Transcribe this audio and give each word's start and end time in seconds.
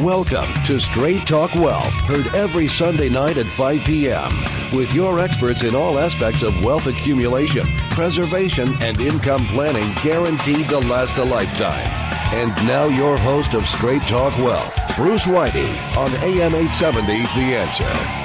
Welcome 0.00 0.50
to 0.64 0.80
Straight 0.80 1.26
Talk 1.26 1.54
Wealth, 1.54 1.92
heard 2.04 2.34
every 2.34 2.68
Sunday 2.68 3.10
night 3.10 3.36
at 3.36 3.44
5 3.44 3.84
p.m. 3.84 4.32
with 4.74 4.94
your 4.94 5.20
experts 5.20 5.62
in 5.62 5.74
all 5.74 5.98
aspects 5.98 6.42
of 6.42 6.64
wealth 6.64 6.86
accumulation, 6.86 7.66
preservation, 7.90 8.70
and 8.80 8.98
income 8.98 9.46
planning 9.48 9.94
guaranteed 10.02 10.70
to 10.70 10.78
last 10.78 11.18
a 11.18 11.24
lifetime. 11.24 11.86
And 12.32 12.48
now 12.66 12.86
your 12.86 13.18
host 13.18 13.52
of 13.52 13.66
Straight 13.66 14.00
Talk 14.04 14.34
Wealth, 14.38 14.74
Bruce 14.96 15.26
Whiting 15.26 15.76
on 15.98 16.10
AM 16.24 16.54
870 16.54 17.06
The 17.06 17.56
Answer. 17.56 18.19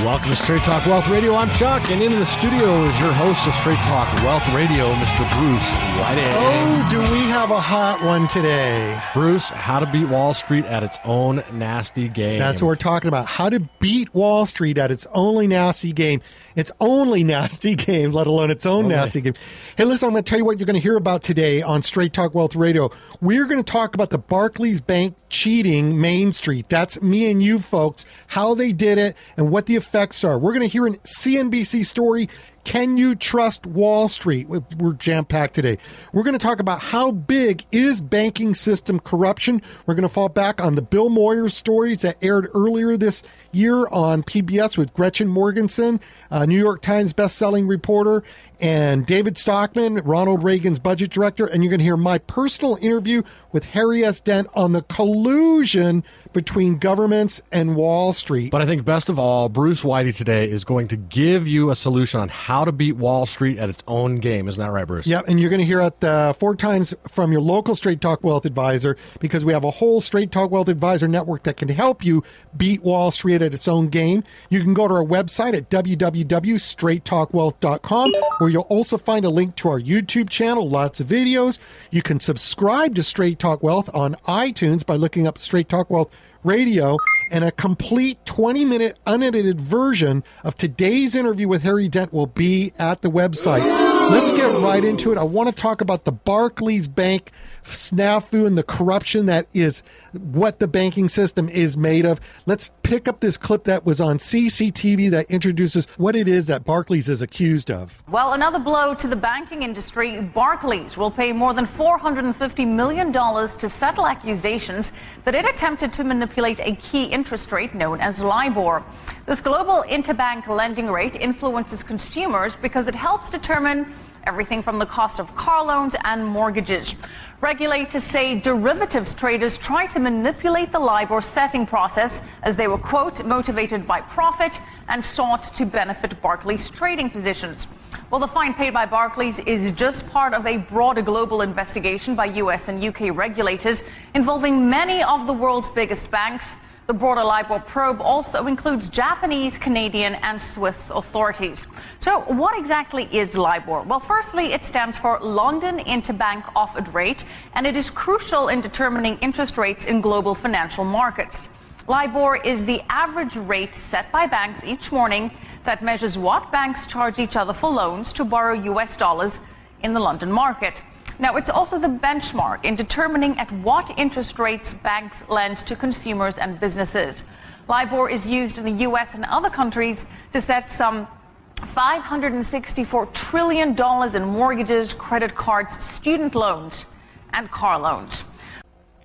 Welcome 0.00 0.28
to 0.28 0.36
Straight 0.36 0.62
Talk 0.62 0.84
Wealth 0.84 1.08
Radio. 1.08 1.34
I'm 1.34 1.50
Chuck, 1.54 1.90
and 1.90 2.02
in 2.02 2.12
the 2.12 2.26
studio 2.26 2.84
is 2.84 3.00
your 3.00 3.12
host 3.14 3.46
of 3.46 3.54
Straight 3.54 3.78
Talk 3.78 4.12
Wealth 4.22 4.52
Radio, 4.54 4.92
Mr. 4.92 5.38
Bruce 5.38 5.70
Whiting. 5.98 6.24
Oh, 6.28 6.86
do 6.90 7.00
we 7.00 7.20
have 7.30 7.50
a 7.50 7.58
hot 7.58 8.02
one 8.04 8.28
today? 8.28 9.00
Bruce, 9.14 9.48
how 9.48 9.80
to 9.80 9.86
beat 9.86 10.04
Wall 10.08 10.34
Street 10.34 10.66
at 10.66 10.82
its 10.82 10.98
own 11.02 11.42
nasty 11.50 12.08
game. 12.08 12.38
That's 12.38 12.60
what 12.60 12.68
we're 12.68 12.76
talking 12.76 13.08
about. 13.08 13.24
How 13.24 13.48
to 13.48 13.60
beat 13.80 14.14
Wall 14.14 14.44
Street 14.44 14.76
at 14.76 14.90
its 14.90 15.06
only 15.14 15.46
nasty 15.46 15.92
game. 15.94 16.20
Its 16.56 16.72
only 16.80 17.22
nasty 17.22 17.74
game, 17.76 18.10
let 18.12 18.26
alone 18.26 18.50
its 18.50 18.66
own 18.66 18.86
Okay. 18.86 18.94
nasty 18.96 19.20
game. 19.20 19.34
Hey, 19.76 19.84
listen, 19.84 20.06
I'm 20.08 20.12
going 20.14 20.24
to 20.24 20.28
tell 20.28 20.38
you 20.38 20.44
what 20.44 20.58
you're 20.58 20.66
going 20.66 20.74
to 20.74 20.82
hear 20.82 20.96
about 20.96 21.22
today 21.22 21.62
on 21.62 21.82
Straight 21.82 22.12
Talk 22.12 22.34
Wealth 22.34 22.56
Radio. 22.56 22.90
We're 23.20 23.44
going 23.44 23.62
to 23.62 23.72
talk 23.72 23.94
about 23.94 24.10
the 24.10 24.18
Barclays 24.18 24.80
Bank 24.80 25.14
cheating 25.28 26.00
Main 26.00 26.32
Street. 26.32 26.68
That's 26.68 27.00
me 27.02 27.30
and 27.30 27.42
you 27.42 27.60
folks, 27.60 28.06
how 28.28 28.54
they 28.54 28.72
did 28.72 28.98
it 28.98 29.16
and 29.36 29.50
what 29.50 29.66
the 29.66 29.76
effects 29.76 30.24
are. 30.24 30.38
We're 30.38 30.52
going 30.54 30.62
to 30.66 30.72
hear 30.72 30.86
a 30.86 30.90
CNBC 30.92 31.84
story. 31.86 32.28
Can 32.66 32.96
you 32.96 33.14
trust 33.14 33.64
Wall 33.64 34.08
Street? 34.08 34.48
We- 34.48 34.58
We're 34.76 34.94
jam 34.94 35.24
packed 35.24 35.54
today. 35.54 35.78
We're 36.12 36.24
going 36.24 36.36
to 36.36 36.44
talk 36.44 36.58
about 36.58 36.80
how 36.80 37.12
big 37.12 37.64
is 37.70 38.00
banking 38.00 38.54
system 38.56 38.98
corruption. 38.98 39.62
We're 39.86 39.94
going 39.94 40.02
to 40.02 40.08
fall 40.08 40.28
back 40.28 40.60
on 40.60 40.74
the 40.74 40.82
Bill 40.82 41.08
Moyers 41.08 41.52
stories 41.52 42.02
that 42.02 42.16
aired 42.20 42.48
earlier 42.54 42.96
this 42.96 43.22
year 43.52 43.86
on 43.86 44.24
PBS 44.24 44.76
with 44.76 44.92
Gretchen 44.94 45.28
Morgenson, 45.28 46.00
uh, 46.32 46.44
New 46.44 46.58
York 46.58 46.82
Times 46.82 47.12
best-selling 47.12 47.68
reporter, 47.68 48.24
and 48.60 49.06
David 49.06 49.36
Stockman, 49.36 49.96
Ronald 49.96 50.42
Reagan's 50.42 50.78
budget 50.78 51.10
director. 51.10 51.46
And 51.46 51.62
you're 51.62 51.70
going 51.70 51.80
to 51.80 51.84
hear 51.84 51.96
my 51.96 52.18
personal 52.18 52.78
interview 52.80 53.22
with 53.52 53.66
Harry 53.66 54.04
S. 54.04 54.20
Dent 54.20 54.48
on 54.54 54.72
the 54.72 54.82
collusion 54.82 56.04
between 56.32 56.78
governments 56.78 57.40
and 57.50 57.74
Wall 57.74 58.12
Street. 58.12 58.50
But 58.50 58.60
I 58.60 58.66
think 58.66 58.84
best 58.84 59.08
of 59.08 59.18
all, 59.18 59.48
Bruce 59.48 59.82
Whiting 59.82 60.12
today 60.12 60.50
is 60.50 60.64
going 60.64 60.88
to 60.88 60.96
give 60.96 61.48
you 61.48 61.70
a 61.70 61.76
solution 61.76 62.20
on 62.20 62.28
how 62.28 62.66
to 62.66 62.72
beat 62.72 62.96
Wall 62.96 63.24
Street 63.24 63.56
at 63.58 63.70
its 63.70 63.82
own 63.86 64.16
game. 64.16 64.48
Isn't 64.48 64.62
that 64.62 64.70
right, 64.70 64.86
Bruce? 64.86 65.06
Yep, 65.06 65.28
and 65.28 65.40
you're 65.40 65.48
going 65.48 65.60
to 65.60 65.66
hear 65.66 65.80
it 65.80 66.04
uh, 66.04 66.34
four 66.34 66.54
times 66.54 66.92
from 67.08 67.32
your 67.32 67.40
local 67.40 67.74
Straight 67.74 68.02
Talk 68.02 68.22
Wealth 68.22 68.44
advisor 68.44 68.98
because 69.20 69.46
we 69.46 69.54
have 69.54 69.64
a 69.64 69.70
whole 69.70 70.02
Straight 70.02 70.30
Talk 70.30 70.50
Wealth 70.50 70.68
advisor 70.68 71.08
network 71.08 71.44
that 71.44 71.56
can 71.56 71.68
help 71.68 72.04
you 72.04 72.22
beat 72.56 72.82
Wall 72.82 73.10
Street 73.10 73.40
at 73.40 73.54
its 73.54 73.66
own 73.68 73.88
game. 73.88 74.22
You 74.50 74.62
can 74.62 74.74
go 74.74 74.86
to 74.88 74.94
our 74.94 75.04
website 75.04 75.56
at 75.56 75.70
www.straighttalkwealth.com 75.70 78.12
where 78.46 78.52
you'll 78.52 78.62
also 78.62 78.96
find 78.96 79.24
a 79.24 79.28
link 79.28 79.56
to 79.56 79.68
our 79.68 79.80
YouTube 79.80 80.30
channel, 80.30 80.68
lots 80.68 81.00
of 81.00 81.08
videos. 81.08 81.58
You 81.90 82.00
can 82.00 82.20
subscribe 82.20 82.94
to 82.94 83.02
Straight 83.02 83.40
Talk 83.40 83.60
Wealth 83.60 83.92
on 83.92 84.14
iTunes 84.28 84.86
by 84.86 84.94
looking 84.94 85.26
up 85.26 85.36
Straight 85.36 85.68
Talk 85.68 85.90
Wealth 85.90 86.16
Radio 86.44 86.96
and 87.32 87.42
a 87.42 87.50
complete 87.50 88.24
20 88.24 88.64
minute 88.64 89.00
unedited 89.04 89.60
version 89.60 90.22
of 90.44 90.54
today's 90.54 91.16
interview 91.16 91.48
with 91.48 91.64
Harry 91.64 91.88
Dent 91.88 92.12
will 92.12 92.28
be 92.28 92.72
at 92.78 93.02
the 93.02 93.10
website. 93.10 93.85
Let's 94.08 94.30
get 94.30 94.52
right 94.60 94.84
into 94.84 95.10
it. 95.10 95.18
I 95.18 95.24
want 95.24 95.48
to 95.48 95.54
talk 95.54 95.80
about 95.80 96.04
the 96.04 96.12
Barclays 96.12 96.86
Bank 96.86 97.32
snafu 97.64 98.46
and 98.46 98.56
the 98.56 98.62
corruption 98.62 99.26
that 99.26 99.48
is 99.52 99.82
what 100.12 100.60
the 100.60 100.68
banking 100.68 101.08
system 101.08 101.48
is 101.48 101.76
made 101.76 102.06
of. 102.06 102.20
Let's 102.46 102.70
pick 102.84 103.08
up 103.08 103.18
this 103.18 103.36
clip 103.36 103.64
that 103.64 103.84
was 103.84 104.00
on 104.00 104.18
CCTV 104.18 105.10
that 105.10 105.28
introduces 105.28 105.86
what 105.96 106.14
it 106.14 106.28
is 106.28 106.46
that 106.46 106.64
Barclays 106.64 107.08
is 107.08 107.20
accused 107.20 107.68
of. 107.68 108.04
Well, 108.08 108.32
another 108.32 108.60
blow 108.60 108.94
to 108.94 109.08
the 109.08 109.16
banking 109.16 109.64
industry. 109.64 110.20
Barclays 110.20 110.96
will 110.96 111.10
pay 111.10 111.32
more 111.32 111.52
than 111.52 111.66
$450 111.66 112.66
million 112.66 113.12
to 113.12 113.68
settle 113.68 114.06
accusations 114.06 114.92
that 115.24 115.34
it 115.34 115.44
attempted 115.44 115.92
to 115.94 116.04
manipulate 116.04 116.60
a 116.60 116.76
key 116.76 117.04
interest 117.06 117.50
rate 117.50 117.74
known 117.74 118.00
as 118.00 118.20
LIBOR. 118.20 118.84
This 119.26 119.40
global 119.40 119.84
interbank 119.88 120.46
lending 120.46 120.86
rate 120.88 121.16
influences 121.16 121.82
consumers 121.82 122.54
because 122.54 122.86
it 122.86 122.94
helps 122.94 123.30
determine 123.30 123.92
everything 124.26 124.62
from 124.62 124.78
the 124.78 124.86
cost 124.86 125.18
of 125.18 125.34
car 125.36 125.64
loans 125.64 125.94
and 126.04 126.26
mortgages. 126.26 126.94
Regulators 127.40 128.04
say 128.04 128.38
derivatives 128.40 129.14
traders 129.14 129.58
try 129.58 129.86
to 129.86 129.98
manipulate 129.98 130.72
the 130.72 130.78
LIBOR 130.78 131.22
setting 131.22 131.66
process 131.66 132.20
as 132.42 132.56
they 132.56 132.66
were, 132.66 132.78
quote, 132.78 133.24
motivated 133.24 133.86
by 133.86 134.00
profit 134.00 134.58
and 134.88 135.04
sought 135.04 135.54
to 135.54 135.66
benefit 135.66 136.20
Barclays 136.22 136.70
trading 136.70 137.10
positions. 137.10 137.66
Well, 138.10 138.20
the 138.20 138.28
fine 138.28 138.54
paid 138.54 138.72
by 138.72 138.86
Barclays 138.86 139.38
is 139.40 139.72
just 139.72 140.06
part 140.08 140.32
of 140.32 140.46
a 140.46 140.58
broader 140.58 141.02
global 141.02 141.42
investigation 141.42 142.14
by 142.14 142.26
US 142.26 142.68
and 142.68 142.82
UK 142.82 143.16
regulators 143.16 143.82
involving 144.14 144.68
many 144.68 145.02
of 145.02 145.26
the 145.26 145.32
world's 145.32 145.68
biggest 145.70 146.10
banks. 146.10 146.46
The 146.86 146.94
broader 146.94 147.24
LIBOR 147.24 147.64
probe 147.66 148.00
also 148.00 148.46
includes 148.46 148.88
Japanese, 148.88 149.58
Canadian, 149.58 150.14
and 150.14 150.40
Swiss 150.40 150.76
authorities. 150.90 151.66
So, 151.98 152.20
what 152.20 152.56
exactly 152.56 153.08
is 153.10 153.34
LIBOR? 153.34 153.82
Well, 153.82 153.98
firstly, 153.98 154.52
it 154.52 154.62
stands 154.62 154.96
for 154.96 155.18
London 155.18 155.80
Interbank 155.80 156.48
Offered 156.54 156.94
Rate, 156.94 157.24
and 157.54 157.66
it 157.66 157.74
is 157.74 157.90
crucial 157.90 158.50
in 158.50 158.60
determining 158.60 159.18
interest 159.18 159.58
rates 159.58 159.84
in 159.84 160.00
global 160.00 160.36
financial 160.36 160.84
markets. 160.84 161.48
LIBOR 161.88 162.36
is 162.36 162.64
the 162.66 162.80
average 162.88 163.34
rate 163.34 163.74
set 163.74 164.12
by 164.12 164.28
banks 164.28 164.62
each 164.64 164.92
morning 164.92 165.32
that 165.64 165.82
measures 165.82 166.16
what 166.16 166.52
banks 166.52 166.86
charge 166.86 167.18
each 167.18 167.34
other 167.34 167.52
for 167.52 167.68
loans 167.68 168.12
to 168.12 168.24
borrow 168.24 168.54
US 168.54 168.96
dollars 168.96 169.40
in 169.82 169.92
the 169.92 170.00
London 170.00 170.30
market. 170.30 170.82
Now, 171.18 171.36
it's 171.36 171.48
also 171.48 171.78
the 171.78 171.88
benchmark 171.88 172.64
in 172.64 172.76
determining 172.76 173.38
at 173.38 173.50
what 173.50 173.90
interest 173.96 174.38
rates 174.38 174.74
banks 174.74 175.16
lend 175.28 175.58
to 175.58 175.74
consumers 175.74 176.36
and 176.36 176.60
businesses. 176.60 177.22
LIBOR 177.68 178.10
is 178.10 178.26
used 178.26 178.58
in 178.58 178.64
the 178.64 178.84
US 178.84 179.08
and 179.14 179.24
other 179.24 179.50
countries 179.50 180.04
to 180.32 180.42
set 180.42 180.70
some 180.70 181.08
$564 181.56 183.12
trillion 183.14 183.70
in 184.14 184.24
mortgages, 184.24 184.92
credit 184.92 185.34
cards, 185.34 185.72
student 185.82 186.34
loans, 186.34 186.84
and 187.32 187.50
car 187.50 187.78
loans. 187.80 188.24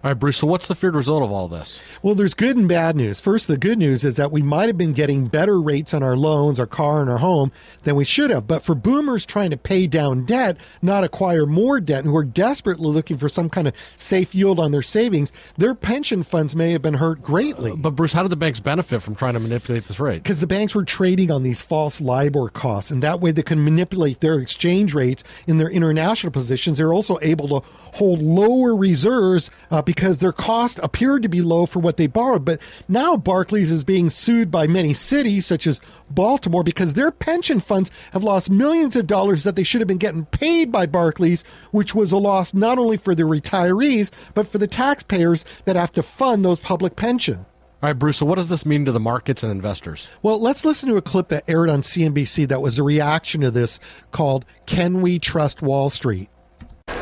All 0.03 0.09
right, 0.09 0.19
Bruce, 0.19 0.37
so 0.37 0.47
what's 0.47 0.67
the 0.67 0.73
feared 0.73 0.95
result 0.95 1.21
of 1.21 1.31
all 1.31 1.47
this? 1.47 1.79
Well, 2.01 2.15
there's 2.15 2.33
good 2.33 2.57
and 2.57 2.67
bad 2.67 2.95
news. 2.95 3.21
First, 3.21 3.47
the 3.47 3.55
good 3.55 3.77
news 3.77 4.03
is 4.03 4.15
that 4.15 4.31
we 4.31 4.41
might 4.41 4.67
have 4.67 4.77
been 4.77 4.93
getting 4.93 5.27
better 5.27 5.61
rates 5.61 5.93
on 5.93 6.01
our 6.01 6.17
loans, 6.17 6.59
our 6.59 6.65
car, 6.65 7.01
and 7.01 7.09
our 7.09 7.19
home 7.19 7.51
than 7.83 7.95
we 7.95 8.03
should 8.03 8.31
have. 8.31 8.47
But 8.47 8.63
for 8.63 8.73
boomers 8.73 9.27
trying 9.27 9.51
to 9.51 9.57
pay 9.57 9.85
down 9.85 10.25
debt, 10.25 10.57
not 10.81 11.03
acquire 11.03 11.45
more 11.45 11.79
debt, 11.79 11.99
and 11.99 12.07
who 12.07 12.17
are 12.17 12.23
desperately 12.23 12.89
looking 12.89 13.19
for 13.19 13.29
some 13.29 13.47
kind 13.47 13.67
of 13.67 13.75
safe 13.95 14.33
yield 14.33 14.59
on 14.59 14.71
their 14.71 14.81
savings, 14.81 15.31
their 15.57 15.75
pension 15.75 16.23
funds 16.23 16.55
may 16.55 16.71
have 16.71 16.81
been 16.81 16.95
hurt 16.95 17.21
greatly. 17.21 17.71
But, 17.75 17.91
Bruce, 17.91 18.13
how 18.13 18.23
did 18.23 18.31
the 18.31 18.35
banks 18.35 18.59
benefit 18.59 19.03
from 19.03 19.13
trying 19.13 19.35
to 19.35 19.39
manipulate 19.39 19.83
this 19.83 19.99
rate? 19.99 20.23
because 20.23 20.39
the 20.39 20.47
banks 20.47 20.73
were 20.73 20.85
trading 20.85 21.29
on 21.29 21.43
these 21.43 21.61
false 21.61 22.01
LIBOR 22.01 22.49
costs, 22.49 22.89
and 22.89 23.03
that 23.03 23.19
way 23.19 23.31
they 23.31 23.43
can 23.43 23.63
manipulate 23.63 24.21
their 24.21 24.39
exchange 24.39 24.95
rates 24.95 25.23
in 25.45 25.57
their 25.57 25.69
international 25.69 26.31
positions. 26.31 26.79
They're 26.79 26.93
also 26.93 27.19
able 27.21 27.47
to 27.49 27.67
hold 27.93 28.21
lower 28.21 28.75
reserves 28.75 29.51
uh, 29.69 29.81
because 29.91 30.19
their 30.19 30.31
cost 30.31 30.79
appeared 30.81 31.21
to 31.21 31.27
be 31.27 31.41
low 31.41 31.65
for 31.65 31.79
what 31.79 31.97
they 31.97 32.07
borrowed. 32.07 32.45
But 32.45 32.61
now 32.87 33.17
Barclays 33.17 33.73
is 33.73 33.83
being 33.83 34.09
sued 34.09 34.49
by 34.49 34.65
many 34.65 34.93
cities, 34.93 35.45
such 35.45 35.67
as 35.67 35.81
Baltimore, 36.09 36.63
because 36.63 36.93
their 36.93 37.11
pension 37.11 37.59
funds 37.59 37.91
have 38.13 38.23
lost 38.23 38.49
millions 38.49 38.95
of 38.95 39.05
dollars 39.05 39.43
that 39.43 39.57
they 39.57 39.63
should 39.63 39.81
have 39.81 39.89
been 39.89 39.97
getting 39.97 40.27
paid 40.27 40.71
by 40.71 40.85
Barclays, 40.85 41.43
which 41.71 41.93
was 41.93 42.13
a 42.13 42.17
loss 42.17 42.53
not 42.53 42.79
only 42.79 42.95
for 42.95 43.13
the 43.13 43.23
retirees, 43.23 44.11
but 44.33 44.47
for 44.47 44.59
the 44.59 44.65
taxpayers 44.65 45.43
that 45.65 45.75
have 45.75 45.91
to 45.91 46.03
fund 46.03 46.45
those 46.45 46.59
public 46.59 46.95
pensions. 46.95 47.45
All 47.83 47.89
right, 47.89 47.99
Bruce, 47.99 48.17
so 48.17 48.25
what 48.25 48.35
does 48.35 48.47
this 48.47 48.65
mean 48.65 48.85
to 48.85 48.93
the 48.93 48.99
markets 49.01 49.43
and 49.43 49.51
investors? 49.51 50.07
Well, 50.21 50.39
let's 50.39 50.63
listen 50.63 50.87
to 50.87 50.95
a 50.95 51.01
clip 51.01 51.27
that 51.27 51.49
aired 51.49 51.69
on 51.69 51.81
CNBC 51.81 52.47
that 52.47 52.61
was 52.61 52.79
a 52.79 52.83
reaction 52.83 53.41
to 53.41 53.51
this 53.51 53.77
called 54.11 54.45
Can 54.67 55.01
We 55.01 55.19
Trust 55.19 55.61
Wall 55.61 55.89
Street? 55.89 56.29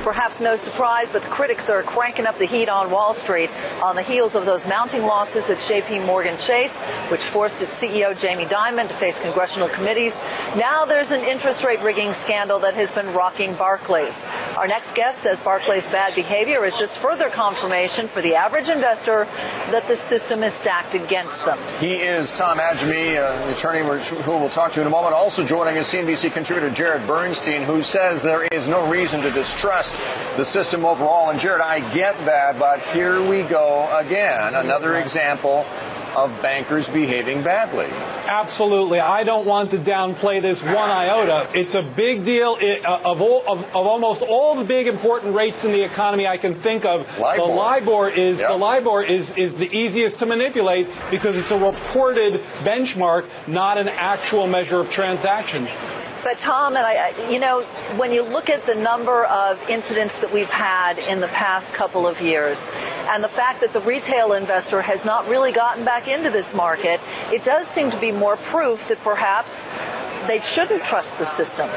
Perhaps 0.04 0.40
no 0.40 0.56
surprise, 0.56 1.10
but 1.12 1.24
the 1.24 1.28
critics 1.28 1.70
are 1.70 1.84
cranking 1.84 2.26
up 2.26 2.38
the 2.38 2.46
heat 2.46 2.70
on 2.70 2.90
Wall 2.90 3.14
Street 3.14 3.50
on 3.84 3.96
the 3.96 4.02
heels 4.02 4.34
of 4.34 4.46
those 4.46 4.66
mounting 4.66 5.02
losses 5.04 5.50
at 5.50 5.58
JP 5.58 6.06
Morgan 6.06 6.38
Chase, 6.38 6.74
which 7.12 7.24
forced 7.34 7.62
its 7.62 7.74
CEO 7.74 8.18
Jamie 8.18 8.46
Dimon 8.46 8.88
to 8.88 8.98
face 8.98 9.20
congressional 9.20 9.68
committees. 9.68 10.14
Now 10.56 10.86
there's 10.86 11.12
an 11.12 11.22
interest 11.22 11.66
rate 11.66 11.82
rigging 11.82 12.14
scandal 12.14 12.60
that 12.60 12.76
has 12.76 12.90
been 12.92 13.14
rocking 13.14 13.56
Barclays. 13.56 14.14
Our 14.60 14.68
next 14.68 14.94
guest 14.94 15.24
says 15.24 15.40
Barclays' 15.40 15.86
bad 15.86 16.16
behavior 16.16 16.66
is 16.66 16.76
just 16.76 17.00
further 17.00 17.30
confirmation 17.30 18.10
for 18.10 18.22
the 18.22 18.36
average 18.36 18.68
investor 18.68 19.24
that 19.72 19.88
the 19.88 19.96
system 20.10 20.44
is 20.44 20.54
stacked 20.56 20.96
against 20.96 21.40
them. 21.46 21.58
He 21.80 21.96
is 21.96 22.30
Tom 22.32 22.58
Ajamie, 22.58 23.16
uh, 23.16 23.56
attorney 23.56 23.88
who 24.22 24.32
we'll 24.32 24.50
talk 24.50 24.74
to 24.74 24.82
in 24.82 24.88
a 24.88 24.90
moment. 24.90 25.14
Also 25.14 25.46
joining 25.46 25.78
us, 25.78 25.94
CNBC 25.94 26.34
contributor 26.34 26.70
Jared 26.76 27.08
Bernstein, 27.08 27.64
who 27.64 27.82
says 27.82 28.22
there 28.22 28.44
is 28.52 28.68
no 28.68 28.92
reason 28.92 29.22
to 29.22 29.32
distrust 29.32 29.96
the 30.36 30.44
system 30.44 30.84
overall. 30.84 31.30
And 31.30 31.40
Jared, 31.40 31.62
I 31.62 31.80
get 31.96 32.18
that, 32.26 32.60
but 32.60 32.82
here 32.92 33.26
we 33.26 33.48
go 33.48 33.88
again. 33.96 34.56
Another 34.56 34.98
example 34.98 35.64
of 36.16 36.42
bankers 36.42 36.88
behaving 36.88 37.44
badly. 37.44 37.86
Absolutely. 37.86 39.00
I 39.00 39.24
don't 39.24 39.46
want 39.46 39.72
to 39.72 39.78
downplay 39.78 40.42
this 40.42 40.62
one 40.62 40.76
iota. 40.76 41.50
It's 41.54 41.76
a 41.76 41.94
big 41.96 42.26
deal 42.26 42.58
it, 42.60 42.86
uh, 42.86 43.02
of, 43.04 43.22
all, 43.22 43.44
of, 43.48 43.60
of, 43.60 43.76
almost 43.76 44.22
all 44.22 44.56
the 44.56 44.66
big 44.66 44.88
important 44.88 45.36
rates 45.36 45.64
in 45.64 45.72
the 45.72 45.84
economy 45.84 46.28
I 46.28 46.38
can 46.38 46.62
think 46.62 46.86
of. 46.86 47.06
LIBOR. 47.20 47.38
The 47.38 47.44
LIBOR 47.44 48.10
is 48.10 48.40
yep. 48.40 48.50
the 48.50 48.58
LIBOR 48.58 49.04
is, 49.04 49.30
is 49.38 49.54
the 49.54 49.70
easiest 49.70 50.20
to 50.20 50.26
manipulate 50.26 50.88
because 51.12 51.38
it's 51.38 51.52
a 51.52 51.58
reported 51.58 52.42
benchmark, 52.64 53.30
not 53.48 53.78
an 53.78 53.88
actual 53.88 54.48
measure 54.48 54.82
of 54.82 54.90
transactions. 54.90 55.70
But 56.24 56.40
Tom, 56.40 56.76
and 56.76 56.86
I, 56.86 57.30
you 57.30 57.40
know, 57.40 57.64
when 57.98 58.12
you 58.12 58.24
look 58.24 58.50
at 58.50 58.66
the 58.66 58.76
number 58.76 59.26
of 59.26 59.58
incidents 59.70 60.20
that 60.20 60.34
we've 60.34 60.50
had 60.50 60.98
in 60.98 61.22
the 61.22 61.30
past 61.30 61.74
couple 61.74 62.08
of 62.08 62.20
years, 62.20 62.58
and 63.08 63.24
the 63.24 63.30
fact 63.30 63.62
that 63.62 63.72
the 63.72 63.82
retail 63.82 64.34
investor 64.34 64.82
has 64.82 65.06
not 65.06 65.30
really 65.30 65.54
gotten 65.54 65.86
back 65.86 66.08
into 66.08 66.30
this 66.30 66.54
market, 66.54 67.00
it 67.32 67.46
does 67.46 67.68
seem 67.70 67.90
to 67.92 68.00
be 68.00 68.12
more 68.12 68.36
proof 68.36 68.80
that 68.90 69.00
perhaps 69.00 69.50
they 70.28 70.40
shouldn't 70.40 70.84
trust 70.84 71.18
the 71.18 71.26
system. 71.38 71.70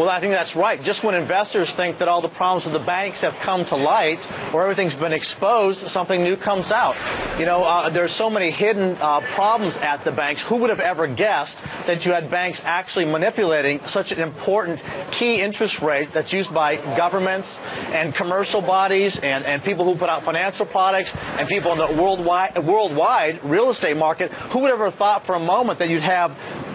Well, 0.00 0.08
I 0.08 0.18
think 0.18 0.32
that's 0.32 0.56
right. 0.56 0.80
Just 0.80 1.04
when 1.04 1.14
investors 1.14 1.74
think 1.76 1.98
that 1.98 2.08
all 2.08 2.22
the 2.22 2.30
problems 2.30 2.64
with 2.64 2.72
the 2.72 2.86
banks 2.86 3.20
have 3.20 3.34
come 3.44 3.66
to 3.66 3.76
light 3.76 4.16
or 4.54 4.62
everything's 4.62 4.94
been 4.94 5.12
exposed, 5.12 5.86
something 5.88 6.22
new 6.22 6.38
comes 6.38 6.72
out. 6.72 6.96
You 7.38 7.44
know, 7.44 7.62
uh, 7.62 7.90
there's 7.90 8.14
so 8.14 8.30
many 8.30 8.50
hidden 8.50 8.96
uh, 8.96 9.20
problems 9.34 9.76
at 9.76 10.02
the 10.02 10.10
banks. 10.10 10.42
Who 10.48 10.56
would 10.56 10.70
have 10.70 10.80
ever 10.80 11.06
guessed 11.06 11.58
that 11.86 12.06
you 12.06 12.12
had 12.12 12.30
banks 12.30 12.62
actually 12.64 13.04
manipulating 13.04 13.80
such 13.88 14.10
an 14.10 14.20
important 14.20 14.80
key 15.12 15.42
interest 15.42 15.82
rate 15.82 16.08
that's 16.14 16.32
used 16.32 16.54
by 16.54 16.76
governments 16.96 17.54
and 17.60 18.14
commercial 18.14 18.62
bodies 18.62 19.20
and, 19.22 19.44
and 19.44 19.62
people 19.62 19.84
who 19.84 20.00
put 20.00 20.08
out 20.08 20.24
financial 20.24 20.64
products 20.64 21.12
and 21.14 21.46
people 21.46 21.72
in 21.72 21.78
the 21.78 22.02
worldwide, 22.02 22.56
worldwide 22.66 23.44
real 23.44 23.68
estate 23.68 23.98
market? 23.98 24.32
Who 24.54 24.60
would 24.60 24.72
ever 24.72 24.90
thought 24.90 25.26
for 25.26 25.34
a 25.34 25.40
moment 25.40 25.78
that 25.80 25.90
you'd 25.90 26.02
have 26.02 26.30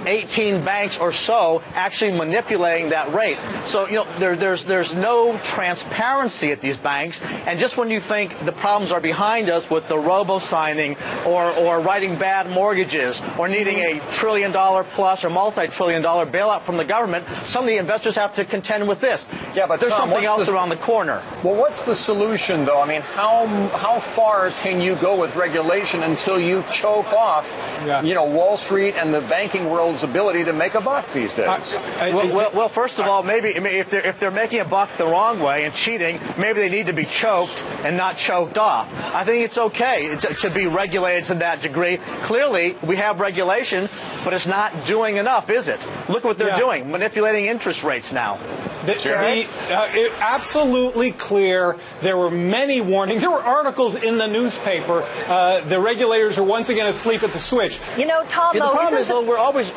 18 0.06 0.64
banks 0.64 0.98
or 1.00 1.12
so 1.12 1.62
actually 1.64 2.12
manipulating 2.12 2.90
that 2.90 3.15
rate. 3.16 3.38
So, 3.68 3.88
you 3.88 3.96
know, 3.96 4.20
there, 4.20 4.36
there's, 4.36 4.66
there's 4.66 4.94
no 4.94 5.40
transparency 5.44 6.52
at 6.52 6.62
these 6.62 6.78
banks. 6.78 7.20
And 7.22 7.60
just 7.60 7.78
when 7.78 7.90
you 7.90 8.02
think 8.02 8.34
the 8.46 8.52
problems 8.52 8.92
are 8.92 9.02
behind 9.02 9.50
us 9.50 9.70
with 9.70 9.88
the 9.88 9.98
robo 9.98 10.40
signing 10.40 10.96
or, 11.26 11.52
or 11.56 11.82
writing 11.82 12.20
bad 12.20 12.48
mortgages 12.48 13.22
or 13.40 13.48
needing 13.48 13.78
a 13.78 14.00
trillion 14.14 14.52
dollar 14.52 14.84
plus 14.84 15.24
or 15.24 15.30
multi 15.30 15.68
trillion 15.68 16.02
dollar 16.02 16.26
bailout 16.26 16.66
from 16.66 16.78
the 16.78 16.86
government, 16.86 17.26
some 17.48 17.64
of 17.64 17.68
the 17.68 17.78
investors 17.78 18.16
have 18.16 18.36
to 18.36 18.46
contend 18.46 18.88
with 18.88 19.02
this. 19.02 19.26
Yeah, 19.56 19.68
but 19.68 19.80
there's 19.80 19.92
Tom, 19.92 20.10
something 20.10 20.26
else 20.26 20.48
the, 20.48 20.54
around 20.54 20.70
the 20.70 20.84
corner. 20.84 21.24
Well, 21.44 21.56
what's 21.56 21.84
the 21.84 21.96
solution, 21.96 22.66
though? 22.66 22.82
I 22.82 22.88
mean, 22.88 23.02
how, 23.02 23.48
how 23.72 24.16
far 24.16 24.52
can 24.62 24.82
you 24.82 24.96
go 25.00 25.20
with 25.20 25.36
regulation 25.36 26.04
until 26.04 26.40
you 26.40 26.64
choke 26.72 27.08
off, 27.08 27.46
yeah. 27.86 28.02
you 28.02 28.14
know, 28.14 28.26
Wall 28.26 28.58
Street 28.58 28.96
and 28.96 29.14
the 29.14 29.22
banking 29.22 29.70
world's 29.72 30.04
ability 30.04 30.44
to 30.46 30.54
make 30.54 30.74
a 30.74 30.82
buck 30.82 31.06
these 31.14 31.34
days? 31.34 31.48
I, 31.48 32.14
well, 32.14 32.34
well, 32.34 32.52
well, 32.54 32.70
first 32.70 32.95
of 33.00 33.08
all, 33.08 33.24
maybe 33.24 33.54
if 33.56 33.90
they're, 33.92 34.08
if 34.08 34.20
they're 34.20 34.32
making 34.32 34.60
a 34.60 34.66
buck 34.66 34.90
the 34.98 35.06
wrong 35.06 35.42
way 35.42 35.64
and 35.64 35.74
cheating, 35.74 36.20
maybe 36.38 36.60
they 36.60 36.70
need 36.70 36.88
to 36.88 36.94
be 36.94 37.06
choked 37.06 37.60
and 37.60 37.98
not 37.98 38.18
choked 38.18 38.58
off. 38.58 38.88
I 38.92 39.26
think 39.26 39.44
it's 39.44 39.58
okay 39.58 40.16
to, 40.20 40.36
to 40.42 40.54
be 40.54 40.68
regulated 40.68 41.28
to 41.28 41.36
that 41.36 41.62
degree. 41.62 42.00
Clearly, 42.24 42.76
we 42.88 42.98
have 42.98 43.20
regulation, 43.20 43.88
but 44.24 44.34
it's 44.34 44.48
not 44.48 44.88
doing 44.88 45.18
enough, 45.18 45.50
is 45.50 45.68
it? 45.68 45.80
Look 46.10 46.24
what 46.24 46.38
they're 46.38 46.50
yeah. 46.50 46.60
doing, 46.60 46.92
manipulating 46.92 47.46
interest 47.46 47.84
rates 47.84 48.12
now. 48.12 48.38
The, 48.86 48.94
the, 48.94 49.74
uh, 49.74 49.88
it, 49.94 50.12
absolutely 50.22 51.12
clear. 51.12 51.76
There 52.04 52.18
were 52.18 52.30
many 52.30 52.82
warnings. 52.82 53.22
There 53.22 53.32
were 53.32 53.42
articles 53.42 53.96
in 53.96 54.20
the 54.20 54.28
newspaper. 54.28 55.02
Uh, 55.02 55.68
the 55.68 55.82
regulators 55.82 56.38
are 56.38 56.44
once 56.44 56.70
again 56.70 56.88
asleep 56.88 57.24
at 57.24 57.34
the 57.34 57.40
switch. 57.40 57.80
You 57.98 58.06
know, 58.06 58.24
Tom. 58.30 58.56
Yeah, 58.56 58.66
the 58.66 58.72
problem 58.72 59.02
is, 59.02 59.08
the... 59.08 59.16
though, 59.16 59.28
we're 59.28 59.38
always. 59.38 59.70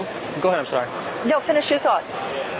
Go 0.42 0.48
ahead. 0.48 0.60
I'm 0.60 0.66
sorry. 0.66 0.88
No, 1.26 1.40
finish 1.40 1.70
your 1.70 1.80
thought. 1.80 2.04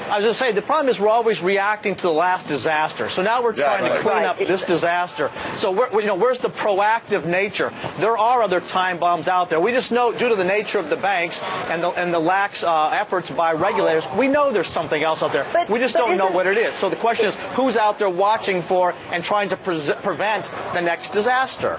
I 0.09 0.17
was 0.17 0.25
going 0.25 0.35
to 0.35 0.39
say, 0.39 0.53
the 0.53 0.67
problem 0.67 0.89
is 0.89 1.01
we're 1.01 1.09
always 1.09 1.43
reacting 1.43 1.95
to 1.95 2.03
the 2.03 2.13
last 2.13 2.49
disaster. 2.49 3.11
So 3.11 3.23
now 3.23 3.43
we're 3.43 3.55
trying 3.55 3.85
yeah, 3.85 3.91
right. 3.91 3.97
to 3.97 4.03
clean 4.03 4.25
up 4.25 4.39
this 4.39 4.63
disaster. 4.63 5.31
So 5.59 5.73
you 6.01 6.07
know, 6.07 6.17
where's 6.17 6.41
the 6.41 6.49
proactive 6.49 7.27
nature? 7.27 7.71
There 8.01 8.17
are 8.17 8.43
other 8.43 8.61
time 8.61 8.99
bombs 8.99 9.29
out 9.29 9.51
there. 9.51 9.61
We 9.61 9.73
just 9.73 9.93
know, 9.93 10.17
due 10.17 10.29
to 10.29 10.37
the 10.37 10.45
nature 10.45 10.79
of 10.79 10.89
the 10.89 10.97
banks 10.97 11.41
and 11.43 11.83
the, 11.83 11.91
and 11.91 12.13
the 12.13 12.19
lax 12.19 12.65
uh, 12.65 12.89
efforts 12.89 13.31
by 13.31 13.53
regulators, 13.53 14.05
we 14.19 14.29
know 14.29 14.53
there's 14.53 14.73
something 14.73 15.03
else 15.03 15.23
out 15.23 15.33
there. 15.33 15.49
But, 15.53 15.71
we 15.71 15.79
just 15.79 15.95
don't 15.95 16.17
know 16.17 16.31
what 16.31 16.47
it 16.47 16.57
is. 16.57 16.79
So 16.81 16.89
the 16.89 16.97
question 16.97 17.27
is, 17.27 17.37
who's 17.55 17.77
out 17.77 17.99
there 17.99 18.11
watching 18.11 18.63
for 18.63 18.93
and 18.93 19.23
trying 19.23 19.51
to 19.51 19.57
pre- 19.57 19.95
prevent 20.03 20.47
the 20.73 20.81
next 20.81 21.13
disaster? 21.13 21.79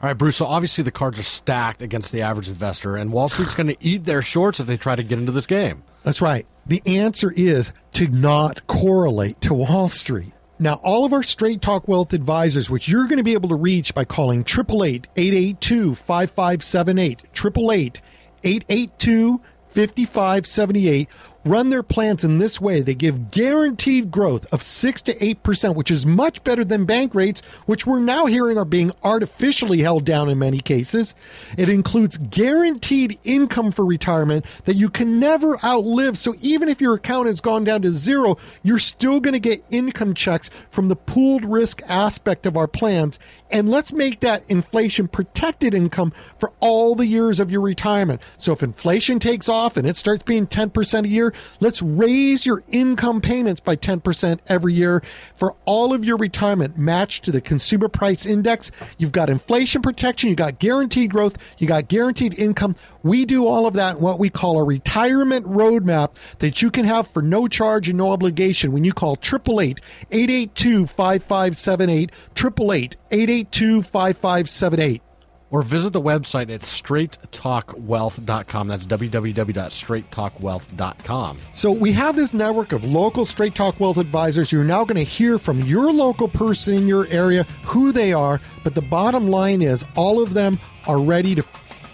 All 0.00 0.06
right, 0.06 0.16
Bruce. 0.16 0.36
So 0.36 0.46
obviously 0.46 0.84
the 0.84 0.92
cards 0.92 1.18
are 1.18 1.24
stacked 1.24 1.82
against 1.82 2.12
the 2.12 2.22
average 2.22 2.48
investor, 2.48 2.96
and 2.96 3.12
Wall 3.12 3.28
Street's 3.28 3.54
going 3.54 3.66
to 3.66 3.76
eat 3.80 4.04
their 4.04 4.22
shorts 4.22 4.60
if 4.60 4.66
they 4.68 4.76
try 4.76 4.94
to 4.94 5.02
get 5.02 5.18
into 5.18 5.32
this 5.32 5.46
game. 5.46 5.82
That's 6.02 6.20
right. 6.20 6.46
The 6.66 6.82
answer 6.86 7.32
is 7.34 7.72
to 7.94 8.08
not 8.08 8.66
correlate 8.66 9.40
to 9.42 9.54
Wall 9.54 9.88
Street. 9.88 10.32
Now, 10.60 10.74
all 10.82 11.04
of 11.04 11.12
our 11.12 11.22
Straight 11.22 11.62
Talk 11.62 11.86
Wealth 11.86 12.12
advisors, 12.12 12.68
which 12.68 12.88
you're 12.88 13.04
going 13.04 13.18
to 13.18 13.24
be 13.24 13.34
able 13.34 13.48
to 13.50 13.54
reach 13.54 13.94
by 13.94 14.04
calling 14.04 14.40
888 14.40 15.06
882 15.16 15.94
5578, 15.94 17.22
888 17.32 18.00
882 18.42 19.40
5578 19.70 21.08
run 21.44 21.70
their 21.70 21.82
plans 21.82 22.24
in 22.24 22.38
this 22.38 22.60
way. 22.60 22.82
They 22.82 22.94
give 22.94 23.30
guaranteed 23.30 24.10
growth 24.10 24.46
of 24.52 24.62
6 24.62 25.02
to 25.02 25.14
8%, 25.14 25.74
which 25.74 25.90
is 25.90 26.04
much 26.04 26.44
better 26.44 26.64
than 26.64 26.84
bank 26.84 27.14
rates, 27.14 27.40
which 27.66 27.86
we're 27.86 28.00
now 28.00 28.26
hearing 28.26 28.58
are 28.58 28.64
being 28.64 28.92
artificially 29.02 29.80
held 29.80 30.04
down 30.04 30.28
in 30.28 30.38
many 30.38 30.60
cases. 30.60 31.14
It 31.56 31.68
includes 31.68 32.18
guaranteed 32.18 33.18
income 33.24 33.72
for 33.72 33.84
retirement 33.84 34.44
that 34.64 34.76
you 34.76 34.90
can 34.90 35.18
never 35.18 35.64
outlive. 35.64 36.18
So 36.18 36.34
even 36.40 36.68
if 36.68 36.80
your 36.80 36.94
account 36.94 37.28
has 37.28 37.40
gone 37.40 37.64
down 37.64 37.82
to 37.82 37.92
zero, 37.92 38.36
you're 38.62 38.78
still 38.78 39.20
going 39.20 39.34
to 39.34 39.40
get 39.40 39.64
income 39.70 40.14
checks 40.14 40.50
from 40.70 40.88
the 40.88 40.96
pooled 40.96 41.44
risk 41.44 41.82
aspect 41.88 42.46
of 42.46 42.56
our 42.56 42.68
plans 42.68 43.18
and 43.50 43.68
let's 43.68 43.92
make 43.92 44.20
that 44.20 44.44
inflation 44.48 45.08
protected 45.08 45.74
income 45.74 46.12
for 46.38 46.52
all 46.60 46.94
the 46.94 47.06
years 47.06 47.40
of 47.40 47.50
your 47.50 47.60
retirement. 47.60 48.20
So 48.36 48.52
if 48.52 48.62
inflation 48.62 49.18
takes 49.18 49.48
off 49.48 49.76
and 49.76 49.86
it 49.86 49.96
starts 49.96 50.22
being 50.22 50.46
10% 50.46 51.04
a 51.04 51.08
year, 51.08 51.34
let's 51.60 51.82
raise 51.82 52.46
your 52.46 52.62
income 52.68 53.20
payments 53.20 53.60
by 53.60 53.76
10% 53.76 54.38
every 54.46 54.74
year 54.74 55.02
for 55.34 55.54
all 55.64 55.94
of 55.94 56.04
your 56.04 56.16
retirement 56.16 56.78
matched 56.78 57.24
to 57.24 57.32
the 57.32 57.40
consumer 57.40 57.88
price 57.88 58.26
index. 58.26 58.70
You've 58.98 59.12
got 59.12 59.30
inflation 59.30 59.82
protection, 59.82 60.28
You've 60.28 60.36
got 60.36 60.58
guaranteed 60.58 61.10
growth, 61.10 61.36
you 61.58 61.66
got 61.66 61.88
guaranteed 61.88 62.38
income. 62.38 62.76
We 63.02 63.24
do 63.24 63.46
all 63.46 63.66
of 63.66 63.74
that 63.74 63.96
in 63.96 64.02
what 64.02 64.18
we 64.18 64.30
call 64.30 64.58
a 64.58 64.64
retirement 64.64 65.46
roadmap 65.46 66.10
that 66.38 66.62
you 66.62 66.70
can 66.70 66.84
have 66.84 67.08
for 67.08 67.22
no 67.22 67.48
charge 67.48 67.88
and 67.88 67.98
no 67.98 68.12
obligation 68.12 68.72
when 68.72 68.84
you 68.84 68.92
call 68.92 69.12
888 69.12 69.80
882 70.10 70.86
5578 70.86 72.12
888 72.36 72.96
882 73.10 73.82
5578 73.82 75.02
or 75.50 75.62
visit 75.62 75.92
the 75.92 76.00
website 76.00 76.48
at 76.50 76.60
straighttalkwealth.com. 76.60 78.68
That's 78.68 78.86
www.straighttalkwealth.com. 78.86 81.38
So 81.52 81.72
we 81.72 81.92
have 81.92 82.16
this 82.16 82.34
network 82.34 82.72
of 82.72 82.84
local 82.84 83.24
Straight 83.24 83.54
Talk 83.54 83.80
Wealth 83.80 83.96
advisors. 83.96 84.52
You're 84.52 84.64
now 84.64 84.84
going 84.84 84.96
to 84.96 85.04
hear 85.04 85.38
from 85.38 85.62
your 85.62 85.90
local 85.92 86.28
person 86.28 86.74
in 86.74 86.86
your 86.86 87.06
area 87.06 87.44
who 87.64 87.92
they 87.92 88.12
are, 88.12 88.42
but 88.62 88.74
the 88.74 88.82
bottom 88.82 89.28
line 89.28 89.62
is 89.62 89.86
all 89.96 90.22
of 90.22 90.34
them 90.34 90.60
are 90.86 91.00
ready 91.00 91.34
to 91.34 91.42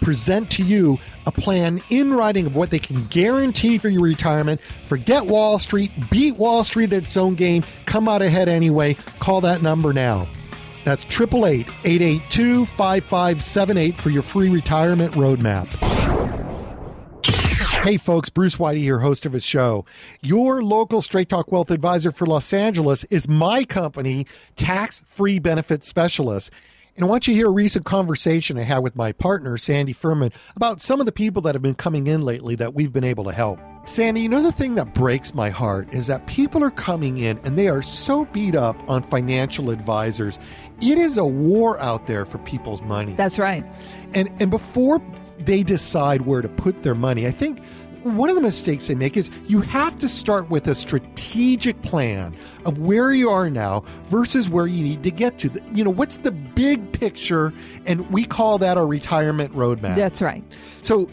present 0.01 0.49
to 0.51 0.63
you 0.63 0.99
a 1.25 1.31
plan 1.31 1.81
in 1.89 2.13
writing 2.13 2.45
of 2.45 2.55
what 2.55 2.69
they 2.69 2.79
can 2.79 3.05
guarantee 3.07 3.77
for 3.77 3.89
your 3.89 4.03
retirement. 4.03 4.61
Forget 4.87 5.25
Wall 5.25 5.59
Street, 5.59 5.91
beat 6.09 6.35
Wall 6.35 6.63
Street 6.63 6.93
at 6.93 7.03
its 7.03 7.17
own 7.17 7.35
game, 7.35 7.63
come 7.85 8.07
out 8.07 8.21
ahead 8.21 8.47
anyway. 8.47 8.95
Call 9.19 9.41
that 9.41 9.61
number 9.61 9.93
now. 9.93 10.27
That's 10.83 11.03
888 11.03 11.67
882 11.83 12.65
5578 12.67 13.95
for 13.95 14.11
your 14.11 14.21
free 14.21 14.49
retirement 14.49 15.13
roadmap. 15.13 15.67
Hey 17.85 17.97
folks, 17.97 18.29
Bruce 18.29 18.57
Whiting 18.57 18.81
here, 18.81 18.97
host 18.97 19.27
of 19.27 19.33
his 19.33 19.43
show. 19.43 19.85
Your 20.21 20.63
local 20.63 21.03
Straight 21.03 21.29
Talk 21.29 21.51
Wealth 21.51 21.69
advisor 21.69 22.11
for 22.11 22.25
Los 22.25 22.51
Angeles 22.51 23.03
is 23.05 23.27
my 23.27 23.63
company, 23.63 24.25
Tax 24.55 25.03
Free 25.07 25.37
Benefit 25.37 25.83
Specialist. 25.83 26.49
And 26.97 27.03
I 27.03 27.07
want 27.09 27.27
you 27.27 27.33
to 27.33 27.37
hear 27.37 27.47
a 27.47 27.51
recent 27.51 27.83
conversation 27.83 28.57
I 28.57 28.61
had 28.61 28.77
with 28.77 28.95
my 28.95 29.11
partner, 29.11 29.57
Sandy 29.57 29.91
Furman, 29.91 30.31
about 30.55 30.79
some 30.79 31.01
of 31.01 31.05
the 31.05 31.11
people 31.11 31.41
that 31.41 31.53
have 31.53 31.61
been 31.61 31.75
coming 31.75 32.07
in 32.07 32.21
lately 32.21 32.55
that 32.55 32.73
we've 32.73 32.93
been 32.93 33.03
able 33.03 33.25
to 33.25 33.33
help. 33.33 33.59
Sandy, 33.83 34.21
you 34.21 34.29
know 34.29 34.41
the 34.41 34.53
thing 34.53 34.75
that 34.75 34.93
breaks 34.93 35.33
my 35.33 35.49
heart 35.49 35.93
is 35.93 36.07
that 36.07 36.25
people 36.25 36.63
are 36.63 36.71
coming 36.71 37.17
in 37.17 37.37
and 37.39 37.57
they 37.59 37.67
are 37.67 37.81
so 37.81 38.23
beat 38.27 38.55
up 38.55 38.77
on 38.89 39.03
financial 39.03 39.71
advisors. 39.71 40.39
It 40.79 40.97
is 40.97 41.17
a 41.17 41.25
war 41.25 41.77
out 41.81 42.07
there 42.07 42.25
for 42.25 42.37
people's 42.37 42.81
money. 42.81 43.13
That's 43.15 43.37
right. 43.39 43.65
And 44.13 44.29
and 44.39 44.49
before 44.49 45.01
they 45.39 45.63
decide 45.63 46.21
where 46.21 46.41
to 46.41 46.47
put 46.47 46.83
their 46.83 46.95
money, 46.95 47.27
I 47.27 47.31
think 47.31 47.61
one 48.05 48.29
of 48.29 48.35
the 48.35 48.41
mistakes 48.41 48.85
they 48.85 48.93
make 48.93 49.17
is 49.17 49.31
you 49.47 49.61
have 49.61 49.97
to 49.97 50.07
start 50.07 50.47
with 50.51 50.67
a 50.67 50.75
strategic 50.75 51.81
plan 51.81 52.37
of 52.63 52.77
where 52.77 53.11
you 53.11 53.29
are 53.29 53.49
now 53.49 53.83
versus 54.09 54.47
where 54.47 54.67
you 54.67 54.83
need 54.83 55.01
to 55.01 55.09
get 55.09 55.39
to. 55.39 55.49
You 55.73 55.83
know, 55.83 55.89
what's 55.89 56.17
the 56.17 56.31
big 56.31 56.91
picture? 56.91 57.51
And 57.87 58.07
we 58.11 58.23
call 58.23 58.59
that 58.59 58.77
our 58.77 58.85
retirement 58.85 59.53
roadmap. 59.53 59.95
That's 59.95 60.21
right. 60.21 60.43
So 60.83 61.09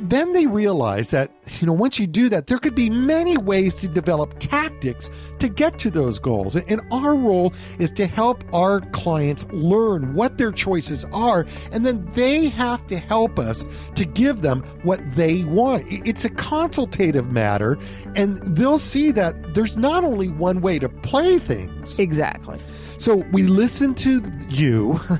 then 0.00 0.32
they 0.32 0.46
realize 0.46 1.10
that, 1.10 1.30
you 1.60 1.66
know, 1.66 1.72
once 1.72 1.98
you 1.98 2.06
do 2.06 2.28
that, 2.28 2.46
there 2.46 2.58
could 2.58 2.74
be 2.74 2.88
many 2.88 3.36
ways 3.36 3.76
to 3.76 3.88
develop 3.88 4.38
tactics 4.38 5.10
to 5.38 5.48
get 5.48 5.78
to 5.80 5.90
those 5.90 6.18
goals. 6.18 6.56
And 6.56 6.80
our 6.90 7.14
role 7.14 7.52
is 7.78 7.90
to 7.92 8.06
help 8.06 8.44
our 8.52 8.80
clients 8.92 9.44
learn 9.52 10.14
what 10.14 10.38
their 10.38 10.52
choices 10.52 11.04
are, 11.06 11.46
and 11.72 11.84
then 11.84 12.08
they 12.12 12.48
have 12.48 12.86
to 12.88 12.98
help 12.98 13.38
us 13.38 13.64
to 13.96 14.04
give 14.04 14.42
them 14.42 14.62
what 14.82 15.00
they 15.12 15.44
want. 15.44 15.84
It's 15.88 16.24
a 16.24 16.30
consultative 16.30 17.32
matter, 17.32 17.78
and 18.14 18.36
they'll 18.56 18.78
see 18.78 19.10
that 19.12 19.54
there's 19.54 19.76
not 19.76 20.04
only 20.04 20.28
one 20.28 20.60
way 20.60 20.78
to 20.78 20.88
play 20.88 21.38
things. 21.38 21.98
Exactly. 21.98 22.58
So 22.98 23.16
we 23.32 23.44
listen 23.44 23.94
to 23.96 24.22
you. 24.48 25.00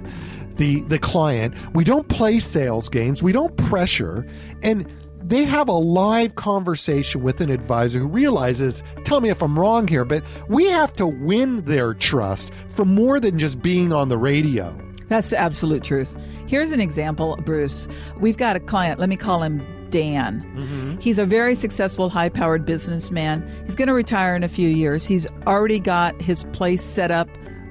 the 0.59 0.83
the 0.83 0.99
client. 0.99 1.55
We 1.75 1.85
don't 1.85 2.09
play 2.09 2.39
sales 2.41 2.89
games. 2.89 3.23
We 3.23 3.33
don't 3.33 3.57
pressure, 3.57 4.27
and 4.62 4.87
they 5.23 5.45
have 5.45 5.69
a 5.69 5.73
live 5.73 6.37
conversation 6.37 7.23
with 7.23 7.41
an 7.41 7.50
advisor 7.50 7.99
who 7.99 8.07
realizes, 8.07 8.83
tell 9.05 9.21
me 9.21 9.31
if 9.31 9.43
I'm 9.43 9.59
wrong 9.59 9.88
here, 9.88 10.05
but 10.05 10.23
we 10.49 10.67
have 10.67 10.93
to 10.95 11.07
win 11.07 11.65
their 11.65 11.93
trust 11.95 12.50
for 12.71 12.85
more 12.85 13.21
than 13.21 13.38
just 13.38 13.61
being 13.61 13.93
on 13.93 14.09
the 14.09 14.19
radio. 14.19 14.77
That's 15.09 15.31
the 15.31 15.38
absolute 15.38 15.83
truth. 15.83 16.17
Here's 16.47 16.71
an 16.71 16.81
example, 16.81 17.37
Bruce. 17.45 17.88
We've 18.21 18.37
got 18.37 18.57
a 18.57 18.61
client, 18.61 19.00
let 19.00 19.09
me 19.09 19.17
call 19.17 19.43
him 19.43 19.67
Dan. 19.91 20.43
Mm-hmm. 20.57 20.99
He's 20.99 21.19
a 21.19 21.25
very 21.25 21.55
successful, 21.55 22.09
high 22.09 22.29
powered 22.29 22.65
businessman. 22.65 23.47
He's 23.65 23.75
going 23.75 23.88
to 23.88 23.95
retire 23.95 24.37
in 24.37 24.45
a 24.45 24.49
few 24.49 24.69
years. 24.69 25.05
He's 25.07 25.27
already 25.47 25.81
got 25.81 26.21
his 26.21 26.45
place 26.53 26.83
set 26.83 27.11
up 27.11 27.29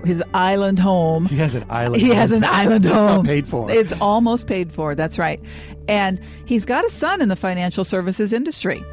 his 0.08 0.24
island 0.34 0.80
home. 0.80 1.26
He 1.28 1.36
has 1.38 1.54
an 1.56 1.66
island. 1.70 2.02
He 2.02 2.08
home. 2.08 2.18
has 2.18 2.32
an 2.32 2.44
island 2.44 2.86
home. 2.86 3.26
paid 3.26 3.48
for. 3.48 3.72
It's 3.72 3.94
almost 4.02 4.48
paid 4.48 4.72
for. 4.72 4.96
That's 4.96 5.20
right. 5.20 5.40
And 5.88 6.20
he's 6.46 6.66
got 6.66 6.86
a 6.86 6.90
son 6.90 7.22
in 7.22 7.30
the 7.30 7.36
financial 7.36 7.84
services 7.84 8.34
industry. 8.34 8.84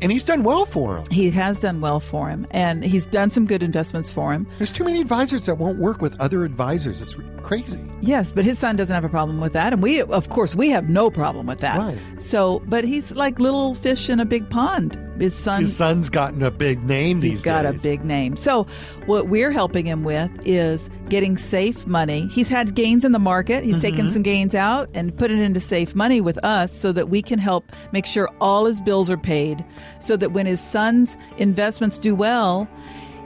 And 0.00 0.12
he's 0.12 0.24
done 0.24 0.44
well 0.44 0.64
for 0.64 0.98
him. 0.98 1.04
He 1.10 1.30
has 1.30 1.58
done 1.58 1.80
well 1.80 1.98
for 1.98 2.28
him, 2.28 2.46
and 2.52 2.84
he's 2.84 3.04
done 3.06 3.30
some 3.30 3.46
good 3.46 3.64
investments 3.64 4.12
for 4.12 4.32
him. 4.32 4.46
There's 4.58 4.70
too 4.70 4.84
many 4.84 5.00
advisors 5.00 5.46
that 5.46 5.56
won't 5.56 5.78
work 5.78 6.00
with 6.00 6.18
other 6.20 6.44
advisors. 6.44 7.02
It's 7.02 7.16
crazy. 7.42 7.80
Yes, 8.00 8.32
but 8.32 8.44
his 8.44 8.58
son 8.58 8.76
doesn't 8.76 8.94
have 8.94 9.04
a 9.04 9.08
problem 9.08 9.40
with 9.40 9.52
that, 9.54 9.72
and 9.72 9.82
we, 9.82 10.00
of 10.00 10.28
course, 10.28 10.54
we 10.54 10.70
have 10.70 10.88
no 10.88 11.10
problem 11.10 11.46
with 11.46 11.58
that. 11.60 11.78
Right. 11.78 11.98
So, 12.18 12.62
but 12.66 12.84
he's 12.84 13.10
like 13.12 13.40
little 13.40 13.74
fish 13.74 14.08
in 14.08 14.20
a 14.20 14.24
big 14.24 14.48
pond. 14.50 14.96
His 15.18 15.34
son, 15.34 15.62
his 15.62 15.76
son's 15.76 16.08
gotten 16.08 16.42
a 16.44 16.50
big 16.50 16.84
name. 16.84 17.20
He's 17.20 17.42
got 17.42 17.62
days. 17.62 17.74
a 17.74 17.82
big 17.82 18.04
name. 18.04 18.36
So, 18.36 18.68
what 19.06 19.28
we're 19.28 19.50
helping 19.50 19.84
him 19.84 20.04
with 20.04 20.30
is 20.46 20.90
getting 21.08 21.36
safe 21.36 21.86
money. 21.88 22.28
He's 22.28 22.48
had 22.48 22.76
gains 22.76 23.04
in 23.04 23.10
the 23.10 23.18
market. 23.18 23.64
He's 23.64 23.78
mm-hmm. 23.78 23.82
taken 23.82 24.08
some 24.08 24.22
gains 24.22 24.54
out 24.54 24.88
and 24.94 25.16
put 25.16 25.32
it 25.32 25.40
into 25.40 25.58
safe 25.58 25.96
money 25.96 26.20
with 26.20 26.42
us, 26.44 26.72
so 26.72 26.92
that 26.92 27.08
we 27.08 27.20
can 27.20 27.40
help 27.40 27.72
make 27.92 28.06
sure 28.06 28.28
all 28.40 28.66
his 28.66 28.80
bills 28.80 29.10
are 29.10 29.18
paid, 29.18 29.64
so 29.98 30.16
that 30.16 30.30
when 30.30 30.46
his 30.46 30.60
son's 30.60 31.16
investments 31.36 31.98
do 31.98 32.14
well 32.14 32.68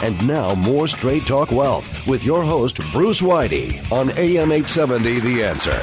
And 0.00 0.26
now, 0.28 0.54
more 0.54 0.86
Straight 0.86 1.26
Talk 1.26 1.50
Wealth 1.50 2.06
with 2.06 2.24
your 2.24 2.44
host, 2.44 2.78
Bruce 2.92 3.20
Whiting, 3.20 3.80
on 3.90 4.10
AM 4.10 4.52
870 4.52 5.20
The 5.20 5.44
Answer. 5.44 5.80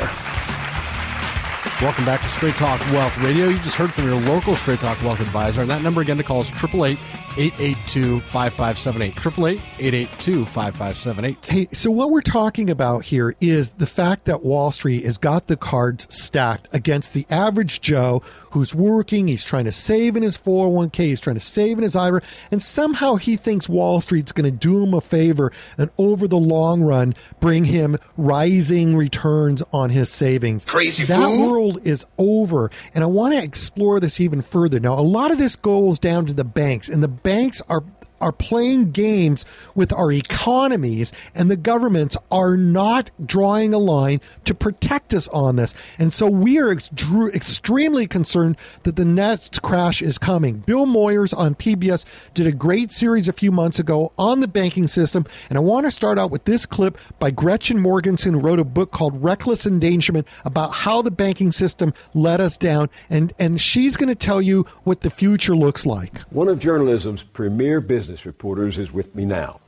Welcome 1.81 2.05
back 2.05 2.21
to 2.21 2.27
Straight 2.29 2.53
Talk 2.55 2.79
Wealth 2.93 3.17
Radio. 3.17 3.47
You 3.49 3.59
just 3.59 3.75
heard 3.75 3.91
from 3.91 4.05
your 4.05 4.15
local 4.21 4.55
Straight 4.55 4.79
Talk 4.79 5.01
Wealth 5.03 5.19
advisor. 5.19 5.61
And 5.61 5.69
that 5.69 5.81
number 5.81 5.99
again 5.99 6.15
to 6.15 6.23
call 6.23 6.39
is 6.39 6.49
888 6.49 6.97
882 7.37 8.19
5578. 8.21 9.09
888 9.17 9.61
882 9.79 10.45
5578. 10.45 11.45
Hey, 11.47 11.65
so 11.75 11.91
what 11.91 12.09
we're 12.09 12.21
talking 12.21 12.69
about 12.69 13.03
here 13.03 13.35
is 13.41 13.71
the 13.71 13.87
fact 13.87 14.25
that 14.25 14.43
Wall 14.43 14.71
Street 14.71 15.03
has 15.05 15.17
got 15.17 15.47
the 15.47 15.57
cards 15.57 16.07
stacked 16.09 16.67
against 16.71 17.13
the 17.13 17.25
average 17.29 17.81
Joe 17.81 18.21
who's 18.51 18.73
working, 18.73 19.27
he's 19.27 19.43
trying 19.43 19.65
to 19.65 19.71
save 19.71 20.15
in 20.15 20.23
his 20.23 20.37
401k, 20.37 20.95
he's 20.95 21.19
trying 21.19 21.35
to 21.35 21.41
save 21.41 21.77
in 21.77 21.83
his 21.83 21.93
IRA, 21.93 22.21
and 22.51 22.61
somehow 22.61 23.15
he 23.15 23.35
thinks 23.35 23.67
Wall 23.67 23.99
Street's 23.99 24.31
going 24.31 24.49
to 24.49 24.57
do 24.57 24.81
him 24.81 24.93
a 24.93 25.01
favor 25.01 25.51
and 25.77 25.89
over 25.97 26.25
the 26.25 26.37
long 26.37 26.81
run 26.81 27.15
bring 27.41 27.65
him 27.65 27.97
rising 28.15 28.95
returns 28.95 29.61
on 29.73 29.89
his 29.89 30.09
savings. 30.09 30.63
Crazy 30.63 31.03
That 31.03 31.25
fool. 31.25 31.51
world 31.51 31.85
is 31.85 32.05
over, 32.17 32.71
and 32.93 33.03
I 33.03 33.07
want 33.07 33.33
to 33.33 33.43
explore 33.43 33.99
this 33.99 34.21
even 34.21 34.41
further. 34.41 34.79
Now, 34.79 34.93
a 34.93 35.01
lot 35.01 35.31
of 35.31 35.37
this 35.37 35.57
goes 35.57 35.99
down 35.99 36.25
to 36.27 36.33
the 36.33 36.45
banks, 36.45 36.87
and 36.87 37.03
the 37.03 37.09
banks 37.25 37.59
are 37.67 37.81
are 38.21 38.31
playing 38.31 38.91
games 38.91 39.45
with 39.75 39.91
our 39.93 40.11
economies 40.11 41.11
and 41.33 41.49
the 41.49 41.57
governments 41.57 42.17
are 42.31 42.57
not 42.57 43.11
drawing 43.25 43.73
a 43.73 43.77
line 43.77 44.21
to 44.45 44.53
protect 44.53 45.13
us 45.13 45.27
on 45.29 45.55
this. 45.55 45.73
And 45.99 46.13
so 46.13 46.29
we 46.29 46.59
are 46.59 46.71
ex- 46.71 46.89
extremely 47.33 48.07
concerned 48.07 48.57
that 48.83 48.95
the 48.95 49.05
next 49.05 49.61
crash 49.61 50.01
is 50.01 50.17
coming. 50.17 50.59
Bill 50.59 50.85
Moyers 50.85 51.37
on 51.37 51.55
PBS 51.55 52.05
did 52.33 52.47
a 52.47 52.51
great 52.51 52.91
series 52.91 53.27
a 53.27 53.33
few 53.33 53.51
months 53.51 53.79
ago 53.79 54.11
on 54.17 54.39
the 54.39 54.47
banking 54.47 54.87
system. 54.87 55.25
And 55.49 55.57
I 55.57 55.61
want 55.61 55.85
to 55.85 55.91
start 55.91 56.17
out 56.17 56.31
with 56.31 56.45
this 56.45 56.65
clip 56.65 56.97
by 57.19 57.31
Gretchen 57.31 57.79
Morgenson, 57.79 58.33
who 58.33 58.39
wrote 58.39 58.59
a 58.59 58.63
book 58.63 58.91
called 58.91 59.21
Reckless 59.21 59.65
Endangerment 59.65 60.27
about 60.45 60.71
how 60.71 61.01
the 61.01 61.11
banking 61.11 61.51
system 61.51 61.93
let 62.13 62.39
us 62.39 62.57
down. 62.57 62.89
And, 63.09 63.33
and 63.39 63.59
she's 63.59 63.97
going 63.97 64.09
to 64.09 64.15
tell 64.15 64.41
you 64.41 64.65
what 64.83 65.01
the 65.01 65.09
future 65.09 65.55
looks 65.55 65.85
like. 65.85 66.19
One 66.31 66.47
of 66.47 66.59
journalism's 66.59 67.23
premier 67.23 67.81
business 67.81 68.04
business 68.05 68.27
reporters 68.27 68.77
is 68.77 68.93
with 68.93 69.15
me 69.15 69.25
now. 69.25 69.59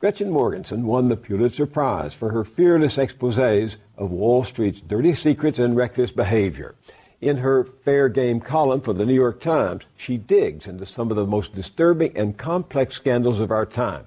Gretchen 0.00 0.28
Morgenson 0.28 0.84
won 0.84 1.06
the 1.06 1.16
Pulitzer 1.16 1.64
Prize 1.64 2.12
for 2.12 2.32
her 2.32 2.42
fearless 2.42 2.96
exposés 2.96 3.76
of 3.96 4.10
Wall 4.10 4.42
Street's 4.42 4.80
dirty 4.80 5.14
secrets 5.14 5.60
and 5.60 5.76
reckless 5.76 6.10
behavior. 6.10 6.74
In 7.20 7.36
her 7.36 7.62
Fair 7.62 8.08
Game 8.08 8.40
column 8.40 8.80
for 8.80 8.92
the 8.92 9.06
New 9.06 9.14
York 9.14 9.40
Times, 9.40 9.84
she 9.96 10.16
digs 10.16 10.66
into 10.66 10.84
some 10.84 11.12
of 11.12 11.16
the 11.16 11.24
most 11.24 11.54
disturbing 11.54 12.16
and 12.16 12.36
complex 12.36 12.96
scandals 12.96 13.38
of 13.38 13.52
our 13.52 13.64
time. 13.64 14.06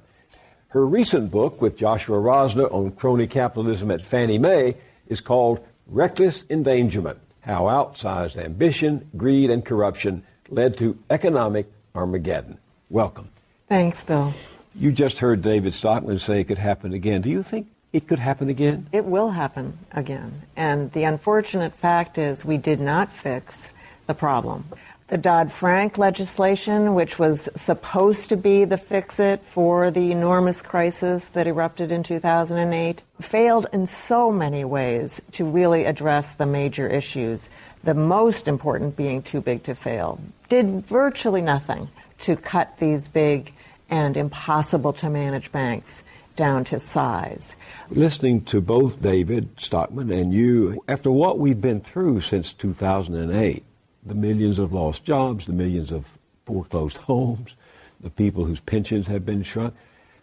Her 0.68 0.86
recent 0.86 1.32
book 1.32 1.62
with 1.62 1.78
Joshua 1.78 2.18
Rosner 2.18 2.70
on 2.70 2.92
crony 2.92 3.26
capitalism 3.26 3.90
at 3.90 4.02
Fannie 4.02 4.38
Mae 4.38 4.76
is 5.08 5.22
called 5.22 5.66
Reckless 5.88 6.44
Endangerment 6.50 7.20
How 7.40 7.64
Outsized 7.64 8.36
Ambition, 8.36 9.10
Greed, 9.16 9.50
and 9.50 9.64
Corruption 9.64 10.24
Led 10.50 10.78
to 10.80 10.98
Economic 11.10 11.72
Armageddon. 11.96 12.58
Welcome. 12.90 13.30
Thanks, 13.68 14.04
Bill. 14.04 14.34
You 14.76 14.92
just 14.92 15.20
heard 15.20 15.42
David 15.42 15.74
Stockman 15.74 16.20
say 16.20 16.40
it 16.42 16.46
could 16.46 16.58
happen 16.58 16.94
again. 16.94 17.22
Do 17.22 17.30
you 17.30 17.44
think 17.44 17.68
it 17.92 18.08
could 18.08 18.20
happen 18.20 18.48
again? 18.48 18.88
It 18.92 19.06
will 19.06 19.32
happen 19.32 19.78
again. 19.92 20.44
And 20.56 20.92
the 20.94 21.04
unfortunate 21.04 21.74
fact 21.74 22.18
is 22.18 22.46
we 22.46 22.58
did 22.58 22.80
not 22.80 23.12
fix 23.12 23.70
the 24.06 24.14
problem. 24.14 24.66
the 25.08 25.18
Dodd 25.18 25.52
Frank 25.52 25.98
legislation, 25.98 26.94
which 26.94 27.18
was 27.18 27.48
supposed 27.56 28.28
to 28.30 28.36
be 28.36 28.66
the 28.66 28.78
fix 28.78 29.20
it 29.20 29.42
for 29.42 29.90
the 29.90 30.12
enormous 30.12 30.62
crisis 30.62 31.30
that 31.30 31.48
erupted 31.48 31.92
in 31.94 32.04
2008, 32.04 33.04
failed 33.22 33.68
in 33.72 33.88
so 33.88 34.32
many 34.32 34.66
ways 34.66 35.22
to 35.32 35.46
really 35.46 35.86
address 35.86 36.36
the 36.36 36.46
major 36.46 36.88
issues, 36.90 37.50
the 37.84 37.94
most 37.94 38.50
important 38.50 38.98
being 38.98 39.22
too 39.22 39.40
big 39.40 39.64
to 39.64 39.76
fail. 39.76 40.20
Did 40.50 40.86
virtually 40.86 41.42
nothing 41.42 41.88
to 42.20 42.36
cut 42.36 42.78
these 42.78 43.08
big 43.08 43.54
and 43.90 44.18
impossible 44.18 44.94
to 44.94 45.10
manage 45.10 45.52
banks 45.52 46.04
down 46.36 46.64
to 46.66 46.80
size. 46.80 47.56
Listening 47.92 48.44
to 48.46 48.62
both 48.62 49.02
David 49.02 49.50
Stockman 49.58 50.12
and 50.12 50.34
you, 50.34 50.84
after 50.88 51.12
what 51.12 51.40
we've 51.40 51.60
been 51.60 51.82
through 51.82 52.22
since 52.22 52.54
2008, 52.54 53.64
the 54.06 54.16
millions 54.16 54.60
of 54.60 54.72
lost 54.72 55.04
jobs, 55.04 55.48
the 55.48 55.54
millions 55.54 55.92
of 55.92 56.18
foreclosed 56.46 56.98
homes, 56.98 57.56
the 58.00 58.10
people 58.10 58.46
whose 58.46 58.60
pensions 58.60 59.08
have 59.08 59.26
been 59.26 59.44
shrunk. 59.44 59.74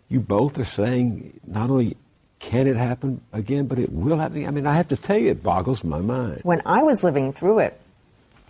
You 0.08 0.20
both 0.20 0.58
are 0.58 0.64
saying 0.64 1.40
not 1.46 1.70
only 1.70 1.96
can 2.38 2.66
it 2.66 2.76
happen 2.76 3.20
again, 3.32 3.66
but 3.66 3.78
it 3.78 3.92
will 3.92 4.18
happen. 4.18 4.38
Again? 4.38 4.48
I 4.48 4.52
mean, 4.52 4.66
I 4.66 4.74
have 4.76 4.88
to 4.88 4.96
tell 4.96 5.18
you, 5.18 5.30
it 5.30 5.42
boggles 5.42 5.82
my 5.82 6.00
mind. 6.00 6.40
When 6.42 6.62
I 6.66 6.82
was 6.82 7.02
living 7.02 7.32
through 7.32 7.60
it, 7.60 7.80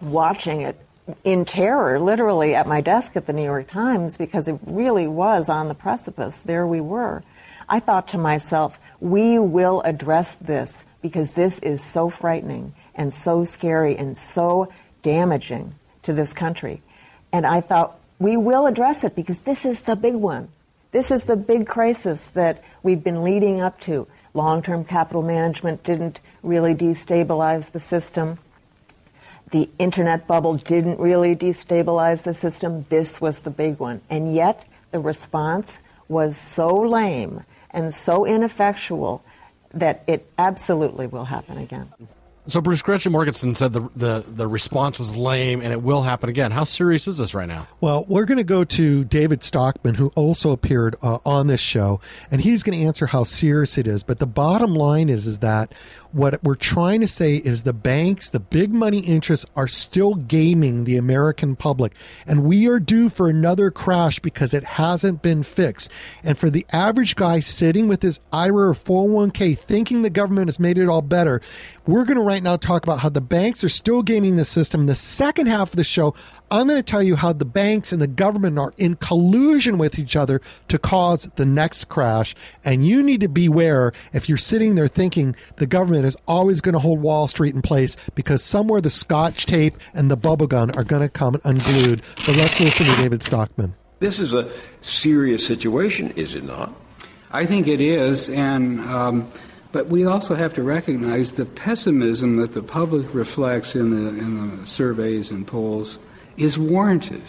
watching 0.01 0.61
it 0.61 0.79
in 1.23 1.45
terror, 1.45 2.01
literally 2.01 2.55
at 2.55 2.67
my 2.67 2.81
desk 2.81 3.17
at 3.17 3.27
the 3.27 3.33
New 3.33 3.45
York 3.45 3.69
Times, 3.69 4.17
because 4.17 4.49
it 4.49 4.59
really 4.65 5.07
was 5.07 5.49
on 5.49 5.69
the 5.69 5.75
precipice, 5.75 6.43
there 6.43 6.67
we 6.67 6.81
were. 6.81 7.23
I 7.69 7.81
thought 7.81 8.09
to 8.09 8.19
myself, 8.19 8.79
we 9.01 9.39
will 9.39 9.81
address 9.83 10.35
this 10.37 10.85
because 11.03 11.33
this 11.33 11.59
is 11.61 11.83
so 11.83 12.09
frightening 12.09 12.75
and 12.95 13.13
so 13.13 13.45
scary 13.45 13.97
and 13.97 14.17
so 14.17 14.73
damaging 15.03 15.75
to 16.03 16.13
this 16.13 16.33
country. 16.33 16.83
And 17.33 17.47
I 17.47 17.61
thought, 17.61 17.99
we 18.19 18.37
will 18.37 18.67
address 18.67 19.05
it 19.05 19.15
because 19.15 19.41
this 19.41 19.65
is 19.65 19.83
the 19.83 19.97
big 19.97 20.15
one. 20.15 20.49
This 20.93 21.11
is 21.11 21.25
the 21.25 21.37
big 21.37 21.67
crisis 21.67 22.29
that 22.29 22.63
we've 22.83 23.03
been 23.03 23.25
leading 23.25 23.61
up 23.61 23.81
to. 23.81 24.07
Long 24.33 24.63
term 24.63 24.85
capital 24.85 25.23
management 25.23 25.83
didn't 25.83 26.21
really 26.43 26.75
destabilize 26.75 27.73
the 27.73 27.81
system. 27.81 28.39
The 29.55 29.71
internet 29.79 30.27
bubble 30.27 30.57
didn't 30.57 30.99
really 30.99 31.37
destabilize 31.37 32.25
the 32.25 32.35
system. 32.35 32.87
This 32.89 33.21
was 33.21 33.43
the 33.43 33.51
big 33.51 33.79
one. 33.79 34.01
And 34.11 34.35
yet, 34.35 34.65
the 34.91 34.99
response 34.99 35.79
was 36.09 36.37
so 36.37 36.75
lame 36.75 37.45
and 37.71 37.95
so 37.95 38.27
ineffectual 38.27 39.23
that 39.73 40.03
it 40.09 40.29
absolutely 40.39 41.07
will 41.07 41.27
happen 41.27 41.59
again. 41.59 41.93
So 42.47 42.61
Bruce 42.61 42.83
Gretchen 42.83 43.13
Morgenson 43.13 43.55
said 43.55 43.73
the, 43.73 43.89
the 43.97 44.25
the 44.27 44.47
response 44.47 44.99
was 44.99 45.17
lame 45.17 45.63
and 45.63 45.73
it 45.73 45.81
will 45.81 46.03
happen 46.03 46.29
again. 46.29 46.51
How 46.51 46.65
serious 46.65 47.09
is 47.09 47.17
this 47.17 47.33
right 47.33 47.49
now? 47.49 47.67
Well, 47.81 48.05
we're 48.07 48.27
going 48.27 48.39
to 48.39 48.45
go 48.45 48.65
to 48.65 49.05
David 49.05 49.43
Stockman, 49.43 49.95
who 49.95 50.09
also 50.15 50.51
appeared 50.51 50.95
uh, 51.01 51.21
on 51.25 51.47
this 51.47 51.61
show, 51.61 52.03
and 52.31 52.43
he's 52.43 52.63
going 52.63 52.79
to 52.79 52.85
answer 52.85 53.07
how 53.07 53.23
serious 53.23 53.79
it 53.79 53.87
is. 53.87 54.03
But 54.03 54.19
the 54.19 54.27
bottom 54.27 54.75
line 54.75 55.09
is 55.09 55.27
is 55.27 55.39
that 55.39 55.73
what 56.15 56.43
we're 56.45 56.55
trying 56.55 57.01
to 57.01 57.09
say 57.09 57.35
is 57.35 57.65
the 57.65 57.73
banks, 57.73 58.31
the 58.31 58.39
big 58.39 58.73
money 58.73 59.01
interests 59.01 59.45
are 59.57 59.67
still 59.67 60.15
gaming 60.15 60.85
the 60.85 60.97
American 60.97 61.57
public. 61.57 61.93
And 62.25 62.45
we 62.45 62.69
are 62.69 62.79
due 62.79 63.11
for 63.11 63.29
another 63.29 63.73
crash 63.73 64.21
because 64.21 64.55
it 64.55 64.63
hasn't 64.63 65.23
been 65.23 65.43
fixed. 65.43 65.91
And 66.23 66.39
for 66.39 66.51
the 66.51 66.65
average 66.73 67.17
guy 67.17 67.41
sitting 67.41 67.89
with 67.89 68.01
his 68.01 68.21
IRA 68.33 68.71
or 68.71 68.75
401k 68.75 69.59
thinking 69.59 70.03
the 70.03 70.11
government 70.11 70.47
has 70.47 70.61
made 70.61 70.79
it 70.79 70.89
all 70.89 71.03
better, 71.03 71.41
we're 71.87 72.05
going 72.05 72.17
to 72.17 72.23
right 72.23 72.43
now 72.43 72.57
talk 72.57 72.85
about 72.85 73.01
how 73.01 73.09
the 73.09 73.21
banks 73.21 73.65
are 73.65 73.69
still 73.69 74.05
gaming 74.05 74.37
the 74.37 74.45
system. 74.45 74.87
The 74.87 74.95
second 74.95 75.49
half 75.49 75.71
of 75.71 75.77
the 75.77 75.85
show, 75.85 76.15
I'm 76.51 76.69
going 76.69 76.79
to 76.79 76.83
tell 76.83 77.03
you 77.03 77.17
how 77.17 77.33
the 77.33 77.45
banks 77.45 77.93
and 77.93 78.01
the 78.01 78.07
government 78.07 78.59
are 78.59 78.73
in 78.77 78.97
collusion 78.97 79.79
with 79.79 79.99
each 79.99 80.15
other 80.15 80.41
to 80.69 80.79
cause 80.79 81.25
the 81.37 81.47
next 81.47 81.89
crash. 81.89 82.35
And 82.65 82.87
you 82.87 83.03
need 83.03 83.23
to 83.23 83.29
beware 83.29 83.93
if 84.13 84.29
you're 84.29 84.39
sitting 84.39 84.75
there 84.75 84.89
thinking 84.89 85.35
the 85.57 85.67
government 85.67 86.05
is 86.05 86.17
always 86.29 86.61
going 86.61 86.75
to 86.75 86.79
hold 86.79 87.01
Wall 87.01 87.27
Street 87.27 87.55
in 87.55 87.63
place 87.63 87.97
because 88.15 88.43
somewhere 88.43 88.81
the 88.81 88.91
scotch 88.91 89.47
tape 89.47 89.75
and 89.95 90.11
the 90.11 90.17
bubble 90.17 90.47
gun 90.47 90.71
are 90.73 90.85
going 90.85 91.03
to 91.03 91.09
come 91.09 91.41
unglued. 91.45 92.03
But 92.27 92.37
let's 92.37 92.61
listen 92.61 92.87
to 92.87 92.97
David 93.03 93.23
Stockman. 93.23 93.75
This 94.01 94.21
is 94.21 94.35
a 94.35 94.51
serious 94.83 95.47
situation, 95.47 96.11
is 96.11 96.35
it 96.35 96.45
not? 96.45 96.75
I 97.31 97.47
think 97.47 97.67
it 97.67 97.81
is. 97.81 98.29
And. 98.29 98.81
Um, 98.81 99.31
but 99.73 99.89
we 99.89 100.07
also 100.07 100.37
have 100.37 100.55
to 100.55 100.63
recognize 100.63 101.33
the 101.33 101.45
pessimism 101.45 102.37
that 102.37 102.53
the 102.53 102.63
public 102.63 103.13
reflects 103.13 103.75
in 103.75 103.91
the, 103.91 104.09
in 104.11 104.61
the 104.61 104.67
surveys 104.69 105.33
and 105.33 105.45
polls 105.45 105.99
is 106.37 106.59
warranted. 106.59 107.23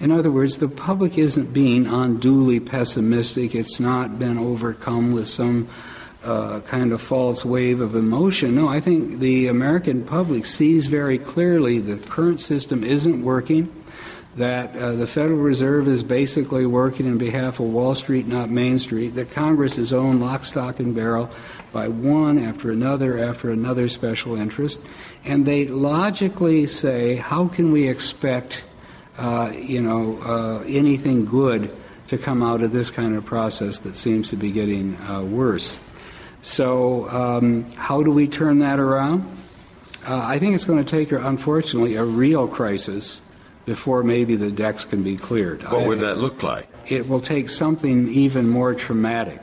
In 0.00 0.10
other 0.10 0.30
words, 0.30 0.58
the 0.58 0.68
public 0.68 1.18
isn't 1.18 1.52
being 1.52 1.86
unduly 1.86 2.60
pessimistic. 2.60 3.54
It's 3.54 3.80
not 3.80 4.18
been 4.18 4.38
overcome 4.38 5.12
with 5.12 5.26
some 5.26 5.68
uh, 6.24 6.60
kind 6.60 6.92
of 6.92 7.00
false 7.00 7.44
wave 7.44 7.80
of 7.80 7.94
emotion. 7.94 8.54
No, 8.54 8.68
I 8.68 8.80
think 8.80 9.18
the 9.20 9.46
American 9.46 10.04
public 10.04 10.46
sees 10.46 10.86
very 10.86 11.18
clearly 11.18 11.78
the 11.78 11.96
current 11.96 12.40
system 12.40 12.82
isn't 12.82 13.22
working, 13.22 13.72
that 14.36 14.76
uh, 14.76 14.92
the 14.92 15.06
Federal 15.06 15.38
Reserve 15.38 15.88
is 15.88 16.02
basically 16.02 16.64
working 16.64 17.06
in 17.06 17.18
behalf 17.18 17.58
of 17.58 17.66
Wall 17.66 17.94
Street, 17.94 18.26
not 18.26 18.50
Main 18.50 18.78
Street, 18.78 19.10
that 19.10 19.32
Congress 19.32 19.78
is 19.78 19.92
owned 19.92 20.20
lock, 20.20 20.44
stock, 20.44 20.78
and 20.78 20.94
barrel 20.94 21.30
by 21.72 21.88
one 21.88 22.38
after 22.38 22.70
another 22.70 23.18
after 23.18 23.50
another 23.50 23.88
special 23.88 24.36
interest, 24.36 24.80
and 25.24 25.44
they 25.44 25.66
logically 25.66 26.66
say, 26.66 27.16
how 27.16 27.48
can 27.48 27.72
we 27.72 27.88
expect, 27.88 28.64
uh, 29.18 29.52
you 29.54 29.82
know, 29.82 30.20
uh, 30.22 30.64
anything 30.66 31.24
good 31.24 31.70
to 32.06 32.16
come 32.16 32.42
out 32.42 32.62
of 32.62 32.72
this 32.72 32.90
kind 32.90 33.16
of 33.16 33.24
process 33.24 33.78
that 33.78 33.96
seems 33.96 34.30
to 34.30 34.36
be 34.36 34.50
getting 34.50 34.96
uh, 35.02 35.22
worse? 35.22 35.78
So, 36.42 37.08
um, 37.10 37.70
how 37.72 38.02
do 38.02 38.10
we 38.10 38.28
turn 38.28 38.60
that 38.60 38.78
around? 38.78 39.24
Uh, 40.06 40.16
I 40.16 40.38
think 40.38 40.54
it's 40.54 40.64
going 40.64 40.82
to 40.82 40.88
take, 40.88 41.12
unfortunately, 41.12 41.96
a 41.96 42.04
real 42.04 42.48
crisis 42.48 43.20
before 43.66 44.02
maybe 44.02 44.36
the 44.36 44.50
decks 44.50 44.84
can 44.84 45.02
be 45.02 45.16
cleared. 45.16 45.62
What 45.64 45.86
would 45.86 46.00
that 46.00 46.16
look 46.16 46.42
like? 46.42 46.68
It 46.86 47.08
will 47.08 47.20
take 47.20 47.50
something 47.50 48.08
even 48.08 48.48
more 48.48 48.74
traumatic 48.74 49.42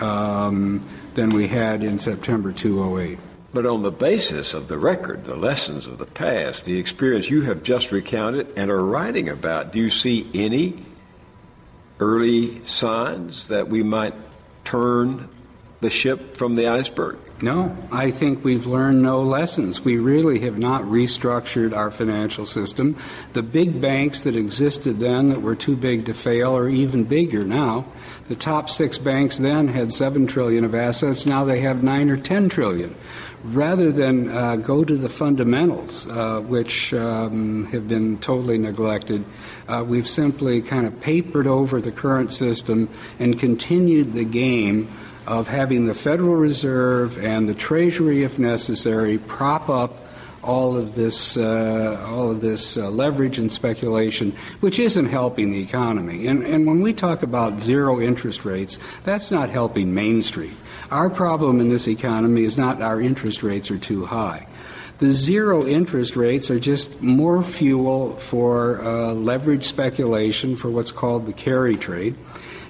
um, 0.00 0.86
than 1.14 1.30
we 1.30 1.48
had 1.48 1.82
in 1.82 1.98
September 1.98 2.52
2008. 2.52 3.18
But 3.54 3.64
on 3.64 3.82
the 3.82 3.90
basis 3.90 4.52
of 4.52 4.68
the 4.68 4.76
record, 4.76 5.24
the 5.24 5.36
lessons 5.36 5.86
of 5.86 5.96
the 5.96 6.04
past, 6.04 6.66
the 6.66 6.78
experience 6.78 7.30
you 7.30 7.42
have 7.42 7.62
just 7.62 7.90
recounted 7.90 8.52
and 8.56 8.70
are 8.70 8.84
writing 8.84 9.30
about, 9.30 9.72
do 9.72 9.78
you 9.78 9.88
see 9.88 10.28
any 10.34 10.84
early 11.98 12.62
signs 12.66 13.48
that 13.48 13.68
we 13.68 13.82
might 13.82 14.12
turn 14.64 15.30
the 15.80 15.90
ship 15.90 16.36
from 16.36 16.54
the 16.54 16.68
iceberg? 16.68 17.18
No, 17.42 17.76
I 17.92 18.12
think 18.12 18.42
we've 18.42 18.66
learned 18.66 19.02
no 19.02 19.20
lessons. 19.20 19.84
We 19.84 19.98
really 19.98 20.40
have 20.40 20.56
not 20.56 20.82
restructured 20.84 21.76
our 21.76 21.90
financial 21.90 22.46
system. 22.46 22.96
The 23.34 23.42
big 23.42 23.78
banks 23.78 24.22
that 24.22 24.34
existed 24.36 25.00
then 25.00 25.28
that 25.28 25.42
were 25.42 25.54
too 25.54 25.76
big 25.76 26.06
to 26.06 26.14
fail 26.14 26.56
are 26.56 26.68
even 26.68 27.04
bigger 27.04 27.44
now. 27.44 27.84
The 28.28 28.36
top 28.36 28.70
six 28.70 28.96
banks 28.96 29.36
then 29.36 29.68
had 29.68 29.92
seven 29.92 30.26
trillion 30.26 30.64
of 30.64 30.74
assets. 30.74 31.26
Now 31.26 31.44
they 31.44 31.60
have 31.60 31.82
nine 31.82 32.08
or 32.08 32.16
ten 32.16 32.48
trillion. 32.48 32.94
Rather 33.44 33.92
than 33.92 34.30
uh, 34.30 34.56
go 34.56 34.82
to 34.82 34.96
the 34.96 35.10
fundamentals, 35.10 36.06
uh, 36.06 36.40
which 36.40 36.94
um, 36.94 37.66
have 37.66 37.86
been 37.86 38.18
totally 38.18 38.56
neglected, 38.56 39.24
uh, 39.68 39.84
we've 39.86 40.08
simply 40.08 40.62
kind 40.62 40.86
of 40.86 41.00
papered 41.00 41.46
over 41.46 41.82
the 41.82 41.92
current 41.92 42.32
system 42.32 42.88
and 43.18 43.38
continued 43.38 44.14
the 44.14 44.24
game 44.24 44.88
of 45.26 45.48
having 45.48 45.86
the 45.86 45.94
Federal 45.94 46.36
Reserve 46.36 47.18
and 47.18 47.48
the 47.48 47.54
Treasury, 47.54 48.22
if 48.22 48.38
necessary, 48.38 49.18
prop 49.18 49.68
up 49.68 50.06
all 50.42 50.76
of 50.76 50.94
this, 50.94 51.36
uh, 51.36 52.04
all 52.06 52.30
of 52.30 52.40
this 52.40 52.76
uh, 52.76 52.88
leverage 52.88 53.38
and 53.38 53.50
speculation, 53.50 54.32
which 54.60 54.78
isn't 54.78 55.06
helping 55.06 55.50
the 55.50 55.60
economy. 55.60 56.28
And, 56.28 56.44
and 56.44 56.66
when 56.66 56.80
we 56.80 56.94
talk 56.94 57.22
about 57.22 57.60
zero 57.60 58.00
interest 58.00 58.44
rates, 58.44 58.78
that's 59.02 59.30
not 59.30 59.50
helping 59.50 59.92
Main 59.92 60.22
Street. 60.22 60.54
Our 60.90 61.10
problem 61.10 61.60
in 61.60 61.68
this 61.68 61.88
economy 61.88 62.44
is 62.44 62.56
not 62.56 62.80
our 62.80 63.00
interest 63.00 63.42
rates 63.42 63.70
are 63.72 63.78
too 63.78 64.06
high. 64.06 64.46
The 64.98 65.12
zero 65.12 65.66
interest 65.66 66.16
rates 66.16 66.48
are 66.48 66.60
just 66.60 67.02
more 67.02 67.42
fuel 67.42 68.16
for 68.16 68.82
uh, 68.82 69.12
leverage 69.12 69.64
speculation 69.64 70.56
for 70.56 70.70
what's 70.70 70.92
called 70.92 71.26
the 71.26 71.32
carry 71.32 71.74
trade 71.74 72.14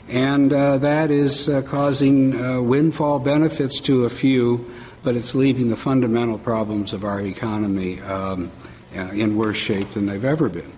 and 0.09 0.53
uh, 0.53 0.79
that 0.79 1.11
is 1.11 1.49
uh, 1.49 1.63
causing 1.63 2.41
uh, 2.41 2.61
windfall 2.61 3.19
benefits 3.19 3.81
to 3.81 4.05
a 4.05 4.11
few, 4.11 4.71
but 5.03 5.17
it's 5.17 5.35
leaving 5.35 5.69
the 5.69 5.77
fundamental 5.77 6.39
problems 6.39 6.93
of 6.93 7.05
our 7.05 7.21
economy 7.21 8.01
um, 8.03 8.51
uh, 8.95 9.01
in 9.01 9.37
worse 9.37 9.57
shape 9.57 9.91
than 9.91 10.07
they've 10.07 10.25
ever 10.25 10.49
been. 10.49 10.73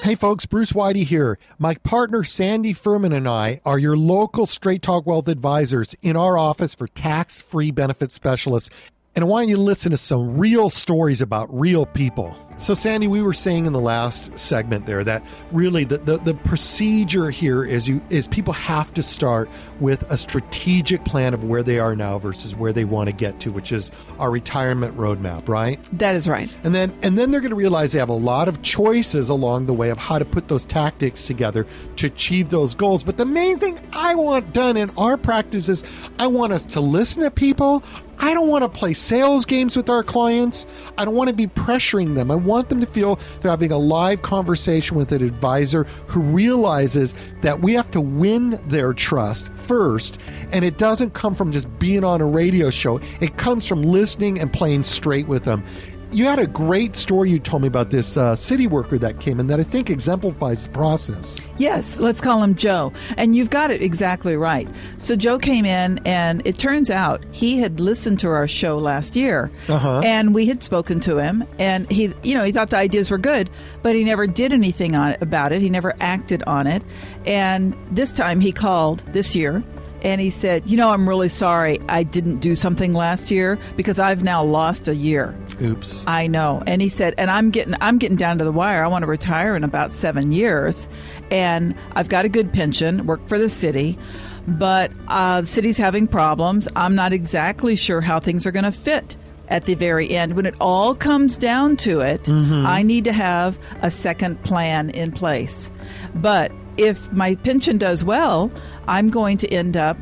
Hey 0.02 0.14
folks, 0.14 0.46
Bruce 0.46 0.72
Whiting 0.72 1.04
here. 1.04 1.38
My 1.58 1.74
partner 1.74 2.24
Sandy 2.24 2.72
Furman 2.72 3.12
and 3.12 3.28
I 3.28 3.60
are 3.66 3.78
your 3.78 3.98
local 3.98 4.46
Straight 4.46 4.80
Talk 4.80 5.04
Wealth 5.04 5.28
advisors 5.28 5.94
in 6.00 6.16
our 6.16 6.38
office 6.38 6.74
for 6.74 6.86
tax 6.86 7.38
free 7.38 7.70
benefit 7.70 8.10
specialists 8.10 8.70
and 9.14 9.24
I 9.24 9.28
want 9.28 9.48
you 9.48 9.56
to 9.56 9.62
listen 9.62 9.90
to 9.90 9.96
some 9.96 10.38
real 10.38 10.70
stories 10.70 11.20
about 11.20 11.52
real 11.52 11.84
people. 11.84 12.36
So, 12.60 12.74
Sandy, 12.74 13.08
we 13.08 13.22
were 13.22 13.32
saying 13.32 13.64
in 13.64 13.72
the 13.72 13.80
last 13.80 14.38
segment 14.38 14.84
there 14.84 15.02
that 15.02 15.24
really 15.50 15.84
the, 15.84 15.96
the, 15.96 16.18
the, 16.18 16.34
procedure 16.34 17.30
here 17.30 17.64
is 17.64 17.88
you 17.88 18.02
is 18.10 18.28
people 18.28 18.52
have 18.52 18.92
to 18.94 19.02
start 19.02 19.48
with 19.80 20.02
a 20.10 20.18
strategic 20.18 21.02
plan 21.06 21.32
of 21.32 21.42
where 21.42 21.62
they 21.62 21.78
are 21.78 21.96
now 21.96 22.18
versus 22.18 22.54
where 22.54 22.74
they 22.74 22.84
want 22.84 23.08
to 23.08 23.14
get 23.14 23.40
to, 23.40 23.50
which 23.50 23.72
is 23.72 23.90
our 24.18 24.30
retirement 24.30 24.94
roadmap, 24.98 25.48
right? 25.48 25.82
That 25.98 26.14
is 26.14 26.28
right. 26.28 26.50
And 26.62 26.74
then 26.74 26.92
and 27.00 27.18
then 27.18 27.30
they're 27.30 27.40
going 27.40 27.48
to 27.48 27.56
realize 27.56 27.92
they 27.92 27.98
have 27.98 28.10
a 28.10 28.12
lot 28.12 28.46
of 28.46 28.60
choices 28.60 29.30
along 29.30 29.64
the 29.64 29.74
way 29.74 29.88
of 29.88 29.96
how 29.96 30.18
to 30.18 30.26
put 30.26 30.48
those 30.48 30.66
tactics 30.66 31.24
together 31.24 31.66
to 31.96 32.08
achieve 32.08 32.50
those 32.50 32.74
goals. 32.74 33.02
But 33.02 33.16
the 33.16 33.26
main 33.26 33.58
thing 33.58 33.80
I 33.94 34.14
want 34.14 34.52
done 34.52 34.76
in 34.76 34.90
our 34.98 35.16
practice 35.16 35.70
is 35.70 35.82
I 36.18 36.26
want 36.26 36.52
us 36.52 36.66
to 36.66 36.80
listen 36.80 37.22
to 37.22 37.30
people. 37.30 37.82
I 38.22 38.34
don't 38.34 38.48
want 38.48 38.62
to 38.62 38.68
play 38.68 38.92
sales 38.92 39.46
games 39.46 39.76
with 39.76 39.88
our 39.88 40.02
clients. 40.02 40.66
I 40.98 41.06
don't 41.06 41.14
want 41.14 41.28
to 41.28 41.34
be 41.34 41.46
pressuring 41.46 42.14
them. 42.14 42.30
I 42.30 42.34
want 42.34 42.68
them 42.68 42.78
to 42.80 42.86
feel 42.86 43.18
they're 43.40 43.50
having 43.50 43.72
a 43.72 43.78
live 43.78 44.20
conversation 44.20 44.96
with 44.98 45.10
an 45.12 45.22
advisor 45.22 45.84
who 46.06 46.20
realizes 46.20 47.14
that 47.40 47.60
we 47.60 47.72
have 47.72 47.90
to 47.92 48.00
win 48.00 48.60
their 48.68 48.92
trust 48.92 49.50
first. 49.54 50.18
And 50.52 50.66
it 50.66 50.76
doesn't 50.76 51.14
come 51.14 51.34
from 51.34 51.50
just 51.50 51.66
being 51.78 52.04
on 52.04 52.20
a 52.20 52.26
radio 52.26 52.68
show, 52.68 53.00
it 53.20 53.38
comes 53.38 53.66
from 53.66 53.82
listening 53.82 54.38
and 54.38 54.52
playing 54.52 54.82
straight 54.82 55.26
with 55.26 55.44
them 55.44 55.64
you 56.12 56.24
had 56.24 56.38
a 56.38 56.46
great 56.46 56.96
story 56.96 57.30
you 57.30 57.38
told 57.38 57.62
me 57.62 57.68
about 57.68 57.90
this 57.90 58.16
uh, 58.16 58.34
city 58.34 58.66
worker 58.66 58.98
that 58.98 59.20
came 59.20 59.38
in 59.38 59.46
that 59.46 59.60
I 59.60 59.62
think 59.62 59.90
exemplifies 59.90 60.64
the 60.64 60.70
process. 60.70 61.40
Yes, 61.56 62.00
let's 62.00 62.20
call 62.20 62.42
him 62.42 62.54
Joe. 62.54 62.92
And 63.16 63.36
you've 63.36 63.50
got 63.50 63.70
it 63.70 63.82
exactly 63.82 64.36
right. 64.36 64.68
So 64.98 65.16
Joe 65.16 65.38
came 65.38 65.64
in, 65.64 66.00
and 66.04 66.42
it 66.44 66.58
turns 66.58 66.90
out 66.90 67.24
he 67.32 67.58
had 67.58 67.80
listened 67.80 68.18
to 68.20 68.28
our 68.28 68.48
show 68.48 68.78
last 68.78 69.14
year, 69.14 69.50
uh-huh. 69.68 70.02
and 70.04 70.34
we 70.34 70.46
had 70.46 70.62
spoken 70.64 71.00
to 71.00 71.18
him, 71.18 71.44
and 71.58 71.90
he, 71.90 72.12
you 72.22 72.34
know, 72.34 72.44
he 72.44 72.52
thought 72.52 72.70
the 72.70 72.76
ideas 72.76 73.10
were 73.10 73.18
good, 73.18 73.50
but 73.82 73.94
he 73.94 74.04
never 74.04 74.26
did 74.26 74.52
anything 74.52 74.96
on 74.96 75.10
it, 75.10 75.22
about 75.22 75.52
it. 75.52 75.60
He 75.60 75.70
never 75.70 75.94
acted 76.00 76.42
on 76.44 76.66
it. 76.66 76.82
And 77.26 77.76
this 77.90 78.12
time 78.12 78.40
he 78.40 78.52
called 78.52 79.00
this 79.12 79.34
year 79.34 79.62
and 80.02 80.20
he 80.20 80.30
said, 80.30 80.68
You 80.68 80.76
know, 80.76 80.90
I'm 80.90 81.08
really 81.08 81.28
sorry 81.28 81.78
I 81.88 82.02
didn't 82.02 82.38
do 82.38 82.54
something 82.54 82.92
last 82.92 83.30
year 83.30 83.58
because 83.76 83.98
I've 83.98 84.22
now 84.22 84.42
lost 84.42 84.88
a 84.88 84.94
year. 84.94 85.36
Oops. 85.60 86.04
I 86.06 86.26
know. 86.26 86.62
And 86.66 86.80
he 86.80 86.88
said, 86.88 87.14
and 87.18 87.30
I'm 87.30 87.50
getting 87.50 87.74
I'm 87.80 87.98
getting 87.98 88.16
down 88.16 88.38
to 88.38 88.44
the 88.44 88.52
wire. 88.52 88.84
I 88.84 88.88
want 88.88 89.02
to 89.02 89.06
retire 89.10 89.56
in 89.56 89.64
about 89.64 89.92
seven 89.92 90.32
years, 90.32 90.88
and 91.30 91.74
I've 91.92 92.08
got 92.08 92.24
a 92.24 92.28
good 92.28 92.52
pension, 92.52 93.06
work 93.06 93.26
for 93.28 93.38
the 93.38 93.48
city, 93.48 93.98
but 94.46 94.90
uh, 95.08 95.42
the 95.42 95.46
city's 95.46 95.76
having 95.76 96.06
problems. 96.06 96.66
I'm 96.76 96.94
not 96.94 97.12
exactly 97.12 97.76
sure 97.76 98.00
how 98.00 98.20
things 98.20 98.46
are 98.46 98.52
going 98.52 98.64
to 98.64 98.72
fit 98.72 99.16
at 99.48 99.66
the 99.66 99.74
very 99.74 100.10
end. 100.10 100.34
When 100.34 100.46
it 100.46 100.54
all 100.60 100.94
comes 100.94 101.36
down 101.36 101.76
to 101.78 102.00
it, 102.00 102.22
mm-hmm. 102.22 102.64
I 102.64 102.82
need 102.82 103.04
to 103.04 103.12
have 103.12 103.58
a 103.82 103.90
second 103.90 104.42
plan 104.44 104.90
in 104.90 105.12
place. 105.12 105.70
But 106.14 106.52
if 106.80 107.12
my 107.12 107.34
pension 107.36 107.76
does 107.76 108.02
well, 108.02 108.50
I'm 108.88 109.10
going 109.10 109.36
to 109.38 109.48
end 109.52 109.76
up 109.76 109.98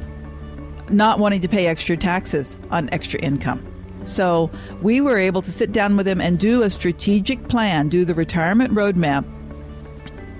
not 0.90 1.18
wanting 1.18 1.40
to 1.40 1.48
pay 1.48 1.66
extra 1.66 1.96
taxes 1.96 2.56
on 2.70 2.88
extra 2.90 3.20
income. 3.20 3.64
So 4.04 4.50
we 4.80 5.00
were 5.00 5.18
able 5.18 5.42
to 5.42 5.52
sit 5.52 5.72
down 5.72 5.96
with 5.96 6.06
him 6.06 6.20
and 6.20 6.38
do 6.38 6.62
a 6.62 6.70
strategic 6.70 7.48
plan, 7.48 7.88
do 7.88 8.04
the 8.04 8.14
retirement 8.14 8.72
roadmap 8.72 9.24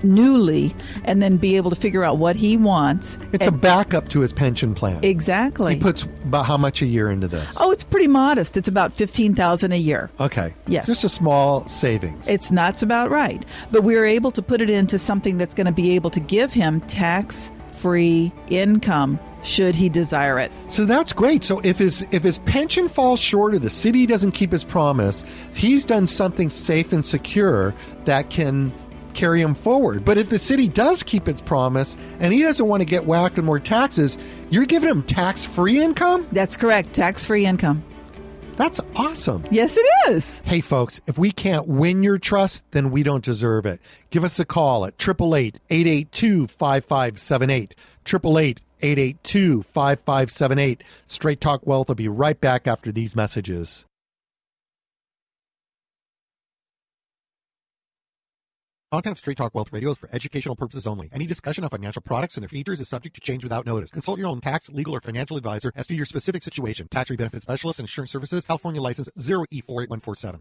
newly 0.02 0.74
and 1.04 1.22
then 1.22 1.37
be 1.37 1.56
able 1.56 1.70
to 1.70 1.76
figure 1.76 2.04
out 2.04 2.18
what 2.18 2.37
he 2.37 2.56
wants. 2.56 3.18
It's 3.32 3.46
a 3.46 3.52
backup 3.52 4.08
to 4.11 4.20
his 4.20 4.32
pension 4.32 4.74
plan. 4.74 5.02
Exactly. 5.04 5.74
He 5.74 5.80
puts 5.80 6.02
about 6.02 6.46
how 6.46 6.56
much 6.56 6.82
a 6.82 6.87
year 6.87 7.11
into 7.11 7.28
this? 7.28 7.56
Oh, 7.61 7.70
it's 7.70 7.84
pretty 7.84 8.08
modest. 8.08 8.56
It's 8.56 8.68
about 8.68 8.92
15,000 8.92 9.72
a 9.72 9.76
year. 9.76 10.11
Okay. 10.20 10.54
Yes. 10.66 10.87
Just 10.87 11.04
a 11.04 11.08
small 11.08 11.68
savings. 11.68 12.28
It's 12.28 12.50
not 12.50 12.82
about 12.82 13.11
right. 13.11 13.44
But 13.70 13.82
we 13.82 13.96
are 13.96 14.04
able 14.04 14.30
to 14.32 14.42
put 14.42 14.61
it 14.61 14.70
into 14.70 14.98
something 14.98 15.38
that's 15.38 15.54
going 15.54 15.66
to 15.66 15.72
be 15.72 15.94
able 15.94 16.11
to 16.11 16.20
give 16.20 16.52
him 16.52 16.80
tax 16.82 17.52
free 17.70 18.32
income 18.50 19.18
should 19.42 19.74
he 19.74 19.88
desire 19.88 20.38
it. 20.38 20.50
So 20.66 20.84
that's 20.84 21.12
great. 21.12 21.44
So 21.44 21.61
if 21.61 21.78
his 21.78 22.04
if 22.11 22.22
his 22.24 22.38
pension 22.40 22.88
falls 22.88 23.20
short 23.20 23.54
or 23.54 23.58
the 23.58 23.70
city 23.70 24.06
doesn't 24.06 24.32
keep 24.32 24.50
his 24.50 24.64
promise, 24.64 25.24
he's 25.54 25.84
done 25.84 26.06
something 26.06 26.50
safe 26.50 26.92
and 26.92 27.04
secure 27.04 27.74
that 28.04 28.30
can 28.30 28.72
carry 29.18 29.42
him 29.42 29.54
forward. 29.54 30.04
But 30.04 30.16
if 30.16 30.28
the 30.28 30.38
city 30.38 30.68
does 30.68 31.02
keep 31.02 31.28
its 31.28 31.42
promise 31.42 31.96
and 32.20 32.33
he 32.33 32.42
doesn't 32.42 32.66
want 32.66 32.81
to 32.83 32.85
get 32.85 33.04
whacked 33.04 33.37
with 33.37 33.44
more 33.44 33.59
taxes, 33.59 34.16
you're 34.48 34.64
giving 34.64 34.88
him 34.88 35.02
tax-free 35.02 35.81
income? 35.83 36.28
That's 36.31 36.57
correct, 36.57 36.92
tax-free 36.92 37.44
income. 37.44 37.83
That's 38.57 38.81
awesome. 38.96 39.44
Yes, 39.50 39.76
it 39.76 39.87
is. 40.09 40.40
Hey, 40.44 40.61
folks, 40.61 41.00
if 41.07 41.16
we 41.16 41.31
can't 41.31 41.68
win 41.68 42.02
your 42.02 42.18
trust, 42.18 42.62
then 42.72 42.90
we 42.90 43.02
don't 43.02 43.24
deserve 43.24 43.66
it. 43.66 43.81
Give 44.11 44.24
us 44.24 44.40
a 44.40 44.44
call 44.44 44.85
at 44.85 44.94
888 45.00 45.61
882 45.70 46.46
5578. 46.48 47.74
888 48.07 48.62
882 48.81 49.62
5578. 49.62 50.85
Straight 51.07 51.40
Talk 51.40 51.66
Wealth 51.66 51.88
will 51.88 51.94
be 51.94 52.09
right 52.09 52.40
back 52.40 52.66
after 52.66 52.90
these 52.90 53.14
messages. 53.14 53.85
Content 58.90 59.12
of 59.12 59.18
Straight 59.18 59.37
Talk 59.37 59.55
Wealth 59.55 59.70
Radio 59.70 59.90
is 59.90 59.98
for 59.98 60.09
educational 60.14 60.57
purposes 60.57 60.87
only. 60.87 61.11
Any 61.12 61.27
discussion 61.27 61.62
of 61.62 61.72
financial 61.72 62.01
products 62.01 62.38
and 62.38 62.42
their 62.42 62.48
features 62.48 62.81
is 62.81 62.88
subject 62.88 63.14
to 63.16 63.20
change 63.20 63.42
without 63.42 63.66
notice. 63.66 63.90
Consult 63.90 64.18
your 64.18 64.29
own 64.29 64.40
tax, 64.40 64.70
legal, 64.70 64.94
or 64.94 65.03
financial 65.03 65.37
advisor 65.37 65.72
as 65.77 65.87
to 65.88 65.94
your 65.94 66.07
specific 66.07 66.42
situation. 66.42 66.88
Tax 66.88 67.09
free 67.09 67.18
benefit 67.18 67.42
specialist 67.42 67.81
insurance 67.81 68.11
services, 68.11 68.46
California 68.46 68.81
license 68.81 69.11
0E48147. 69.18 70.40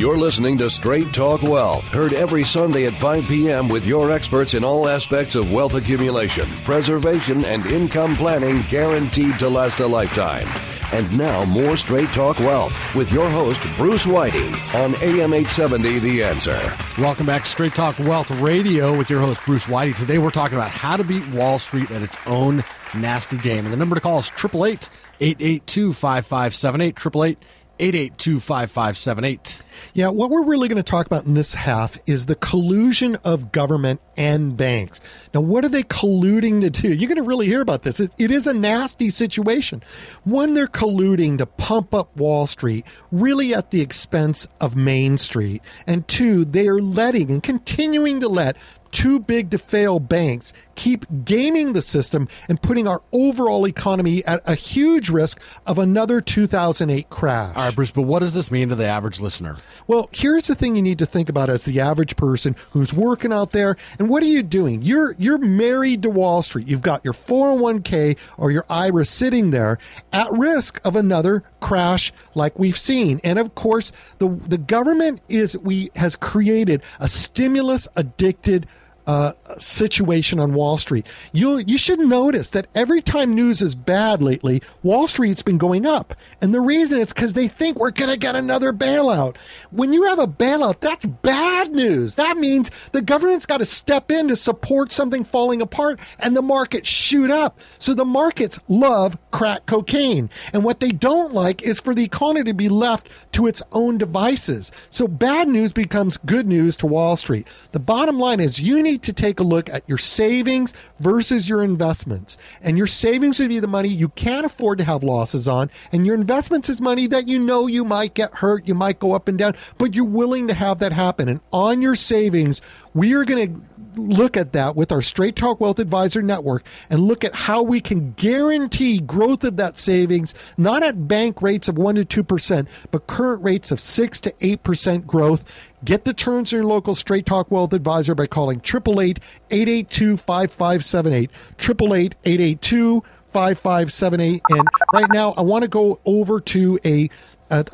You're 0.00 0.16
listening 0.16 0.56
to 0.56 0.70
Straight 0.70 1.12
Talk 1.12 1.42
Wealth, 1.42 1.86
heard 1.90 2.14
every 2.14 2.42
Sunday 2.42 2.86
at 2.86 2.94
5 2.94 3.28
p.m. 3.28 3.68
with 3.68 3.86
your 3.86 4.10
experts 4.10 4.54
in 4.54 4.64
all 4.64 4.88
aspects 4.88 5.34
of 5.34 5.52
wealth 5.52 5.74
accumulation, 5.74 6.48
preservation, 6.64 7.44
and 7.44 7.66
income 7.66 8.16
planning 8.16 8.62
guaranteed 8.70 9.38
to 9.40 9.50
last 9.50 9.78
a 9.80 9.86
lifetime. 9.86 10.48
And 10.94 11.18
now, 11.18 11.44
more 11.44 11.76
Straight 11.76 12.08
Talk 12.14 12.38
Wealth 12.38 12.74
with 12.94 13.12
your 13.12 13.28
host, 13.28 13.60
Bruce 13.76 14.06
Whiting, 14.06 14.54
on 14.74 14.94
AM 15.02 15.34
870 15.34 15.98
The 15.98 16.24
Answer. 16.24 16.58
Welcome 16.96 17.26
back 17.26 17.44
to 17.44 17.50
Straight 17.50 17.74
Talk 17.74 17.98
Wealth 17.98 18.30
Radio 18.40 18.96
with 18.96 19.10
your 19.10 19.20
host, 19.20 19.44
Bruce 19.44 19.68
Whiting. 19.68 19.92
Today 19.92 20.16
we're 20.16 20.30
talking 20.30 20.56
about 20.56 20.70
how 20.70 20.96
to 20.96 21.04
beat 21.04 21.28
Wall 21.28 21.58
Street 21.58 21.90
at 21.90 22.00
its 22.00 22.16
own 22.26 22.64
nasty 22.94 23.36
game. 23.36 23.66
And 23.66 23.72
the 23.72 23.76
number 23.76 23.96
to 23.96 24.00
call 24.00 24.18
is 24.20 24.30
888 24.30 24.88
882 25.20 25.92
5578. 25.92 27.36
888 27.80 28.10
882 28.10 28.40
5578. 28.40 29.62
Yeah, 29.94 30.08
what 30.08 30.30
we're 30.30 30.44
really 30.44 30.68
going 30.68 30.76
to 30.76 30.82
talk 30.82 31.06
about 31.06 31.24
in 31.24 31.34
this 31.34 31.54
half 31.54 31.98
is 32.06 32.26
the 32.26 32.34
collusion 32.34 33.16
of 33.24 33.52
government 33.52 34.00
and 34.16 34.56
banks. 34.56 35.00
Now, 35.34 35.40
what 35.40 35.64
are 35.64 35.68
they 35.68 35.82
colluding 35.82 36.60
to 36.60 36.70
do? 36.70 36.92
You're 36.92 37.08
going 37.08 37.22
to 37.22 37.28
really 37.28 37.46
hear 37.46 37.60
about 37.60 37.82
this. 37.82 37.98
It, 38.00 38.12
it 38.18 38.30
is 38.30 38.46
a 38.46 38.54
nasty 38.54 39.10
situation. 39.10 39.82
One, 40.24 40.54
they're 40.54 40.66
colluding 40.66 41.38
to 41.38 41.46
pump 41.46 41.94
up 41.94 42.16
Wall 42.16 42.46
Street, 42.46 42.84
really 43.10 43.54
at 43.54 43.70
the 43.70 43.80
expense 43.80 44.46
of 44.60 44.76
Main 44.76 45.16
Street. 45.16 45.62
And 45.86 46.06
two, 46.06 46.44
they 46.44 46.68
are 46.68 46.80
letting 46.80 47.30
and 47.30 47.42
continuing 47.42 48.20
to 48.20 48.28
let 48.28 48.56
too 48.92 49.20
big 49.20 49.50
to 49.50 49.58
fail 49.58 50.00
banks 50.00 50.52
keep 50.80 51.04
gaming 51.26 51.74
the 51.74 51.82
system 51.82 52.26
and 52.48 52.62
putting 52.62 52.88
our 52.88 53.02
overall 53.12 53.68
economy 53.68 54.24
at 54.24 54.40
a 54.46 54.54
huge 54.54 55.10
risk 55.10 55.38
of 55.66 55.78
another 55.78 56.22
2008 56.22 57.10
crash. 57.10 57.54
All 57.54 57.64
right, 57.64 57.76
Bruce, 57.76 57.90
but 57.90 58.02
what 58.02 58.20
does 58.20 58.32
this 58.32 58.50
mean 58.50 58.70
to 58.70 58.74
the 58.74 58.86
average 58.86 59.20
listener? 59.20 59.58
Well, 59.88 60.08
here's 60.10 60.46
the 60.46 60.54
thing 60.54 60.76
you 60.76 60.80
need 60.80 60.98
to 61.00 61.04
think 61.04 61.28
about 61.28 61.50
as 61.50 61.66
the 61.66 61.80
average 61.80 62.16
person 62.16 62.56
who's 62.70 62.94
working 62.94 63.30
out 63.30 63.52
there 63.52 63.76
and 63.98 64.08
what 64.08 64.22
are 64.22 64.26
you 64.26 64.42
doing? 64.42 64.80
You're 64.80 65.14
you're 65.18 65.36
married 65.36 66.02
to 66.04 66.08
Wall 66.08 66.40
Street. 66.40 66.66
You've 66.66 66.80
got 66.80 67.04
your 67.04 67.12
401k 67.12 68.16
or 68.38 68.50
your 68.50 68.64
IRA 68.70 69.04
sitting 69.04 69.50
there 69.50 69.76
at 70.14 70.32
risk 70.32 70.80
of 70.86 70.96
another 70.96 71.42
crash 71.60 72.10
like 72.34 72.58
we've 72.58 72.78
seen. 72.78 73.20
And 73.22 73.38
of 73.38 73.54
course, 73.54 73.92
the 74.16 74.28
the 74.28 74.56
government 74.56 75.20
is 75.28 75.58
we 75.58 75.90
has 75.96 76.16
created 76.16 76.80
a 77.00 77.08
stimulus 77.08 77.86
addicted 77.96 78.66
uh, 79.06 79.32
situation 79.58 80.38
on 80.38 80.54
Wall 80.54 80.78
Street. 80.78 81.06
You 81.32 81.58
you 81.58 81.78
should 81.78 81.98
notice 81.98 82.50
that 82.50 82.66
every 82.74 83.02
time 83.02 83.34
news 83.34 83.62
is 83.62 83.74
bad 83.74 84.22
lately, 84.22 84.62
Wall 84.82 85.08
Street's 85.08 85.42
been 85.42 85.58
going 85.58 85.86
up, 85.86 86.14
and 86.40 86.54
the 86.54 86.60
reason 86.60 86.98
is 86.98 87.12
because 87.12 87.32
they 87.32 87.48
think 87.48 87.78
we're 87.78 87.90
going 87.90 88.10
to 88.10 88.16
get 88.16 88.36
another 88.36 88.72
bailout. 88.72 89.36
When 89.70 89.92
you 89.92 90.04
have 90.04 90.18
a 90.18 90.26
bailout, 90.26 90.80
that's 90.80 91.06
bad 91.06 91.72
news. 91.72 92.14
That 92.16 92.36
means 92.36 92.70
the 92.92 93.02
government's 93.02 93.46
got 93.46 93.58
to 93.58 93.64
step 93.64 94.10
in 94.10 94.28
to 94.28 94.36
support 94.36 94.92
something 94.92 95.24
falling 95.24 95.62
apart, 95.62 96.00
and 96.18 96.36
the 96.36 96.42
markets 96.42 96.88
shoot 96.88 97.30
up. 97.30 97.58
So 97.78 97.94
the 97.94 98.04
markets 98.04 98.58
love 98.68 99.18
crack 99.30 99.66
cocaine, 99.66 100.30
and 100.52 100.64
what 100.64 100.80
they 100.80 100.90
don't 100.90 101.32
like 101.32 101.62
is 101.62 101.80
for 101.80 101.94
the 101.94 102.04
economy 102.04 102.44
to 102.44 102.54
be 102.54 102.68
left 102.68 103.08
to 103.32 103.46
its 103.46 103.62
own 103.72 103.98
devices. 103.98 104.70
So 104.90 105.08
bad 105.08 105.48
news 105.48 105.72
becomes 105.72 106.16
good 106.18 106.46
news 106.46 106.76
to 106.76 106.86
Wall 106.86 107.16
Street. 107.16 107.46
The 107.72 107.80
bottom 107.80 108.18
line 108.18 108.40
is 108.40 108.60
you 108.60 108.82
need 108.82 108.99
to 109.02 109.12
take 109.12 109.40
a 109.40 109.42
look 109.42 109.68
at 109.68 109.88
your 109.88 109.98
savings 109.98 110.74
versus 110.98 111.48
your 111.48 111.62
investments. 111.62 112.36
And 112.62 112.78
your 112.78 112.86
savings 112.86 113.38
would 113.38 113.48
be 113.48 113.60
the 113.60 113.66
money 113.66 113.88
you 113.88 114.08
can't 114.10 114.46
afford 114.46 114.78
to 114.78 114.84
have 114.84 115.02
losses 115.02 115.48
on, 115.48 115.70
and 115.92 116.06
your 116.06 116.14
investments 116.14 116.68
is 116.68 116.80
money 116.80 117.06
that 117.08 117.28
you 117.28 117.38
know 117.38 117.66
you 117.66 117.84
might 117.84 118.14
get 118.14 118.34
hurt, 118.34 118.66
you 118.66 118.74
might 118.74 118.98
go 118.98 119.12
up 119.12 119.28
and 119.28 119.38
down, 119.38 119.54
but 119.78 119.94
you're 119.94 120.04
willing 120.04 120.48
to 120.48 120.54
have 120.54 120.78
that 120.80 120.92
happen. 120.92 121.28
And 121.28 121.40
on 121.52 121.82
your 121.82 121.96
savings, 121.96 122.60
we 122.94 123.14
are 123.14 123.24
going 123.24 123.54
to 123.54 123.60
look 123.96 124.36
at 124.36 124.52
that 124.52 124.76
with 124.76 124.92
our 124.92 125.02
Straight 125.02 125.36
Talk 125.36 125.60
Wealth 125.60 125.78
Advisor 125.78 126.22
Network 126.22 126.64
and 126.88 127.00
look 127.00 127.24
at 127.24 127.34
how 127.34 127.62
we 127.62 127.80
can 127.80 128.12
guarantee 128.12 129.00
growth 129.00 129.44
of 129.44 129.56
that 129.56 129.78
savings, 129.78 130.34
not 130.56 130.82
at 130.82 131.08
bank 131.08 131.42
rates 131.42 131.68
of 131.68 131.76
1% 131.76 132.08
to 132.08 132.24
2%, 132.24 132.66
but 132.90 133.06
current 133.06 133.42
rates 133.42 133.70
of 133.70 133.80
6 133.80 134.20
to 134.20 134.32
8% 134.32 135.06
growth. 135.06 135.44
Get 135.84 136.04
the 136.04 136.12
terms 136.12 136.52
in 136.52 136.58
your 136.58 136.66
local 136.66 136.94
Straight 136.94 137.24
Talk 137.24 137.50
Wealth 137.50 137.72
Advisor 137.72 138.14
by 138.14 138.26
calling 138.26 138.58
888 138.58 139.18
882 139.50 140.16
5578. 140.18 141.30
888 141.58 142.14
882 142.24 143.02
5578. 143.32 144.42
And 144.50 144.68
right 144.92 145.10
now, 145.10 145.32
I 145.36 145.40
want 145.40 145.62
to 145.62 145.68
go 145.68 146.00
over 146.04 146.40
to 146.40 146.78
a 146.84 147.08
uh, 147.50 147.64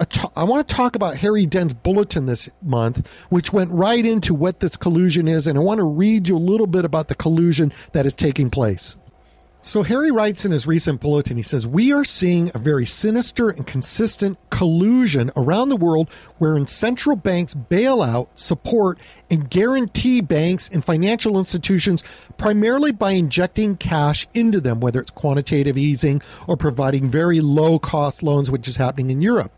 want 0.45 0.67
to 0.67 0.75
talk 0.75 0.97
about 0.97 1.17
Harry 1.19 1.45
Dent's 1.45 1.75
bulletin 1.75 2.27
this 2.27 2.49
month, 2.63 3.07
which 3.29 3.53
went 3.53 3.71
right 3.73 4.05
into 4.07 4.33
what 4.33 4.61
this 4.61 4.77
collusion 4.77 5.29
is, 5.29 5.47
and 5.47 5.59
I 5.59 5.61
want 5.61 5.79
to 5.79 5.85
read 5.85 6.29
you 6.29 6.37
a 6.37 6.39
little 6.39 6.67
bit 6.67 6.87
about 6.87 7.09
the 7.09 7.15
collusion 7.15 7.73
that 7.93 8.07
is 8.07 8.15
taking 8.15 8.49
place. 8.49 8.97
So 9.67 9.83
Harry 9.83 10.13
writes 10.13 10.45
in 10.45 10.53
his 10.53 10.65
recent 10.65 11.01
bulletin, 11.01 11.37
he 11.37 11.43
says, 11.43 11.67
We 11.67 11.93
are 11.93 12.05
seeing 12.05 12.53
a 12.55 12.59
very 12.59 12.87
sinister 12.87 13.51
and 13.51 13.67
consistent 13.67 14.39
collusion 14.51 15.33
around 15.35 15.71
the 15.71 15.77
world 15.77 16.09
wherein 16.39 16.69
central 16.69 17.17
banks 17.17 17.53
bail 17.53 18.01
out, 18.01 18.31
support, 18.39 19.01
and 19.29 19.51
guarantee 19.51 20.21
banks 20.21 20.69
and 20.69 20.85
financial 20.85 21.37
institutions 21.37 22.05
primarily 22.39 22.93
by 22.93 23.11
injecting 23.11 23.77
cash 23.77 24.29
into 24.35 24.61
them, 24.61 24.79
whether 24.79 25.01
it's 25.01 25.11
quantitative 25.11 25.77
easing 25.77 26.23
or 26.47 26.57
providing 26.57 27.11
very 27.11 27.41
low 27.41 27.81
cost 27.81 28.23
loans, 28.23 28.53
which 28.53 28.69
is 28.69 28.77
happening 28.77 29.11
in 29.11 29.21
Europe. 29.21 29.51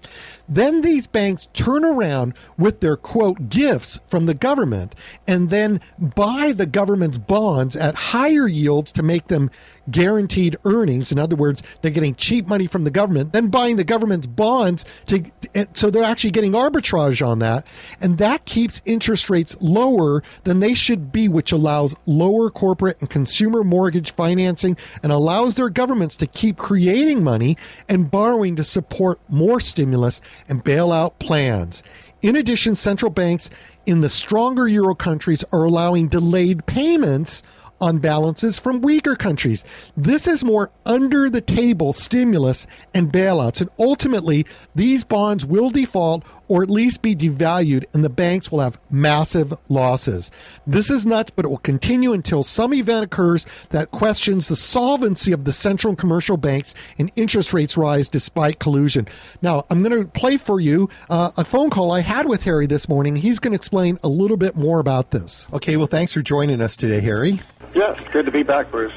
Then 0.48 0.80
these 0.80 1.06
banks 1.06 1.48
turn 1.52 1.84
around 1.84 2.34
with 2.56 2.80
their 2.80 2.96
quote 2.96 3.48
gifts 3.48 4.00
from 4.06 4.26
the 4.26 4.34
government 4.34 4.94
and 5.26 5.50
then 5.50 5.80
buy 5.98 6.52
the 6.52 6.66
government's 6.66 7.18
bonds 7.18 7.76
at 7.76 7.94
higher 7.94 8.48
yields 8.48 8.92
to 8.92 9.02
make 9.02 9.28
them 9.28 9.50
guaranteed 9.90 10.56
earnings. 10.64 11.12
In 11.12 11.18
other 11.18 11.36
words, 11.36 11.62
they're 11.80 11.90
getting 11.90 12.14
cheap 12.14 12.46
money 12.46 12.66
from 12.66 12.84
the 12.84 12.90
government, 12.90 13.32
then 13.32 13.48
buying 13.48 13.76
the 13.76 13.84
government's 13.84 14.26
bonds 14.26 14.84
to 15.06 15.22
eh, 15.54 15.64
so 15.72 15.90
they're 15.90 16.04
actually 16.04 16.30
getting 16.30 16.52
arbitrage 16.52 17.26
on 17.26 17.38
that, 17.40 17.66
and 18.00 18.18
that 18.18 18.44
keeps 18.44 18.82
interest 18.84 19.30
rates 19.30 19.56
lower 19.60 20.22
than 20.44 20.60
they 20.60 20.74
should 20.74 21.12
be, 21.12 21.28
which 21.28 21.52
allows 21.52 21.94
lower 22.06 22.50
corporate 22.50 23.00
and 23.00 23.10
consumer 23.10 23.64
mortgage 23.64 24.12
financing 24.12 24.76
and 25.02 25.12
allows 25.12 25.54
their 25.54 25.70
governments 25.70 26.16
to 26.16 26.26
keep 26.26 26.56
creating 26.56 27.22
money 27.22 27.56
and 27.88 28.10
borrowing 28.10 28.56
to 28.56 28.64
support 28.64 29.18
more 29.28 29.60
stimulus 29.60 30.20
and 30.48 30.64
bailout 30.64 31.18
plans. 31.18 31.82
In 32.22 32.36
addition, 32.36 32.74
central 32.74 33.10
banks 33.10 33.48
in 33.86 34.00
the 34.00 34.08
stronger 34.08 34.66
euro 34.66 34.94
countries 34.94 35.44
are 35.52 35.64
allowing 35.64 36.08
delayed 36.08 36.66
payments 36.66 37.42
on 37.80 37.98
balances 37.98 38.58
from 38.58 38.80
weaker 38.80 39.14
countries. 39.14 39.64
This 39.96 40.26
is 40.26 40.42
more 40.42 40.70
under 40.84 41.30
the 41.30 41.40
table 41.40 41.92
stimulus 41.92 42.66
and 42.92 43.12
bailouts. 43.12 43.60
And 43.60 43.70
ultimately, 43.78 44.46
these 44.74 45.04
bonds 45.04 45.46
will 45.46 45.70
default 45.70 46.24
or 46.48 46.62
at 46.62 46.70
least 46.70 47.02
be 47.02 47.14
devalued, 47.14 47.84
and 47.94 48.04
the 48.04 48.10
banks 48.10 48.50
will 48.50 48.60
have 48.60 48.80
massive 48.90 49.54
losses. 49.68 50.30
This 50.66 50.90
is 50.90 51.06
nuts, 51.06 51.30
but 51.30 51.44
it 51.44 51.48
will 51.48 51.58
continue 51.58 52.12
until 52.12 52.42
some 52.42 52.74
event 52.74 53.04
occurs 53.04 53.46
that 53.70 53.90
questions 53.90 54.48
the 54.48 54.56
solvency 54.56 55.32
of 55.32 55.44
the 55.44 55.52
central 55.52 55.90
and 55.90 55.98
commercial 55.98 56.36
banks 56.36 56.74
and 56.98 57.10
interest 57.16 57.52
rates 57.52 57.76
rise 57.76 58.08
despite 58.08 58.58
collusion. 58.58 59.06
Now, 59.42 59.66
I'm 59.70 59.82
going 59.82 60.02
to 60.02 60.08
play 60.08 60.36
for 60.36 60.60
you 60.60 60.88
uh, 61.10 61.30
a 61.36 61.44
phone 61.44 61.70
call 61.70 61.92
I 61.92 62.00
had 62.00 62.26
with 62.26 62.42
Harry 62.44 62.66
this 62.66 62.88
morning. 62.88 63.16
He's 63.16 63.38
going 63.38 63.52
to 63.52 63.56
explain 63.56 63.98
a 64.02 64.08
little 64.08 64.36
bit 64.36 64.56
more 64.56 64.80
about 64.80 65.10
this. 65.10 65.46
Okay, 65.52 65.76
well, 65.76 65.86
thanks 65.86 66.12
for 66.12 66.22
joining 66.22 66.60
us 66.60 66.76
today, 66.76 67.00
Harry. 67.00 67.40
Yes, 67.74 67.98
good 68.12 68.26
to 68.26 68.32
be 68.32 68.42
back, 68.42 68.70
Bruce. 68.70 68.92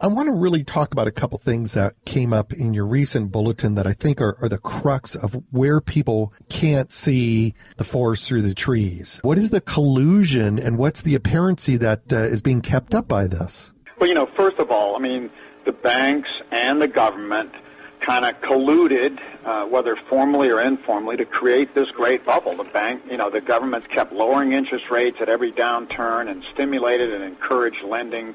I 0.00 0.08
want 0.08 0.26
to 0.26 0.32
really 0.32 0.62
talk 0.62 0.92
about 0.92 1.06
a 1.06 1.10
couple 1.10 1.38
things 1.38 1.72
that 1.72 1.94
came 2.04 2.32
up 2.32 2.52
in 2.52 2.74
your 2.74 2.86
recent 2.86 3.32
bulletin 3.32 3.76
that 3.76 3.86
I 3.86 3.94
think 3.94 4.20
are, 4.20 4.36
are, 4.42 4.48
the 4.48 4.58
crux 4.58 5.14
of 5.14 5.42
where 5.50 5.80
people 5.80 6.34
can't 6.50 6.92
see 6.92 7.54
the 7.78 7.84
forest 7.84 8.28
through 8.28 8.42
the 8.42 8.54
trees. 8.54 9.20
What 9.22 9.38
is 9.38 9.50
the 9.50 9.62
collusion 9.62 10.58
and 10.58 10.76
what's 10.76 11.02
the 11.02 11.14
apparency 11.14 11.76
that 11.78 12.12
uh, 12.12 12.16
is 12.16 12.42
being 12.42 12.60
kept 12.60 12.94
up 12.94 13.08
by 13.08 13.26
this? 13.26 13.72
Well, 13.98 14.08
you 14.08 14.14
know, 14.14 14.26
first 14.26 14.58
of 14.58 14.70
all, 14.70 14.96
I 14.96 14.98
mean, 14.98 15.30
the 15.64 15.72
banks 15.72 16.30
and 16.50 16.80
the 16.80 16.88
government 16.88 17.52
kind 18.00 18.26
of 18.26 18.38
colluded, 18.42 19.18
uh, 19.46 19.64
whether 19.64 19.96
formally 19.96 20.50
or 20.50 20.60
informally, 20.60 21.16
to 21.16 21.24
create 21.24 21.74
this 21.74 21.90
great 21.90 22.24
bubble. 22.26 22.54
The 22.54 22.64
bank, 22.64 23.02
you 23.10 23.16
know, 23.16 23.30
the 23.30 23.40
governments 23.40 23.86
kept 23.90 24.12
lowering 24.12 24.52
interest 24.52 24.90
rates 24.90 25.16
at 25.20 25.30
every 25.30 25.52
downturn 25.52 26.30
and 26.30 26.44
stimulated 26.52 27.14
and 27.14 27.24
encouraged 27.24 27.82
lending 27.82 28.34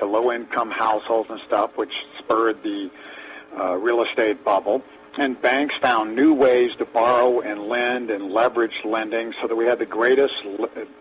to 0.00 0.06
low-income 0.06 0.70
households 0.70 1.30
and 1.30 1.40
stuff, 1.46 1.76
which 1.76 2.04
spurred 2.18 2.62
the 2.62 2.90
uh, 3.58 3.76
real 3.76 4.02
estate 4.02 4.44
bubble. 4.44 4.82
And 5.16 5.40
banks 5.40 5.76
found 5.76 6.14
new 6.14 6.34
ways 6.34 6.74
to 6.76 6.84
borrow 6.84 7.40
and 7.40 7.68
lend 7.68 8.10
and 8.10 8.32
leverage 8.32 8.80
lending 8.84 9.34
so 9.40 9.48
that 9.48 9.56
we 9.56 9.66
had 9.66 9.78
the 9.78 9.86
greatest 9.86 10.42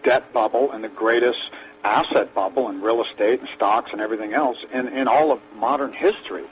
debt 0.03 0.31
bubble 0.33 0.71
and 0.71 0.83
the 0.83 0.89
greatest 0.89 1.51
asset 1.83 2.33
bubble 2.33 2.69
in 2.69 2.81
real 2.81 3.03
estate 3.03 3.39
and 3.39 3.49
stocks 3.55 3.91
and 3.91 4.01
everything 4.01 4.33
else 4.33 4.57
in, 4.73 4.87
in 4.89 5.07
all 5.07 5.31
of 5.31 5.39
modern 5.55 5.93
history. 5.93 6.45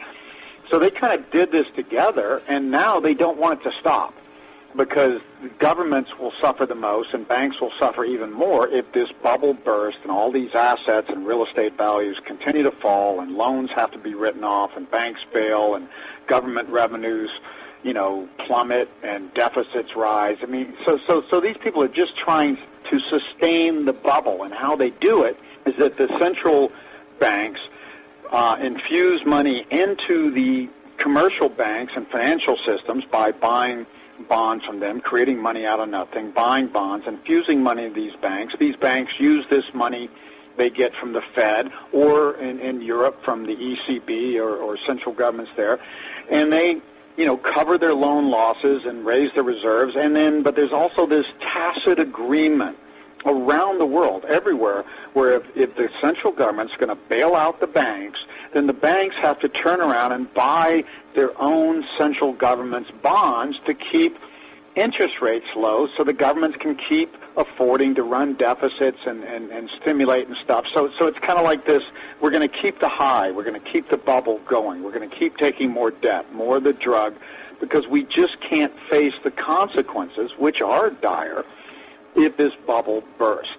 So 0.69 0.79
they 0.79 0.91
kind 0.91 1.19
of 1.19 1.31
did 1.31 1.51
this 1.51 1.67
together, 1.75 2.41
and 2.47 2.71
now 2.71 2.99
they 2.99 3.13
don't 3.13 3.37
want 3.37 3.61
it 3.61 3.71
to 3.71 3.77
stop 3.77 4.13
because 4.77 5.19
governments 5.57 6.17
will 6.19 6.33
suffer 6.39 6.65
the 6.65 6.75
most 6.75 7.13
and 7.13 7.27
banks 7.27 7.59
will 7.59 7.73
suffer 7.79 8.05
even 8.05 8.31
more 8.31 8.67
if 8.67 8.89
this 8.91 9.11
bubble 9.23 9.53
bursts 9.53 9.99
and 10.03 10.11
all 10.11 10.31
these 10.31 10.53
assets 10.53 11.09
and 11.09 11.25
real 11.25 11.43
estate 11.45 11.75
values 11.75 12.19
continue 12.25 12.63
to 12.63 12.71
fall 12.71 13.19
and 13.19 13.35
loans 13.35 13.71
have 13.71 13.91
to 13.91 13.97
be 13.97 14.13
written 14.13 14.43
off 14.43 14.77
and 14.77 14.89
banks 14.91 15.21
fail 15.33 15.75
and 15.75 15.87
government 16.27 16.69
revenues 16.69 17.31
you 17.83 17.93
know 17.93 18.29
plummet 18.37 18.89
and 19.03 19.33
deficits 19.33 19.95
rise. 19.95 20.37
I 20.41 20.45
mean 20.45 20.75
so 20.85 20.99
so 21.07 21.23
so 21.29 21.41
these 21.41 21.57
people 21.57 21.81
are 21.81 21.87
just 21.87 22.15
trying 22.15 22.57
to 22.89 22.99
sustain 22.99 23.85
the 23.85 23.93
bubble 23.93 24.43
and 24.43 24.53
how 24.53 24.75
they 24.75 24.91
do 24.91 25.23
it 25.23 25.39
is 25.65 25.75
that 25.77 25.97
the 25.97 26.07
central 26.19 26.71
banks 27.19 27.59
uh, 28.31 28.57
infuse 28.61 29.25
money 29.25 29.65
into 29.71 30.31
the 30.31 30.69
commercial 30.97 31.49
banks 31.49 31.93
and 31.95 32.07
financial 32.07 32.57
systems 32.57 33.05
by 33.05 33.31
buying 33.31 33.85
bonds 34.29 34.65
from 34.65 34.79
them, 34.79 35.01
creating 35.01 35.41
money 35.41 35.65
out 35.65 35.79
of 35.79 35.89
nothing, 35.89 36.31
buying 36.31 36.67
bonds, 36.67 37.07
infusing 37.07 37.61
money 37.61 37.85
in 37.85 37.93
these 37.93 38.15
banks. 38.15 38.55
These 38.59 38.75
banks 38.75 39.19
use 39.19 39.45
this 39.49 39.65
money 39.73 40.09
they 40.57 40.69
get 40.69 40.95
from 40.95 41.13
the 41.13 41.21
Fed 41.21 41.71
or 41.91 42.35
in, 42.37 42.59
in 42.59 42.81
Europe 42.81 43.23
from 43.23 43.45
the 43.45 43.55
ECB 43.55 44.37
or, 44.37 44.55
or 44.57 44.77
central 44.85 45.13
governments 45.13 45.51
there, 45.55 45.79
and 46.29 46.51
they 46.51 46.81
you 47.15 47.25
know 47.25 47.37
cover 47.37 47.77
their 47.77 47.93
loan 47.93 48.29
losses 48.29 48.85
and 48.85 49.05
raise 49.05 49.31
their 49.33 49.43
reserves. 49.43 49.95
And 49.95 50.15
then, 50.15 50.43
but 50.43 50.55
there's 50.55 50.73
also 50.73 51.05
this 51.05 51.27
tacit 51.39 51.99
agreement 51.99 52.77
around 53.25 53.79
the 53.79 53.85
world, 53.85 54.25
everywhere, 54.25 54.83
where 55.17 55.37
if, 55.37 55.57
if 55.57 55.75
the 55.75 55.89
central 55.99 56.31
government's 56.31 56.75
going 56.75 56.89
to 56.89 57.03
bail 57.09 57.33
out 57.33 57.59
the 57.59 57.65
banks, 57.65 58.23
then 58.53 58.67
the 58.67 58.73
banks 58.73 59.15
have 59.15 59.39
to 59.39 59.49
turn 59.49 59.81
around 59.81 60.11
and 60.11 60.31
buy 60.35 60.83
their 61.15 61.31
own 61.41 61.83
central 61.97 62.33
government's 62.33 62.91
bonds 63.01 63.57
to 63.65 63.73
keep 63.73 64.15
interest 64.75 65.19
rates 65.19 65.47
low 65.55 65.87
so 65.97 66.03
the 66.03 66.13
governments 66.13 66.55
can 66.57 66.75
keep 66.75 67.17
affording 67.35 67.95
to 67.95 68.03
run 68.03 68.35
deficits 68.35 68.99
and, 69.07 69.23
and, 69.23 69.49
and 69.49 69.71
stimulate 69.81 70.27
and 70.27 70.37
stuff. 70.37 70.67
So, 70.67 70.91
so 70.99 71.07
it's 71.07 71.17
kind 71.17 71.39
of 71.39 71.45
like 71.45 71.65
this, 71.65 71.83
we're 72.21 72.29
going 72.29 72.47
to 72.47 72.55
keep 72.55 72.79
the 72.79 72.87
high, 72.87 73.31
we're 73.31 73.43
going 73.43 73.59
to 73.59 73.71
keep 73.71 73.89
the 73.89 73.97
bubble 73.97 74.37
going, 74.45 74.83
we're 74.83 74.91
going 74.91 75.09
to 75.09 75.15
keep 75.15 75.35
taking 75.37 75.71
more 75.71 75.89
debt, 75.89 76.31
more 76.31 76.57
of 76.57 76.63
the 76.63 76.73
drug, 76.73 77.15
because 77.59 77.87
we 77.87 78.03
just 78.03 78.39
can't 78.39 78.79
face 78.87 79.15
the 79.23 79.31
consequences, 79.31 80.29
which 80.37 80.61
are 80.61 80.91
dire, 80.91 81.43
if 82.15 82.37
this 82.37 82.53
bubble 82.67 83.03
bursts. 83.17 83.57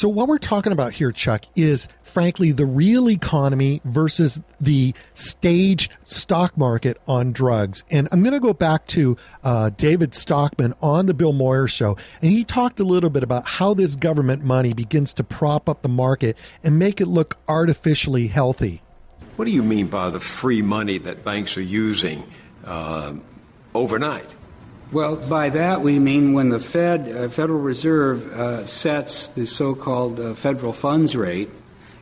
So, 0.00 0.08
what 0.08 0.28
we're 0.28 0.38
talking 0.38 0.72
about 0.72 0.94
here, 0.94 1.12
Chuck, 1.12 1.44
is 1.56 1.86
frankly 2.02 2.52
the 2.52 2.64
real 2.64 3.10
economy 3.10 3.82
versus 3.84 4.40
the 4.58 4.94
staged 5.12 5.92
stock 6.04 6.56
market 6.56 6.96
on 7.06 7.32
drugs. 7.32 7.84
And 7.90 8.08
I'm 8.10 8.22
going 8.22 8.32
to 8.32 8.40
go 8.40 8.54
back 8.54 8.86
to 8.86 9.18
uh, 9.44 9.68
David 9.76 10.14
Stockman 10.14 10.72
on 10.80 11.04
the 11.04 11.12
Bill 11.12 11.34
Moyers 11.34 11.68
show, 11.68 11.98
and 12.22 12.30
he 12.30 12.44
talked 12.44 12.80
a 12.80 12.82
little 12.82 13.10
bit 13.10 13.22
about 13.22 13.46
how 13.46 13.74
this 13.74 13.94
government 13.94 14.42
money 14.42 14.72
begins 14.72 15.12
to 15.12 15.22
prop 15.22 15.68
up 15.68 15.82
the 15.82 15.90
market 15.90 16.38
and 16.64 16.78
make 16.78 17.02
it 17.02 17.06
look 17.06 17.36
artificially 17.46 18.26
healthy. 18.26 18.80
What 19.36 19.44
do 19.44 19.50
you 19.50 19.62
mean 19.62 19.88
by 19.88 20.08
the 20.08 20.18
free 20.18 20.62
money 20.62 20.96
that 20.96 21.26
banks 21.26 21.58
are 21.58 21.60
using 21.60 22.24
uh, 22.64 23.12
overnight? 23.74 24.32
Well, 24.92 25.14
by 25.14 25.50
that 25.50 25.82
we 25.82 26.00
mean 26.00 26.32
when 26.32 26.48
the 26.48 26.58
Fed, 26.58 27.16
uh, 27.16 27.28
Federal 27.28 27.60
Reserve, 27.60 28.32
uh, 28.32 28.66
sets 28.66 29.28
the 29.28 29.46
so-called 29.46 30.18
uh, 30.18 30.34
federal 30.34 30.72
funds 30.72 31.14
rate 31.14 31.48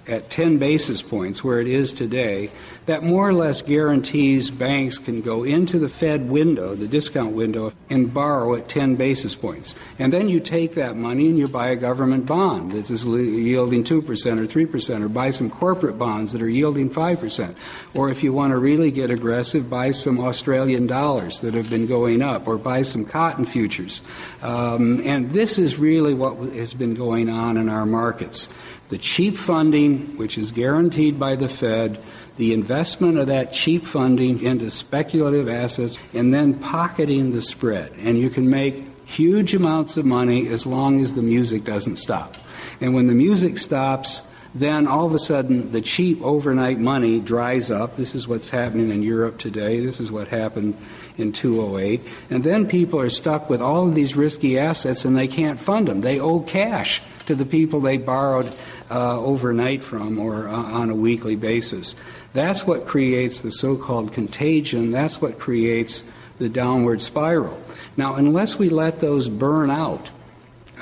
at 0.08 0.30
10 0.30 0.58
basis 0.58 1.02
points, 1.02 1.44
where 1.44 1.60
it 1.60 1.68
is 1.68 1.92
today, 1.92 2.50
that 2.86 3.02
more 3.02 3.28
or 3.28 3.34
less 3.34 3.60
guarantees 3.60 4.50
banks 4.50 4.96
can 4.96 5.20
go 5.20 5.44
into 5.44 5.78
the 5.78 5.88
Fed 5.88 6.30
window, 6.30 6.74
the 6.74 6.88
discount 6.88 7.32
window, 7.32 7.72
and 7.90 8.14
borrow 8.14 8.54
at 8.54 8.68
10 8.68 8.96
basis 8.96 9.34
points. 9.34 9.74
And 9.98 10.12
then 10.12 10.28
you 10.28 10.40
take 10.40 10.74
that 10.74 10.96
money 10.96 11.28
and 11.28 11.38
you 11.38 11.48
buy 11.48 11.68
a 11.68 11.76
government 11.76 12.26
bond 12.26 12.72
that 12.72 12.90
is 12.90 13.04
yielding 13.04 13.84
2% 13.84 13.90
or 14.00 14.06
3%, 14.06 15.02
or 15.02 15.08
buy 15.08 15.30
some 15.30 15.50
corporate 15.50 15.98
bonds 15.98 16.32
that 16.32 16.40
are 16.40 16.48
yielding 16.48 16.88
5%. 16.88 17.54
Or 17.92 18.10
if 18.10 18.22
you 18.22 18.32
want 18.32 18.52
to 18.52 18.58
really 18.58 18.90
get 18.90 19.10
aggressive, 19.10 19.68
buy 19.68 19.90
some 19.90 20.18
Australian 20.18 20.86
dollars 20.86 21.40
that 21.40 21.54
have 21.54 21.68
been 21.68 21.86
going 21.86 22.22
up, 22.22 22.48
or 22.48 22.56
buy 22.56 22.82
some 22.82 23.04
cotton 23.04 23.44
futures. 23.44 24.02
Um, 24.40 25.02
and 25.04 25.30
this 25.30 25.58
is 25.58 25.78
really 25.78 26.14
what 26.14 26.38
has 26.54 26.72
been 26.72 26.94
going 26.94 27.28
on 27.28 27.56
in 27.58 27.68
our 27.68 27.84
markets 27.84 28.48
the 28.88 28.98
cheap 28.98 29.36
funding, 29.36 30.16
which 30.16 30.38
is 30.38 30.52
guaranteed 30.52 31.18
by 31.18 31.36
the 31.36 31.48
Fed, 31.48 32.02
the 32.36 32.52
investment 32.52 33.18
of 33.18 33.26
that 33.26 33.52
cheap 33.52 33.84
funding 33.84 34.42
into 34.42 34.70
speculative 34.70 35.48
assets, 35.48 35.98
and 36.14 36.32
then 36.32 36.54
pocketing 36.54 37.32
the 37.32 37.42
spread. 37.42 37.92
And 37.98 38.18
you 38.18 38.30
can 38.30 38.48
make 38.48 38.84
huge 39.04 39.54
amounts 39.54 39.96
of 39.96 40.04
money 40.04 40.48
as 40.48 40.66
long 40.66 41.00
as 41.00 41.14
the 41.14 41.22
music 41.22 41.64
doesn't 41.64 41.96
stop. 41.96 42.36
And 42.80 42.94
when 42.94 43.06
the 43.06 43.14
music 43.14 43.58
stops, 43.58 44.22
then 44.54 44.86
all 44.86 45.06
of 45.06 45.14
a 45.14 45.18
sudden 45.18 45.72
the 45.72 45.80
cheap 45.80 46.22
overnight 46.22 46.78
money 46.78 47.20
dries 47.20 47.70
up. 47.70 47.96
This 47.96 48.14
is 48.14 48.26
what's 48.26 48.50
happening 48.50 48.90
in 48.90 49.02
Europe 49.02 49.38
today. 49.38 49.84
This 49.84 50.00
is 50.00 50.10
what 50.10 50.28
happened 50.28 50.76
in 51.16 51.32
2008. 51.32 52.00
And 52.30 52.44
then 52.44 52.66
people 52.66 53.00
are 53.00 53.10
stuck 53.10 53.50
with 53.50 53.60
all 53.60 53.88
of 53.88 53.94
these 53.94 54.16
risky 54.16 54.58
assets 54.58 55.04
and 55.04 55.16
they 55.16 55.28
can't 55.28 55.60
fund 55.60 55.88
them. 55.88 56.00
They 56.00 56.18
owe 56.20 56.40
cash 56.40 57.02
to 57.26 57.34
the 57.34 57.44
people 57.44 57.80
they 57.80 57.98
borrowed 57.98 58.54
uh, 58.90 59.18
overnight 59.18 59.82
from 59.82 60.18
or 60.18 60.48
uh, 60.48 60.52
on 60.52 60.90
a 60.90 60.94
weekly 60.94 61.36
basis. 61.36 61.94
That's 62.32 62.66
what 62.66 62.86
creates 62.86 63.40
the 63.40 63.50
so 63.50 63.76
called 63.76 64.12
contagion. 64.12 64.90
That's 64.90 65.20
what 65.20 65.38
creates 65.38 66.04
the 66.38 66.48
downward 66.48 67.02
spiral. 67.02 67.60
Now, 67.96 68.14
unless 68.14 68.58
we 68.58 68.68
let 68.68 69.00
those 69.00 69.28
burn 69.28 69.70
out, 69.70 70.10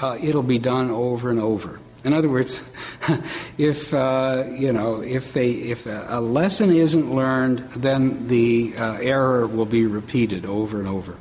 uh, 0.00 0.18
it'll 0.20 0.42
be 0.42 0.58
done 0.58 0.90
over 0.90 1.30
and 1.30 1.40
over. 1.40 1.80
In 2.04 2.12
other 2.12 2.28
words, 2.28 2.62
if 3.58 3.92
uh, 3.92 4.44
you 4.50 4.72
know 4.72 5.00
if 5.02 5.32
they 5.32 5.50
if 5.50 5.86
a 5.86 6.20
lesson 6.20 6.70
isn't 6.70 7.12
learned, 7.12 7.68
then 7.72 8.28
the 8.28 8.74
uh, 8.76 8.94
error 8.94 9.46
will 9.46 9.64
be 9.64 9.86
repeated 9.86 10.46
over 10.46 10.78
and 10.78 10.88
over. 10.88 11.16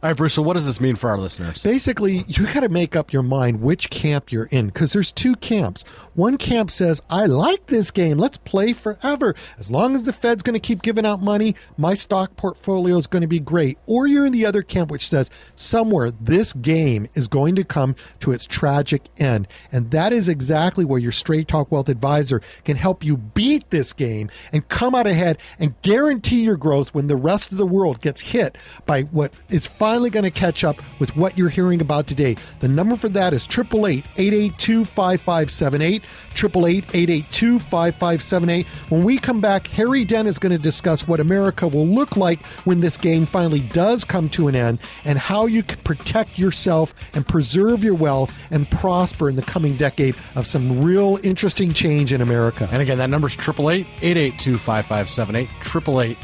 All 0.00 0.10
right, 0.10 0.16
Bruce. 0.16 0.34
So, 0.34 0.42
what 0.42 0.54
does 0.54 0.64
this 0.64 0.80
mean 0.80 0.94
for 0.94 1.10
our 1.10 1.18
listeners? 1.18 1.60
Basically, 1.60 2.24
you 2.28 2.46
got 2.46 2.60
to 2.60 2.68
make 2.68 2.94
up 2.94 3.12
your 3.12 3.24
mind 3.24 3.60
which 3.60 3.90
camp 3.90 4.30
you're 4.30 4.44
in 4.44 4.68
because 4.68 4.92
there's 4.92 5.10
two 5.10 5.34
camps. 5.34 5.82
One 6.18 6.36
camp 6.36 6.72
says, 6.72 7.00
I 7.08 7.26
like 7.26 7.68
this 7.68 7.92
game. 7.92 8.18
Let's 8.18 8.38
play 8.38 8.72
forever. 8.72 9.36
As 9.56 9.70
long 9.70 9.94
as 9.94 10.04
the 10.04 10.12
Fed's 10.12 10.42
going 10.42 10.54
to 10.54 10.58
keep 10.58 10.82
giving 10.82 11.06
out 11.06 11.22
money, 11.22 11.54
my 11.76 11.94
stock 11.94 12.34
portfolio 12.34 12.96
is 12.96 13.06
going 13.06 13.22
to 13.22 13.28
be 13.28 13.38
great. 13.38 13.78
Or 13.86 14.08
you're 14.08 14.26
in 14.26 14.32
the 14.32 14.44
other 14.44 14.62
camp 14.62 14.90
which 14.90 15.08
says, 15.08 15.30
somewhere 15.54 16.10
this 16.10 16.52
game 16.54 17.06
is 17.14 17.28
going 17.28 17.54
to 17.54 17.62
come 17.62 17.94
to 18.18 18.32
its 18.32 18.46
tragic 18.46 19.04
end. 19.18 19.46
And 19.70 19.92
that 19.92 20.12
is 20.12 20.28
exactly 20.28 20.84
where 20.84 20.98
your 20.98 21.12
Straight 21.12 21.46
Talk 21.46 21.70
Wealth 21.70 21.88
Advisor 21.88 22.42
can 22.64 22.76
help 22.76 23.04
you 23.04 23.16
beat 23.16 23.70
this 23.70 23.92
game 23.92 24.28
and 24.52 24.68
come 24.68 24.96
out 24.96 25.06
ahead 25.06 25.38
and 25.60 25.80
guarantee 25.82 26.42
your 26.42 26.56
growth 26.56 26.92
when 26.94 27.06
the 27.06 27.14
rest 27.14 27.52
of 27.52 27.58
the 27.58 27.66
world 27.66 28.00
gets 28.00 28.20
hit 28.20 28.58
by 28.86 29.02
what 29.02 29.32
is 29.50 29.68
finally 29.68 30.10
going 30.10 30.24
to 30.24 30.32
catch 30.32 30.64
up 30.64 30.82
with 30.98 31.14
what 31.14 31.38
you're 31.38 31.48
hearing 31.48 31.80
about 31.80 32.08
today. 32.08 32.34
The 32.58 32.66
number 32.66 32.96
for 32.96 33.08
that 33.10 33.32
is 33.32 33.44
888 33.44 34.04
882 34.16 34.84
5578. 34.84 36.07
888 36.32 36.84
882 36.94 37.58
5578. 37.58 38.66
When 38.88 39.04
we 39.04 39.18
come 39.18 39.40
back, 39.40 39.66
Harry 39.68 40.04
Dent 40.04 40.28
is 40.28 40.38
going 40.38 40.56
to 40.56 40.62
discuss 40.62 41.08
what 41.08 41.20
America 41.20 41.66
will 41.66 41.86
look 41.86 42.16
like 42.16 42.44
when 42.64 42.80
this 42.80 42.96
game 42.96 43.26
finally 43.26 43.60
does 43.60 44.04
come 44.04 44.28
to 44.30 44.48
an 44.48 44.54
end 44.54 44.78
and 45.04 45.18
how 45.18 45.46
you 45.46 45.62
can 45.62 45.78
protect 45.78 46.38
yourself 46.38 46.94
and 47.14 47.26
preserve 47.26 47.82
your 47.82 47.94
wealth 47.94 48.32
and 48.50 48.70
prosper 48.70 49.28
in 49.28 49.36
the 49.36 49.42
coming 49.42 49.76
decade 49.76 50.14
of 50.34 50.46
some 50.46 50.82
real 50.82 51.18
interesting 51.22 51.72
change 51.72 52.12
in 52.12 52.20
America. 52.20 52.68
And 52.72 52.82
again, 52.82 52.98
that 52.98 53.10
number 53.10 53.28
is 53.28 53.34
888 53.34 53.86
882 54.02 54.56
5578. 54.58 55.48
888 55.60 56.16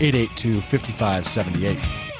882 0.00 0.60
5578. 0.60 2.11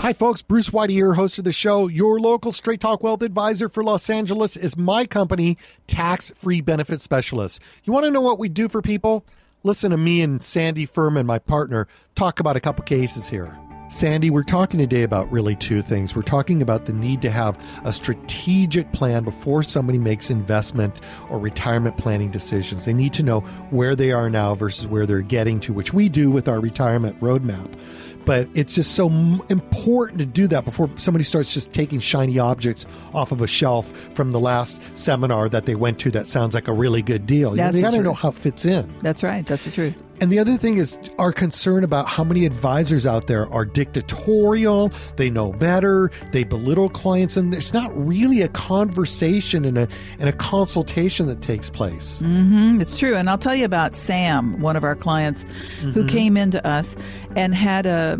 Hi, 0.00 0.14
folks. 0.14 0.40
Bruce 0.40 0.72
Whiting 0.72 0.96
here, 0.96 1.12
host 1.12 1.36
of 1.36 1.44
the 1.44 1.52
show. 1.52 1.86
Your 1.86 2.18
local 2.18 2.52
Straight 2.52 2.80
Talk 2.80 3.02
Wealth 3.02 3.20
advisor 3.20 3.68
for 3.68 3.84
Los 3.84 4.08
Angeles 4.08 4.56
is 4.56 4.74
my 4.74 5.04
company, 5.04 5.58
Tax 5.86 6.32
Free 6.36 6.62
Benefit 6.62 7.02
Specialist. 7.02 7.60
You 7.84 7.92
want 7.92 8.04
to 8.06 8.10
know 8.10 8.22
what 8.22 8.38
we 8.38 8.48
do 8.48 8.70
for 8.70 8.80
people? 8.80 9.26
Listen 9.62 9.90
to 9.90 9.98
me 9.98 10.22
and 10.22 10.42
Sandy 10.42 10.86
Furman, 10.86 11.26
my 11.26 11.38
partner, 11.38 11.86
talk 12.14 12.40
about 12.40 12.56
a 12.56 12.60
couple 12.60 12.82
cases 12.82 13.28
here. 13.28 13.58
Sandy, 13.90 14.30
we're 14.30 14.44
talking 14.44 14.78
today 14.78 15.02
about 15.02 15.30
really 15.30 15.56
two 15.56 15.82
things. 15.82 16.16
We're 16.16 16.22
talking 16.22 16.62
about 16.62 16.86
the 16.86 16.92
need 16.94 17.20
to 17.22 17.30
have 17.30 17.62
a 17.84 17.92
strategic 17.92 18.92
plan 18.92 19.24
before 19.24 19.64
somebody 19.64 19.98
makes 19.98 20.30
investment 20.30 21.00
or 21.28 21.38
retirement 21.38 21.98
planning 21.98 22.30
decisions. 22.30 22.84
They 22.84 22.94
need 22.94 23.12
to 23.14 23.22
know 23.22 23.40
where 23.70 23.94
they 23.94 24.12
are 24.12 24.30
now 24.30 24.54
versus 24.54 24.86
where 24.86 25.04
they're 25.06 25.20
getting 25.20 25.60
to, 25.60 25.74
which 25.74 25.92
we 25.92 26.08
do 26.08 26.30
with 26.30 26.48
our 26.48 26.60
retirement 26.60 27.20
roadmap 27.20 27.76
but 28.24 28.48
it's 28.54 28.74
just 28.74 28.92
so 28.92 29.08
important 29.48 30.18
to 30.18 30.26
do 30.26 30.46
that 30.48 30.64
before 30.64 30.90
somebody 30.96 31.24
starts 31.24 31.52
just 31.54 31.72
taking 31.72 32.00
shiny 32.00 32.38
objects 32.38 32.86
off 33.14 33.32
of 33.32 33.40
a 33.40 33.46
shelf 33.46 33.92
from 34.14 34.30
the 34.30 34.40
last 34.40 34.80
seminar 34.96 35.48
that 35.48 35.66
they 35.66 35.74
went 35.74 35.98
to 36.00 36.10
that 36.10 36.28
sounds 36.28 36.54
like 36.54 36.68
a 36.68 36.72
really 36.72 37.02
good 37.02 37.26
deal. 37.26 37.52
That's 37.52 37.74
they 37.74 37.80
the 37.80 37.90
got 37.90 37.96
to 37.96 38.02
know 38.02 38.14
how 38.14 38.30
it 38.30 38.34
fits 38.34 38.64
in. 38.64 38.92
That's 39.00 39.22
right. 39.22 39.46
That's 39.46 39.64
the 39.64 39.70
truth. 39.70 39.96
And 40.20 40.30
the 40.30 40.38
other 40.38 40.56
thing 40.58 40.76
is 40.76 40.98
our 41.18 41.32
concern 41.32 41.82
about 41.82 42.06
how 42.06 42.24
many 42.24 42.44
advisors 42.44 43.06
out 43.06 43.26
there 43.26 43.50
are 43.52 43.64
dictatorial, 43.64 44.92
they 45.16 45.30
know 45.30 45.52
better, 45.52 46.10
they 46.32 46.44
belittle 46.44 46.90
clients, 46.90 47.36
and 47.38 47.52
there's 47.52 47.72
not 47.72 47.90
really 47.96 48.42
a 48.42 48.48
conversation 48.48 49.64
and 49.64 49.78
a 49.78 49.88
and 50.18 50.28
a 50.28 50.32
consultation 50.32 51.26
that 51.26 51.40
takes 51.40 51.70
place. 51.70 52.18
hmm 52.18 52.80
It's 52.80 52.98
true. 52.98 53.16
And 53.16 53.30
I'll 53.30 53.38
tell 53.38 53.54
you 53.54 53.64
about 53.64 53.94
Sam, 53.94 54.60
one 54.60 54.76
of 54.76 54.84
our 54.84 54.94
clients 54.94 55.44
who 55.80 56.04
Mhm. 56.04 56.08
came 56.08 56.36
into 56.36 56.64
us 56.66 56.96
and 57.36 57.54
had 57.54 57.86
a. 57.86 58.18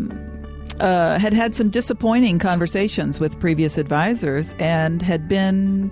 Uh, 0.79 1.19
had 1.19 1.31
had 1.33 1.55
some 1.55 1.69
disappointing 1.69 2.39
conversations 2.39 3.19
with 3.19 3.39
previous 3.39 3.77
advisors 3.77 4.55
and 4.57 5.03
had 5.03 5.27
been 5.29 5.91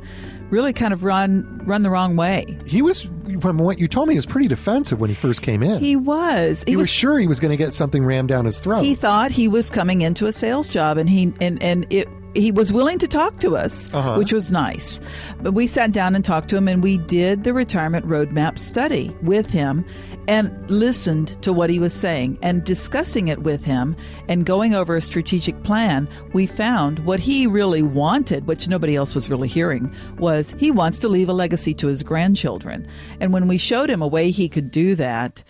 really 0.50 0.74
kind 0.74 0.93
of 0.93 1.04
run 1.04 1.62
run 1.66 1.84
the 1.84 1.89
wrong 1.89 2.16
way. 2.16 2.58
He 2.66 2.82
was, 2.82 3.08
from 3.39 3.58
what 3.58 3.80
you 3.80 3.88
told 3.88 4.08
me, 4.08 4.16
he 4.16 4.18
was 4.18 4.26
pretty 4.26 4.47
defensive 4.47 5.00
when 5.00 5.10
he 5.10 5.16
first 5.16 5.41
came 5.41 5.62
in. 5.62 5.80
He 5.80 5.95
was. 5.95 6.64
He, 6.68 6.76
was, 6.76 6.89
sure 6.89 7.20
he 7.20 7.28
was 7.28 7.39
going 7.39 7.52
to 7.52 7.58
get 7.58 7.74
something 7.74 8.04
rammed 8.04 8.30
down 8.30 8.45
his 8.45 8.60
throat. 8.60 8.84
He 8.84 8.95
thought 8.95 9.32
he 9.32 9.47
was 9.47 9.70
coming 9.70 10.02
into 10.02 10.26
a 10.26 10.34
sales 10.34 10.68
job, 10.68 10.97
and 10.97 11.10
he 11.10 11.34
and 11.39 11.62
and 11.62 11.86
it. 11.91 12.08
He 12.36 12.52
was 12.52 12.72
willing 12.72 13.00
to 13.00 13.08
talk 13.08 13.40
to 13.40 13.58
us, 13.58 13.90
Uh-huh. 13.94 14.16
which 14.16 14.32
was 14.32 14.52
nice. 14.52 15.02
But 15.42 15.54
we 15.54 15.66
sat 15.68 15.92
down 15.92 16.16
and 16.16 16.24
talked 16.24 16.50
to 16.50 16.58
him, 16.58 16.68
and 16.68 16.84
we 16.84 16.98
did 16.98 17.44
the 17.44 17.54
retirement 17.54 18.08
roadmap 18.08 18.58
study 18.58 19.16
with 19.24 19.50
him 19.50 19.84
and 20.28 20.52
listened 20.70 21.42
to 21.42 21.52
what 21.52 21.72
he 21.72 21.80
was 21.80 21.92
saying 21.92 22.38
and 22.44 22.64
discussing 22.64 23.30
it 23.30 23.42
with 23.42 23.64
him 23.66 23.96
and 24.28 24.46
going 24.46 24.76
over 24.76 24.96
a 24.96 25.02
strategic 25.02 25.64
plan. 25.64 26.08
We 26.34 26.46
found 26.46 27.00
what 27.00 27.20
he 27.20 27.48
really 27.48 27.82
wanted, 27.82 28.46
which 28.46 28.68
nobody 28.68 28.96
else 28.96 29.16
was 29.16 29.28
really 29.28 29.48
hearing, 29.48 29.92
was 30.20 30.54
he 30.60 30.70
wants 30.70 31.00
to 31.00 31.08
leave 31.08 31.30
a 31.30 31.34
legacy 31.34 31.74
to 31.76 31.88
his 31.88 32.04
grandchildren. 32.04 32.88
And 33.20 33.34
when 33.34 33.48
we 33.48 33.58
showed 33.58 33.90
him 33.90 34.04
a 34.04 34.08
way 34.08 34.30
he 34.30 34.48
could 34.48 34.70
do 34.70 34.94
that, 34.96 35.44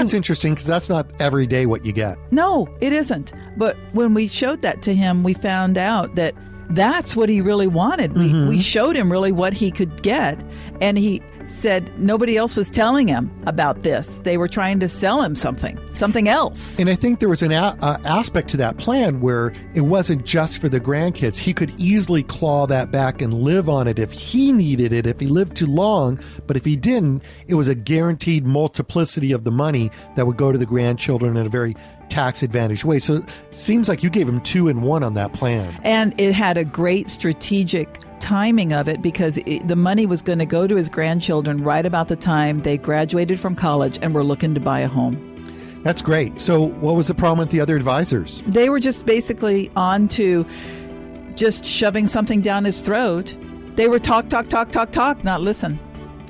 That's 0.00 0.14
interesting 0.14 0.52
because 0.54 0.66
that's 0.66 0.88
not 0.88 1.06
every 1.20 1.46
day 1.46 1.66
what 1.66 1.84
you 1.84 1.92
get. 1.92 2.16
no, 2.30 2.68
it 2.80 2.92
isn't. 2.92 3.32
But 3.56 3.76
when 3.92 4.14
we 4.14 4.28
showed 4.28 4.62
that 4.62 4.82
to 4.82 4.94
him, 4.94 5.22
we 5.22 5.34
found 5.34 5.76
out 5.78 6.14
that 6.16 6.34
that's 6.70 7.14
what 7.14 7.28
he 7.28 7.40
really 7.42 7.66
wanted. 7.66 8.14
We, 8.16 8.32
Mhm. 8.32 8.48
we 8.48 8.60
showed 8.60 8.96
him 8.96 9.12
really 9.12 9.32
what 9.32 9.52
he 9.52 9.70
could 9.70 10.02
get, 10.02 10.42
and 10.80 10.96
he 10.96 11.20
said 11.46 11.96
nobody 11.98 12.36
else 12.36 12.56
was 12.56 12.70
telling 12.70 13.08
him 13.08 13.30
about 13.46 13.82
this. 13.82 14.18
They 14.20 14.38
were 14.38 14.48
trying 14.48 14.80
to 14.80 14.88
sell 14.88 15.22
him 15.22 15.36
something, 15.36 15.78
something 15.92 16.28
else. 16.28 16.78
And 16.78 16.88
I 16.88 16.94
think 16.94 17.20
there 17.20 17.28
was 17.28 17.42
an 17.42 17.52
a- 17.52 17.76
uh, 17.80 17.98
aspect 18.04 18.48
to 18.50 18.56
that 18.58 18.78
plan 18.78 19.20
where 19.20 19.52
it 19.74 19.82
wasn't 19.82 20.24
just 20.24 20.60
for 20.60 20.68
the 20.68 20.80
grandkids. 20.80 21.36
He 21.36 21.52
could 21.52 21.72
easily 21.78 22.22
claw 22.22 22.66
that 22.66 22.90
back 22.90 23.22
and 23.22 23.34
live 23.34 23.68
on 23.68 23.88
it 23.88 23.98
if 23.98 24.12
he 24.12 24.52
needed 24.52 24.92
it, 24.92 25.06
if 25.06 25.20
he 25.20 25.26
lived 25.26 25.56
too 25.56 25.66
long. 25.66 26.18
But 26.46 26.56
if 26.56 26.64
he 26.64 26.76
didn't, 26.76 27.22
it 27.48 27.54
was 27.54 27.68
a 27.68 27.74
guaranteed 27.74 28.44
multiplicity 28.46 29.32
of 29.32 29.44
the 29.44 29.50
money 29.50 29.90
that 30.16 30.26
would 30.26 30.36
go 30.36 30.52
to 30.52 30.58
the 30.58 30.66
grandchildren 30.66 31.36
in 31.36 31.46
a 31.46 31.50
very 31.50 31.74
tax 32.08 32.42
advantage 32.42 32.84
way. 32.84 32.98
So 32.98 33.16
it 33.16 33.24
seems 33.52 33.88
like 33.88 34.02
you 34.02 34.10
gave 34.10 34.28
him 34.28 34.40
two 34.42 34.68
in 34.68 34.82
one 34.82 35.02
on 35.02 35.14
that 35.14 35.32
plan. 35.32 35.74
And 35.82 36.18
it 36.20 36.32
had 36.32 36.58
a 36.58 36.64
great 36.64 37.08
strategic 37.08 38.00
timing 38.22 38.72
of 38.72 38.88
it 38.88 39.02
because 39.02 39.36
it, 39.38 39.66
the 39.66 39.76
money 39.76 40.06
was 40.06 40.22
going 40.22 40.38
to 40.38 40.46
go 40.46 40.66
to 40.66 40.76
his 40.76 40.88
grandchildren 40.88 41.62
right 41.62 41.84
about 41.84 42.08
the 42.08 42.16
time 42.16 42.62
they 42.62 42.78
graduated 42.78 43.40
from 43.40 43.54
college 43.54 43.98
and 44.00 44.14
were 44.14 44.24
looking 44.24 44.54
to 44.54 44.60
buy 44.60 44.80
a 44.80 44.88
home. 44.88 45.28
That's 45.82 46.00
great. 46.00 46.40
So 46.40 46.62
what 46.62 46.94
was 46.94 47.08
the 47.08 47.14
problem 47.14 47.40
with 47.40 47.50
the 47.50 47.60
other 47.60 47.76
advisors? 47.76 48.42
They 48.46 48.70
were 48.70 48.78
just 48.78 49.04
basically 49.04 49.70
on 49.74 50.06
to 50.08 50.46
just 51.34 51.64
shoving 51.64 52.06
something 52.06 52.40
down 52.40 52.64
his 52.64 52.80
throat. 52.80 53.36
They 53.74 53.88
were 53.88 53.98
talk, 53.98 54.28
talk, 54.28 54.48
talk, 54.48 54.70
talk, 54.70 54.92
talk, 54.92 55.24
not 55.24 55.40
listen. 55.40 55.80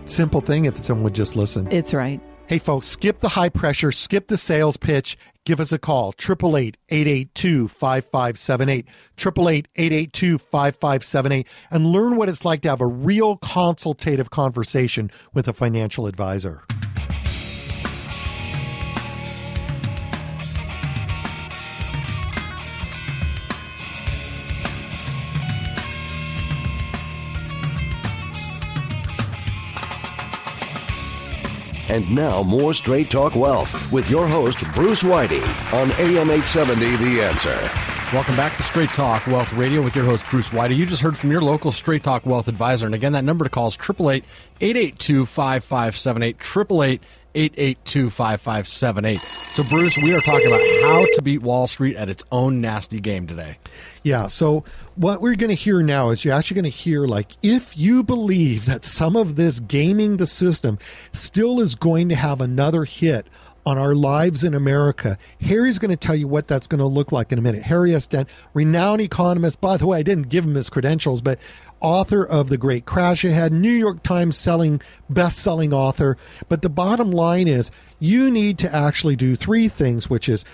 Simple 0.06 0.40
thing 0.40 0.64
if 0.64 0.82
someone 0.82 1.04
would 1.04 1.14
just 1.14 1.36
listen. 1.36 1.70
It's 1.70 1.92
right. 1.92 2.20
Hey, 2.52 2.58
folks, 2.58 2.86
skip 2.86 3.20
the 3.20 3.30
high 3.30 3.48
pressure, 3.48 3.90
skip 3.90 4.28
the 4.28 4.36
sales 4.36 4.76
pitch. 4.76 5.16
Give 5.46 5.58
us 5.58 5.72
a 5.72 5.78
call, 5.78 6.10
888 6.10 6.76
882 6.90 7.68
5578, 7.68 8.86
888 9.18 9.68
882 9.74 10.36
5578, 10.36 11.46
and 11.70 11.86
learn 11.86 12.16
what 12.16 12.28
it's 12.28 12.44
like 12.44 12.60
to 12.60 12.68
have 12.68 12.82
a 12.82 12.86
real 12.86 13.38
consultative 13.38 14.28
conversation 14.28 15.10
with 15.32 15.48
a 15.48 15.54
financial 15.54 16.06
advisor. 16.06 16.62
And 31.92 32.10
now 32.10 32.42
more 32.42 32.72
Straight 32.72 33.10
Talk 33.10 33.34
Wealth 33.34 33.92
with 33.92 34.08
your 34.08 34.26
host, 34.26 34.64
Bruce 34.72 35.04
Whiting, 35.04 35.42
on 35.74 35.90
AM 36.00 36.30
870 36.30 36.96
The 36.96 37.22
Answer. 37.22 37.54
Welcome 38.14 38.34
back 38.34 38.56
to 38.56 38.62
Straight 38.62 38.88
Talk 38.88 39.26
Wealth 39.26 39.52
Radio 39.52 39.82
with 39.82 39.94
your 39.94 40.06
host, 40.06 40.24
Bruce 40.30 40.50
Whiting. 40.54 40.78
You 40.78 40.86
just 40.86 41.02
heard 41.02 41.18
from 41.18 41.30
your 41.30 41.42
local 41.42 41.70
Straight 41.70 42.02
Talk 42.02 42.24
Wealth 42.24 42.48
advisor. 42.48 42.86
And 42.86 42.94
again, 42.94 43.12
that 43.12 43.24
number 43.24 43.44
to 43.44 43.50
call 43.50 43.66
is 43.66 43.74
888 43.74 44.24
882 44.62 45.26
5578. 45.26 46.36
888 46.40 47.02
882 47.34 48.10
5578. 48.10 49.18
So, 49.18 49.62
Bruce, 49.64 49.96
we 50.02 50.14
are 50.14 50.20
talking 50.20 50.46
about 50.46 50.60
how 50.84 51.04
to 51.16 51.22
beat 51.22 51.42
Wall 51.42 51.66
Street 51.66 51.96
at 51.96 52.08
its 52.08 52.24
own 52.32 52.60
nasty 52.60 53.00
game 53.00 53.26
today. 53.26 53.58
Yeah. 54.02 54.26
So 54.26 54.64
what 54.96 55.20
we're 55.20 55.36
going 55.36 55.50
to 55.50 55.54
hear 55.54 55.82
now 55.82 56.10
is 56.10 56.24
you're 56.24 56.34
actually 56.34 56.54
going 56.56 56.64
to 56.64 56.70
hear 56.70 57.06
like 57.06 57.32
if 57.42 57.76
you 57.76 58.02
believe 58.02 58.66
that 58.66 58.84
some 58.84 59.16
of 59.16 59.36
this 59.36 59.60
gaming 59.60 60.16
the 60.16 60.26
system 60.26 60.78
still 61.12 61.60
is 61.60 61.74
going 61.74 62.08
to 62.08 62.14
have 62.14 62.40
another 62.40 62.84
hit 62.84 63.26
on 63.64 63.78
our 63.78 63.94
lives 63.94 64.42
in 64.42 64.54
America. 64.54 65.16
Harry's 65.40 65.78
going 65.78 65.90
to 65.90 65.96
tell 65.96 66.16
you 66.16 66.26
what 66.26 66.48
that's 66.48 66.66
going 66.66 66.80
to 66.80 66.86
look 66.86 67.12
like 67.12 67.30
in 67.30 67.38
a 67.38 67.42
minute. 67.42 67.62
Harry 67.62 67.94
S. 67.94 68.06
Dent, 68.06 68.28
renowned 68.54 69.00
economist. 69.00 69.60
By 69.60 69.76
the 69.76 69.86
way, 69.86 69.98
I 69.98 70.02
didn't 70.02 70.28
give 70.28 70.44
him 70.44 70.54
his 70.54 70.68
credentials, 70.68 71.20
but 71.20 71.38
author 71.82 72.24
of 72.24 72.48
The 72.48 72.56
Great 72.56 72.86
Crash 72.86 73.24
Ahead, 73.24 73.52
New 73.52 73.72
York 73.72 74.02
Times 74.02 74.36
selling 74.36 74.80
best-selling 75.10 75.74
author. 75.74 76.16
But 76.48 76.62
the 76.62 76.70
bottom 76.70 77.10
line 77.10 77.48
is 77.48 77.70
you 77.98 78.30
need 78.30 78.58
to 78.58 78.74
actually 78.74 79.16
do 79.16 79.36
three 79.36 79.68
things, 79.68 80.10
which 80.10 80.28
is 80.28 80.44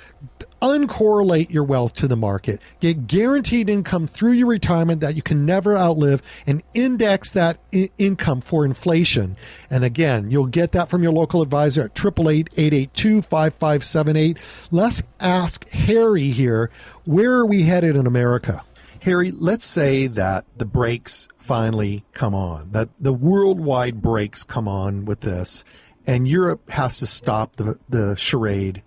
uncorrelate 0.61 1.51
your 1.51 1.64
wealth 1.64 1.95
to 1.95 2.09
the 2.09 2.16
market, 2.16 2.61
get 2.81 3.07
guaranteed 3.07 3.70
income 3.70 4.07
through 4.07 4.33
your 4.33 4.49
retirement 4.49 5.01
that 5.01 5.16
you 5.16 5.22
can 5.22 5.47
never 5.47 5.76
outlive, 5.76 6.22
and 6.47 6.62
index 6.74 7.31
that 7.33 7.59
I- 7.72 7.91
income 7.97 8.41
for 8.41 8.64
inflation. 8.64 9.37
And 9.70 9.85
again, 9.85 10.31
you'll 10.31 10.47
get 10.47 10.72
that 10.72 10.91
from 10.91 11.03
your 11.03 11.12
local 11.12 11.43
advisor 11.43 11.85
at 11.85 11.95
888-882-5578. 11.95 14.37
Let's 14.70 15.03
ask 15.20 15.68
Harry 15.70 16.31
here, 16.31 16.70
where 17.05 17.35
are 17.35 17.47
we 17.47 17.62
headed 17.62 17.97
in 17.97 18.07
America? 18.07 18.62
Harry, 19.03 19.31
let's 19.31 19.65
say 19.65 20.07
that 20.09 20.45
the 20.57 20.65
brakes 20.65 21.29
finally 21.37 22.05
come 22.13 22.35
on, 22.35 22.71
that 22.73 22.89
the 23.01 23.13
worldwide 23.13 24.03
brakes 24.03 24.45
come 24.45 24.69
on 24.69 25.05
with 25.05 25.21
this, 25.21 25.65
and 26.07 26.27
Europe 26.27 26.71
has 26.71 26.99
to 26.99 27.07
stop 27.07 27.57
the, 27.57 27.79
the 27.89 28.17
charade 28.17 28.83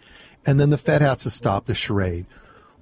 and 0.46 0.60
then 0.60 0.70
the 0.70 0.78
Fed 0.78 1.02
has 1.02 1.24
to 1.24 1.30
stop 1.30 1.66
the 1.66 1.76
charade. 1.76 2.26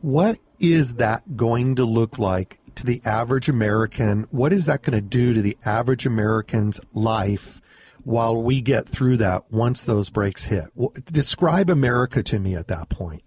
What 0.02 0.38
is 0.60 0.96
that 0.96 1.36
going 1.36 1.76
to 1.76 1.86
look 1.86 2.18
like 2.18 2.60
to 2.76 2.86
the 2.86 3.02
average 3.06 3.50
American? 3.50 4.28
What 4.32 4.54
is 4.54 4.66
that 4.66 4.82
going 4.82 4.96
to 4.96 5.02
do 5.02 5.34
to 5.34 5.42
the 5.42 5.58
average 5.66 6.06
American's 6.06 6.80
life 6.94 7.62
while 8.04 8.42
we 8.42 8.62
get 8.62 8.88
through 8.88 9.18
that 9.18 9.52
once 9.52 9.84
those 9.84 10.10
brakes 10.10 10.44
hit? 10.44 10.68
Describe 11.06 11.70
America 11.70 12.24
to 12.24 12.40
me 12.40 12.56
at 12.56 12.68
that 12.68 12.90
point. 12.90 13.24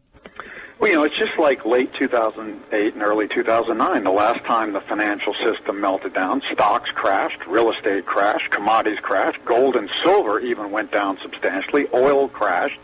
Well, 0.82 0.90
you 0.90 0.96
know, 0.96 1.04
it's 1.04 1.16
just 1.16 1.38
like 1.38 1.64
late 1.64 1.94
2008 1.94 2.94
and 2.94 3.02
early 3.04 3.28
2009, 3.28 4.02
the 4.02 4.10
last 4.10 4.44
time 4.44 4.72
the 4.72 4.80
financial 4.80 5.32
system 5.34 5.80
melted 5.80 6.12
down. 6.12 6.42
Stocks 6.50 6.90
crashed, 6.90 7.46
real 7.46 7.70
estate 7.70 8.04
crashed, 8.04 8.50
commodities 8.50 8.98
crashed, 8.98 9.44
gold 9.44 9.76
and 9.76 9.88
silver 10.02 10.40
even 10.40 10.72
went 10.72 10.90
down 10.90 11.20
substantially, 11.22 11.86
oil 11.94 12.26
crashed 12.26 12.80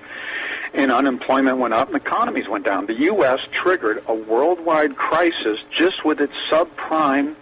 and 0.75 0.93
unemployment 0.93 1.59
went 1.59 1.75
up 1.75 1.89
and 1.89 1.97
economies 1.97 2.49
went 2.49 2.65
down. 2.65 2.87
The 2.87 3.01
U.S. 3.07 3.41
triggered 3.51 4.05
a 4.07 4.15
worldwide 4.15 4.95
crisis 4.95 5.59
just 5.73 6.05
with 6.05 6.21
its 6.21 6.35
subprime 6.49 7.35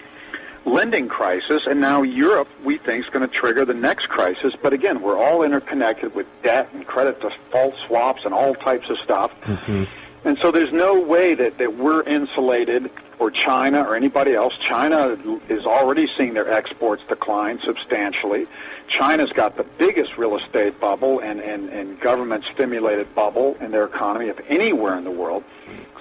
lending 0.65 1.07
crisis, 1.07 1.67
and 1.67 1.83
now 1.83 2.01
Europe, 2.01 2.49
we 2.65 2.79
think, 2.79 3.05
is 3.05 3.11
going 3.13 3.29
to 3.29 3.35
trigger 3.35 3.67
the 3.67 3.75
next 3.75 4.07
crisis. 4.07 4.55
But 4.63 4.73
again, 4.73 5.03
we're 5.03 5.19
all 5.19 5.43
interconnected 5.43 6.15
with 6.15 6.27
debt 6.43 6.71
and 6.73 6.87
credit 6.87 7.21
default 7.21 7.75
swaps 7.87 8.25
and 8.25 8.33
all 8.33 8.55
types 8.55 8.89
of 8.89 8.99
stuff. 9.01 9.39
Mm-hmm. 9.43 9.85
And 10.27 10.37
so 10.39 10.51
there's 10.51 10.73
no 10.73 11.01
way 11.01 11.35
that, 11.35 11.59
that 11.59 11.77
we're 11.77 12.03
insulated 12.03 12.91
or 13.21 13.31
China 13.31 13.85
or 13.85 13.95
anybody 13.95 14.35
else. 14.35 14.57
China 14.57 15.17
is 15.49 15.65
already 15.65 16.09
seeing 16.19 16.35
their 16.35 16.53
exports 16.53 17.01
decline 17.09 17.61
substantially. 17.63 18.49
China's 18.89 19.31
got 19.31 19.57
the 19.57 19.63
biggest 19.63 20.19
real 20.19 20.37
estate 20.37 20.81
bubble 20.81 21.21
and, 21.21 21.41
and, 21.41 21.69
and 21.71 22.01
government 22.01 22.43
stimulated 22.53 23.15
bubble 23.15 23.57
in 23.61 23.71
their 23.71 23.85
economy 23.85 24.29
of 24.29 24.41
anywhere 24.49 24.99
in 24.99 25.05
the 25.05 25.13
world. 25.13 25.45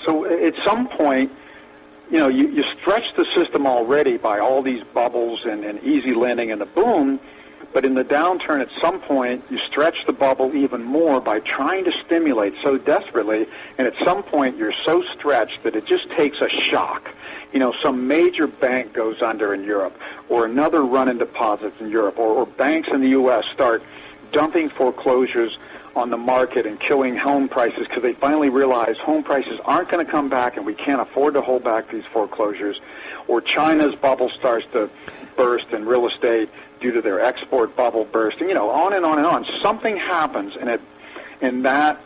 So 0.05 0.25
at 0.25 0.55
some 0.63 0.87
point, 0.87 1.31
you 2.09 2.17
know, 2.17 2.27
you, 2.27 2.47
you 2.47 2.63
stretch 2.63 3.13
the 3.13 3.25
system 3.25 3.67
already 3.67 4.17
by 4.17 4.39
all 4.39 4.63
these 4.63 4.83
bubbles 4.83 5.45
and, 5.45 5.63
and 5.63 5.83
easy 5.83 6.15
lending 6.15 6.51
and 6.51 6.59
the 6.59 6.65
boom, 6.65 7.19
but 7.73 7.85
in 7.85 7.93
the 7.93 8.03
downturn 8.03 8.61
at 8.61 8.69
some 8.79 8.99
point 8.99 9.43
you 9.49 9.57
stretch 9.57 10.05
the 10.05 10.13
bubble 10.13 10.55
even 10.55 10.83
more 10.83 11.19
by 11.19 11.39
trying 11.39 11.83
to 11.85 11.91
stimulate 11.91 12.53
so 12.63 12.77
desperately, 12.77 13.47
and 13.77 13.87
at 13.87 13.95
some 14.03 14.23
point 14.23 14.57
you're 14.57 14.71
so 14.71 15.03
stretched 15.03 15.63
that 15.63 15.75
it 15.75 15.85
just 15.85 16.09
takes 16.11 16.39
a 16.41 16.49
shock 16.49 17.11
you 17.55 17.59
know, 17.59 17.73
some 17.81 18.05
major 18.05 18.47
bank 18.47 18.91
goes 18.91 19.21
under 19.21 19.53
in 19.53 19.63
Europe, 19.63 19.97
or 20.27 20.43
another 20.43 20.83
run 20.83 21.07
in 21.07 21.17
deposits 21.17 21.79
in 21.79 21.89
Europe, 21.89 22.19
or, 22.19 22.27
or 22.35 22.45
banks 22.45 22.89
in 22.89 22.99
the 22.99 23.11
U.S. 23.11 23.45
start 23.45 23.81
dumping 24.33 24.67
foreclosures 24.67 25.57
on 25.95 26.09
the 26.09 26.17
market 26.17 26.65
and 26.65 26.79
killing 26.79 27.15
home 27.15 27.47
prices 27.47 27.87
because 27.87 28.03
they 28.03 28.13
finally 28.13 28.49
realize 28.49 28.97
home 28.97 29.23
prices 29.23 29.59
aren't 29.65 29.89
going 29.89 30.05
to 30.05 30.11
come 30.11 30.29
back 30.29 30.57
and 30.57 30.65
we 30.65 30.73
can't 30.73 31.01
afford 31.01 31.33
to 31.33 31.41
hold 31.41 31.63
back 31.63 31.89
these 31.89 32.05
foreclosures, 32.05 32.79
or 33.27 33.41
China's 33.41 33.95
bubble 33.95 34.29
starts 34.29 34.65
to 34.73 34.89
burst 35.37 35.71
in 35.71 35.85
real 35.85 36.07
estate 36.07 36.49
due 36.79 36.91
to 36.91 37.01
their 37.01 37.19
export 37.19 37.75
bubble 37.75 38.05
bursting, 38.05 38.49
you 38.49 38.53
know, 38.53 38.69
on 38.69 38.93
and 38.93 39.05
on 39.05 39.17
and 39.17 39.25
on. 39.25 39.45
Something 39.61 39.97
happens, 39.97 40.55
and 40.55 40.69
it, 40.69 40.81
and 41.41 41.65
that 41.65 42.01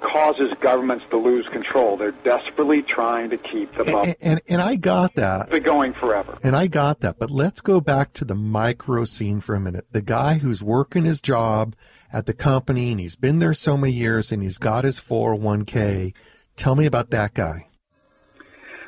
causes 0.00 0.52
governments 0.60 1.04
to 1.10 1.16
lose 1.16 1.46
control. 1.48 1.96
They're 1.96 2.10
desperately 2.12 2.82
trying 2.82 3.30
to 3.30 3.38
keep 3.38 3.72
the 3.74 3.84
bubble. 3.84 4.02
And, 4.02 4.16
and, 4.20 4.42
and 4.48 4.62
I 4.62 4.76
got 4.76 5.14
that. 5.14 5.50
They're 5.50 5.60
going 5.60 5.92
forever. 5.94 6.38
And 6.42 6.54
I 6.54 6.66
got 6.66 7.00
that. 7.00 7.18
But 7.18 7.30
let's 7.30 7.60
go 7.60 7.80
back 7.80 8.12
to 8.14 8.24
the 8.24 8.34
micro 8.34 9.04
scene 9.04 9.40
for 9.40 9.54
a 9.54 9.60
minute. 9.60 9.86
The 9.92 10.02
guy 10.02 10.34
who's 10.34 10.62
working 10.62 11.04
his 11.04 11.20
job 11.20 11.74
at 12.16 12.24
the 12.24 12.32
company 12.32 12.92
and 12.92 12.98
he's 12.98 13.14
been 13.14 13.40
there 13.40 13.52
so 13.52 13.76
many 13.76 13.92
years 13.92 14.32
and 14.32 14.42
he's 14.42 14.56
got 14.56 14.84
his 14.84 14.98
401k. 14.98 16.14
Tell 16.56 16.74
me 16.74 16.86
about 16.86 17.10
that 17.10 17.34
guy. 17.34 17.68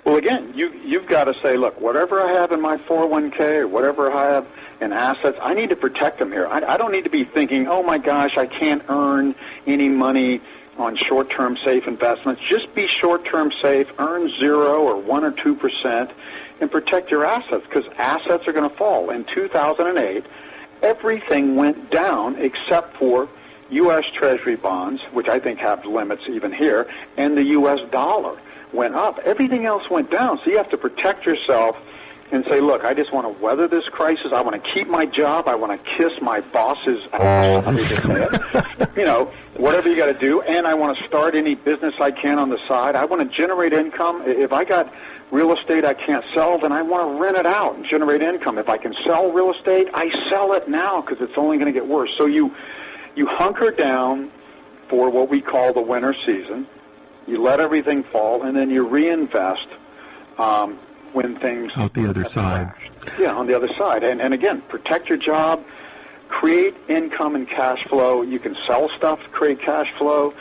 Well, 0.07 0.17
again, 0.17 0.55
you, 0.57 0.73
you've 0.83 1.07
got 1.07 1.25
to 1.25 1.35
say, 1.43 1.59
look, 1.59 1.79
whatever 1.79 2.21
I 2.23 2.33
have 2.33 2.53
in 2.53 2.63
my 2.63 2.79
401k 2.79 3.61
or 3.61 3.69
whatever 3.69 4.11
I 4.11 4.31
have 4.33 4.47
in 4.81 4.95
assets, 4.95 5.37
I 5.43 5.53
need 5.53 5.69
to 5.69 5.77
protect 5.77 6.19
them 6.19 6.33
here. 6.33 6.47
I, 6.47 6.63
I 6.63 6.77
don't 6.79 6.91
need 6.91 7.05
to 7.05 7.11
be 7.11 7.25
thinking, 7.25 7.69
oh 7.69 7.83
my 7.83 7.99
gosh, 7.99 8.39
I 8.39 8.47
can't 8.47 8.83
earn 8.89 9.35
any 9.67 9.91
money 9.91 10.41
on 10.79 10.97
short-term 10.97 11.59
safe 11.59 11.87
investments. 11.87 12.41
Just 12.41 12.75
be 12.75 12.87
short-term 12.87 13.53
safe, 13.53 13.93
earn 13.99 14.31
zero 14.31 14.85
or 14.85 14.97
one 14.97 15.23
or 15.23 15.33
two 15.33 15.55
percent, 15.55 16.13
and 16.63 16.71
protect 16.71 17.11
your 17.11 17.27
assets 17.27 17.67
because 17.69 17.85
assets 17.99 18.49
are 18.49 18.53
going 18.55 18.71
to 18.71 18.75
fall. 18.75 19.11
In 19.11 19.25
2008, 19.25 20.25
everything 20.83 21.57
went 21.57 21.91
down 21.91 22.37
except 22.37 22.97
for 22.97 23.29
U.S. 23.71 24.07
Treasury 24.07 24.57
bonds, 24.57 25.03
which 25.13 25.29
I 25.29 25.39
think 25.39 25.59
have 25.59 25.85
limits 25.85 26.25
even 26.29 26.53
here, 26.53 26.89
and 27.17 27.37
the 27.37 27.45
U.S. 27.45 27.81
dollar 27.91 28.39
went 28.73 28.95
up. 28.95 29.19
Everything 29.21 29.67
else 29.67 29.89
went 29.91 30.11
down. 30.11 30.39
So 30.39 30.51
you 30.51 30.57
have 30.57 30.71
to 30.71 30.79
protect 30.79 31.27
yourself 31.27 31.77
and 32.31 32.45
say, 32.45 32.61
look, 32.61 32.85
I 32.85 32.93
just 32.93 33.13
want 33.13 33.27
to 33.27 33.43
weather 33.43 33.69
this 33.69 33.89
crisis. 33.89 34.33
I 34.33 34.43
want 34.43 34.63
to 34.63 34.71
keep 34.71 34.89
my 34.89 35.07
job. 35.07 35.49
I 35.49 35.55
want 35.55 35.73
to 35.73 35.91
kiss 35.91 36.13
my 36.21 36.41
boss's 36.41 37.03
ass. 37.13 37.65
Oh, 37.67 38.93
you 38.97 39.05
know, 39.05 39.33
whatever 39.57 39.89
you 39.89 39.97
got 39.97 40.07
to 40.07 40.19
do. 40.19 40.43
And 40.43 40.67
I 40.67 40.75
want 40.75 40.99
to 40.99 41.05
start 41.05 41.35
any 41.35 41.55
business 41.55 41.95
I 42.01 42.11
can 42.11 42.39
on 42.39 42.51
the 42.51 42.59
side. 42.69 42.97
I 42.97 43.07
want 43.07 43.23
to 43.23 43.35
generate 43.35 43.73
income. 43.73 44.23
If 44.27 44.53
I 44.53 44.65
got 44.65 44.93
real 45.31 45.53
estate 45.53 45.85
I 45.85 45.95
can't 45.95 46.25
sell, 46.33 46.59
then 46.59 46.73
I 46.73 46.83
want 46.83 47.09
to 47.09 47.23
rent 47.23 47.37
it 47.37 47.47
out 47.47 47.77
and 47.77 47.85
generate 47.85 48.23
income. 48.23 48.59
If 48.59 48.69
I 48.69 48.79
can 48.79 48.95
sell 49.05 49.31
real 49.31 49.53
estate, 49.53 49.89
I 49.95 50.11
sell 50.29 50.53
it 50.55 50.69
now 50.69 51.01
because 51.01 51.21
it's 51.21 51.37
only 51.37 51.59
going 51.59 51.73
to 51.73 51.79
get 51.79 51.87
worse. 51.87 52.15
So 52.17 52.27
you 52.27 52.55
you 53.15 53.27
hunker 53.27 53.71
down 53.71 54.31
for 54.89 55.11
what 55.11 55.29
we 55.29 55.41
call 55.41 55.73
the 55.73 55.83
winter 55.83 56.15
season. 56.15 56.67
You 57.27 57.43
let 57.43 57.61
everything 57.61 58.05
fall, 58.05 58.43
and 58.43 58.57
then 58.57 58.71
you 58.71 58.87
reinvest 58.87 59.67
um, 60.39 60.79
when 61.13 61.37
things 61.37 61.69
out 61.77 61.93
the 61.93 62.09
other 62.09 62.25
side. 62.25 62.73
Crashed. 63.01 63.21
Yeah, 63.21 63.35
on 63.35 63.47
the 63.47 63.55
other 63.55 63.73
side. 63.75 64.05
And 64.05 64.21
and 64.23 64.33
again, 64.33 64.63
protect 64.63 65.09
your 65.09 65.19
job, 65.19 65.65
create 66.29 66.75
income 66.89 67.35
and 67.35 67.47
cash 67.47 67.85
flow. 67.85 68.23
You 68.23 68.39
can 68.39 68.57
sell 68.67 68.89
stuff 68.91 69.21
create 69.31 69.61
cash 69.61 69.93
flow. 69.93 70.33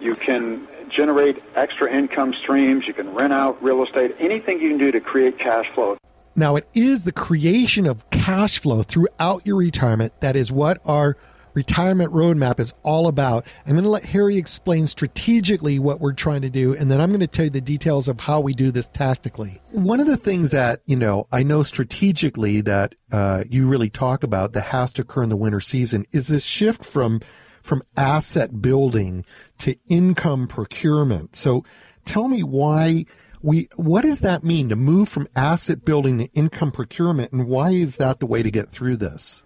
You 0.00 0.14
can 0.16 0.66
generate 0.94 1.42
extra 1.54 1.92
income 1.92 2.32
streams. 2.32 2.86
You 2.86 2.94
can 2.94 3.12
rent 3.14 3.32
out 3.32 3.62
real 3.62 3.82
estate. 3.84 4.16
Anything 4.18 4.60
you 4.60 4.70
can 4.70 4.78
do 4.78 4.92
to 4.92 5.00
create 5.00 5.38
cash 5.38 5.68
flow. 5.70 5.98
Now, 6.36 6.56
it 6.56 6.66
is 6.74 7.04
the 7.04 7.12
creation 7.12 7.86
of 7.86 8.08
cash 8.10 8.58
flow 8.58 8.82
throughout 8.82 9.46
your 9.46 9.56
retirement 9.56 10.12
that 10.20 10.34
is 10.34 10.50
what 10.50 10.78
our 10.84 11.16
retirement 11.54 12.12
roadmap 12.12 12.58
is 12.58 12.74
all 12.82 13.06
about. 13.06 13.46
I'm 13.64 13.72
going 13.72 13.84
to 13.84 13.90
let 13.90 14.04
Harry 14.04 14.36
explain 14.36 14.86
strategically 14.86 15.78
what 15.78 16.00
we're 16.00 16.12
trying 16.12 16.42
to 16.42 16.50
do, 16.50 16.74
and 16.74 16.90
then 16.90 17.00
I'm 17.00 17.10
going 17.10 17.20
to 17.20 17.26
tell 17.28 17.44
you 17.44 17.50
the 17.50 17.60
details 17.60 18.08
of 18.08 18.20
how 18.20 18.40
we 18.40 18.52
do 18.52 18.70
this 18.70 18.88
tactically. 18.88 19.58
One 19.70 20.00
of 20.00 20.06
the 20.06 20.16
things 20.16 20.50
that, 20.50 20.80
you 20.86 20.96
know, 20.96 21.26
I 21.30 21.44
know 21.44 21.62
strategically 21.62 22.60
that 22.62 22.96
uh, 23.12 23.44
you 23.48 23.68
really 23.68 23.90
talk 23.90 24.24
about 24.24 24.52
that 24.54 24.62
has 24.62 24.92
to 24.92 25.02
occur 25.02 25.22
in 25.22 25.28
the 25.28 25.36
winter 25.36 25.60
season 25.60 26.06
is 26.12 26.26
this 26.26 26.44
shift 26.44 26.84
from 26.84 27.20
from 27.64 27.82
asset 27.96 28.60
building 28.62 29.24
to 29.58 29.74
income 29.88 30.46
procurement. 30.46 31.34
So 31.34 31.64
tell 32.04 32.28
me 32.28 32.42
why 32.42 33.06
we 33.42 33.68
what 33.76 34.02
does 34.02 34.20
that 34.20 34.44
mean 34.44 34.68
to 34.68 34.76
move 34.76 35.08
from 35.08 35.26
asset 35.34 35.84
building 35.84 36.18
to 36.18 36.24
income 36.34 36.70
procurement 36.70 37.32
and 37.32 37.48
why 37.48 37.70
is 37.70 37.96
that 37.96 38.20
the 38.20 38.26
way 38.26 38.42
to 38.42 38.50
get 38.50 38.68
through 38.68 38.98
this? 38.98 39.42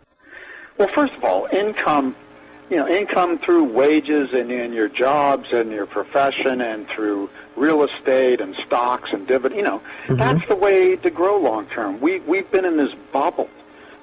Well, 0.76 0.88
first 0.88 1.14
of 1.14 1.24
all, 1.24 1.46
income, 1.52 2.14
you 2.70 2.76
know, 2.76 2.88
income 2.88 3.38
through 3.38 3.64
wages 3.64 4.32
and 4.32 4.50
in 4.50 4.72
your 4.72 4.88
jobs 4.88 5.52
and 5.52 5.70
your 5.70 5.86
profession 5.86 6.60
and 6.60 6.88
through 6.88 7.30
real 7.56 7.84
estate 7.84 8.40
and 8.40 8.54
stocks 8.66 9.12
and 9.12 9.26
dividend, 9.28 9.58
you 9.58 9.64
know, 9.64 9.78
mm-hmm. 9.78 10.16
that's 10.16 10.46
the 10.48 10.56
way 10.56 10.96
to 10.96 11.10
grow 11.10 11.38
long 11.38 11.66
term. 11.66 12.00
We 12.00 12.18
we've 12.20 12.50
been 12.50 12.64
in 12.64 12.76
this 12.76 12.92
bubble 13.12 13.48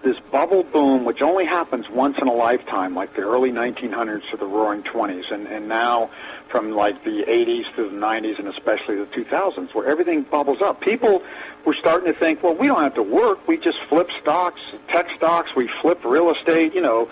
this 0.05 0.17
bubble 0.31 0.63
boom, 0.63 1.03
which 1.03 1.21
only 1.21 1.43
happens 1.43 1.89
once 1.89 2.17
in 2.19 2.27
a 2.29 2.33
lifetime, 2.33 2.95
like 2.95 3.13
the 3.15 3.23
early 3.23 3.51
1900s 3.51 4.29
to 4.31 4.37
the 4.37 4.45
Roaring 4.45 4.83
20s, 4.83 5.29
and 5.31 5.47
and 5.47 5.67
now 5.67 6.09
from 6.47 6.71
like 6.71 7.03
the 7.03 7.23
80s 7.23 7.75
to 7.75 7.89
the 7.89 7.95
90s 7.97 8.39
and 8.39 8.47
especially 8.47 8.95
the 8.95 9.07
2000s, 9.07 9.73
where 9.73 9.87
everything 9.87 10.21
bubbles 10.21 10.61
up. 10.61 10.79
People 10.79 11.21
were 11.65 11.73
starting 11.73 12.05
to 12.13 12.17
think, 12.17 12.41
well, 12.43 12.53
we 12.53 12.67
don't 12.67 12.81
have 12.81 12.93
to 12.93 13.03
work. 13.03 13.45
We 13.47 13.57
just 13.57 13.81
flip 13.89 14.09
stocks, 14.21 14.61
tech 14.87 15.09
stocks. 15.17 15.53
We 15.55 15.67
flip 15.67 16.05
real 16.05 16.29
estate. 16.31 16.73
You 16.73 16.81
know, 16.81 17.09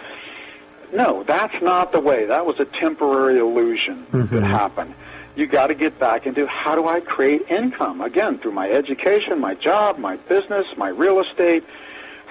no, 0.94 1.24
that's 1.24 1.60
not 1.62 1.92
the 1.92 2.00
way. 2.00 2.26
That 2.28 2.46
was 2.46 2.60
a 2.60 2.66
temporary 2.66 3.40
illusion 3.40 4.06
Mm-hmm. 4.14 4.36
that 4.36 4.44
happened. 4.44 4.94
You 5.36 5.48
got 5.48 5.68
to 5.68 5.74
get 5.74 5.98
back 5.98 6.28
into 6.28 6.46
how 6.46 6.76
do 6.76 6.88
I 6.88 7.00
create 7.00 7.50
income 7.50 8.02
again 8.02 8.38
through 8.38 8.52
my 8.52 8.70
education, 8.70 9.40
my 9.40 9.56
job, 9.56 9.98
my 9.98 10.18
business, 10.18 10.68
my 10.78 10.90
real 10.90 11.20
estate. 11.20 11.64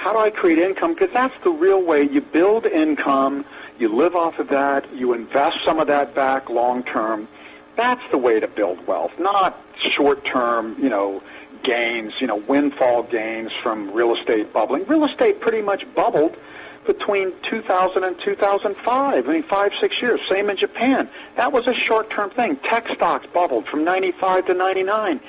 How 0.03 0.13
do 0.13 0.19
I 0.19 0.31
create 0.31 0.59
income? 0.59 0.95
Because 0.95 1.13
that's 1.13 1.45
the 1.45 1.51
real 1.51 1.81
way 1.81 2.03
you 2.03 2.21
build 2.21 2.67
income. 2.67 3.45
You 3.79 3.87
live 3.87 4.17
off 4.17 4.41
of 4.41 4.49
that. 4.49 4.93
You 4.93 5.13
invest 5.13 5.63
some 5.63 5.79
of 5.79 5.87
that 5.87 6.13
back 6.13 6.51
long 6.51 6.83
term. 6.83 7.29
That's 7.77 8.03
the 8.11 8.19
way 8.19 8.41
to 8.41 8.49
build 8.49 8.85
wealth, 8.85 9.13
not 9.21 9.57
short 9.79 10.25
term, 10.25 10.77
you 10.83 10.89
know, 10.89 11.23
gains, 11.63 12.21
you 12.21 12.27
know, 12.27 12.35
windfall 12.35 13.05
gains 13.05 13.53
from 13.53 13.93
real 13.93 14.13
estate 14.13 14.53
bubbling. 14.53 14.87
Real 14.87 15.05
estate 15.05 15.41
pretty 15.41 15.63
much 15.63 15.87
bubbled 15.95 16.37
between 16.85 17.33
2000 17.45 18.03
and 18.03 18.19
2005. 18.19 19.29
I 19.29 19.33
mean, 19.33 19.45
five, 19.45 19.73
six 19.79 20.03
years. 20.03 20.21
Same 20.29 20.51
in 20.51 20.57
Japan. 20.57 21.09
That 21.37 21.53
was 21.53 21.69
a 21.69 21.75
short-term 21.75 22.31
thing. 22.31 22.57
Tech 22.57 22.89
stocks 22.89 23.27
bubbled 23.33 23.67
from 23.69 23.85
95 23.85 24.47
to 24.47 24.55
99. 24.55 25.21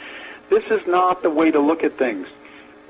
This 0.49 0.63
is 0.71 0.87
not 0.87 1.21
the 1.21 1.29
way 1.29 1.51
to 1.51 1.59
look 1.59 1.83
at 1.83 1.95
things. 1.95 2.27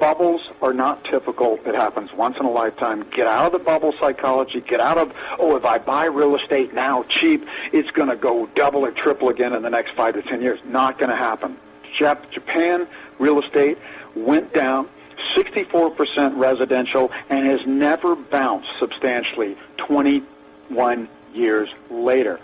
Bubbles 0.04 0.50
are 0.62 0.74
not 0.74 1.06
typical. 1.06 1.62
It 1.66 1.76
happens 1.76 2.12
once 2.12 2.38
in 2.38 2.46
a 2.46 2.52
lifetime. 2.52 3.10
Get 3.10 3.26
out 3.26 3.46
of 3.46 3.52
the 3.54 3.60
bubble 3.60 3.94
psychology. 4.02 4.60
Get 4.60 4.82
out 4.82 4.98
of, 4.98 5.16
oh, 5.40 5.56
if 5.56 5.64
I 5.64 5.78
buy 5.78 6.08
real 6.08 6.36
estate 6.36 6.74
now 6.74 7.04
cheap, 7.04 7.48
it's 7.72 7.90
going 7.92 8.10
to 8.10 8.18
go 8.18 8.48
double 8.48 8.84
or 8.84 8.92
triple 8.92 9.30
again 9.30 9.54
in 9.54 9.62
the 9.62 9.70
next 9.70 9.92
five 9.92 10.16
to 10.16 10.22
ten 10.22 10.42
years. 10.42 10.60
Not 10.66 11.00
going 11.00 11.10
to 11.10 11.16
happen. 11.16 11.56
Jap- 11.96 12.30
Japan 12.32 12.86
real 13.18 13.42
estate 13.42 13.78
went 14.14 14.54
down 14.54 14.90
64% 15.36 16.38
residential 16.38 17.10
and 17.30 17.46
has 17.46 17.66
never 17.66 18.14
bounced 18.14 18.68
substantially 18.80 19.56
21 19.78 21.08
years 21.34 21.70
later. 21.90 22.42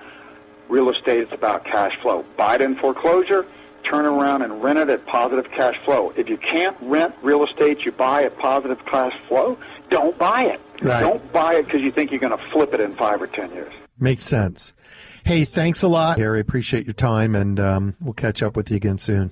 Real 0.69 0.89
estate 0.89 1.23
is 1.23 1.33
about 1.33 1.65
cash 1.65 1.97
flow. 1.97 2.23
Biden 2.37 2.79
foreclosure, 2.79 3.45
turn 3.83 4.05
around 4.05 4.41
and 4.41 4.63
rent 4.63 4.79
it 4.79 4.89
at 4.89 5.05
positive 5.05 5.51
cash 5.51 5.77
flow. 5.79 6.13
If 6.15 6.29
you 6.29 6.37
can't 6.37 6.75
rent 6.81 7.15
real 7.21 7.43
estate 7.43 7.85
you 7.85 7.91
buy 7.91 8.23
at 8.23 8.37
positive 8.37 8.83
cash 8.85 9.15
flow, 9.27 9.57
don't 9.89 10.17
buy 10.17 10.43
it. 10.43 10.61
Right. 10.81 11.01
Don't 11.01 11.31
buy 11.33 11.55
it 11.55 11.65
because 11.65 11.81
you 11.81 11.91
think 11.91 12.11
you're 12.11 12.19
going 12.19 12.37
to 12.37 12.43
flip 12.49 12.73
it 12.73 12.79
in 12.79 12.95
five 12.95 13.21
or 13.21 13.27
ten 13.27 13.51
years. 13.51 13.73
Makes 13.99 14.23
sense. 14.23 14.73
Hey, 15.25 15.43
thanks 15.43 15.83
a 15.83 15.87
lot, 15.87 16.17
Harry. 16.17 16.39
Appreciate 16.39 16.85
your 16.85 16.93
time, 16.93 17.35
and 17.35 17.59
um, 17.59 17.95
we'll 17.99 18.13
catch 18.13 18.41
up 18.41 18.55
with 18.55 18.71
you 18.71 18.77
again 18.77 18.97
soon. 18.97 19.31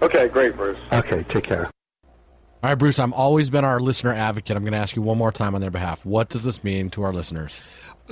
Okay, 0.00 0.28
great, 0.28 0.56
Bruce. 0.56 0.78
Okay, 0.92 1.24
take 1.24 1.44
care. 1.44 1.70
All 2.64 2.70
right, 2.70 2.78
Bruce, 2.78 2.98
I've 2.98 3.12
always 3.12 3.50
been 3.50 3.64
our 3.64 3.78
listener 3.78 4.14
advocate. 4.14 4.56
I'm 4.56 4.62
going 4.62 4.72
to 4.72 4.78
ask 4.78 4.96
you 4.96 5.02
one 5.02 5.18
more 5.18 5.32
time 5.32 5.54
on 5.54 5.60
their 5.60 5.70
behalf. 5.70 6.06
What 6.06 6.30
does 6.30 6.44
this 6.44 6.64
mean 6.64 6.88
to 6.90 7.02
our 7.02 7.12
listeners? 7.12 7.60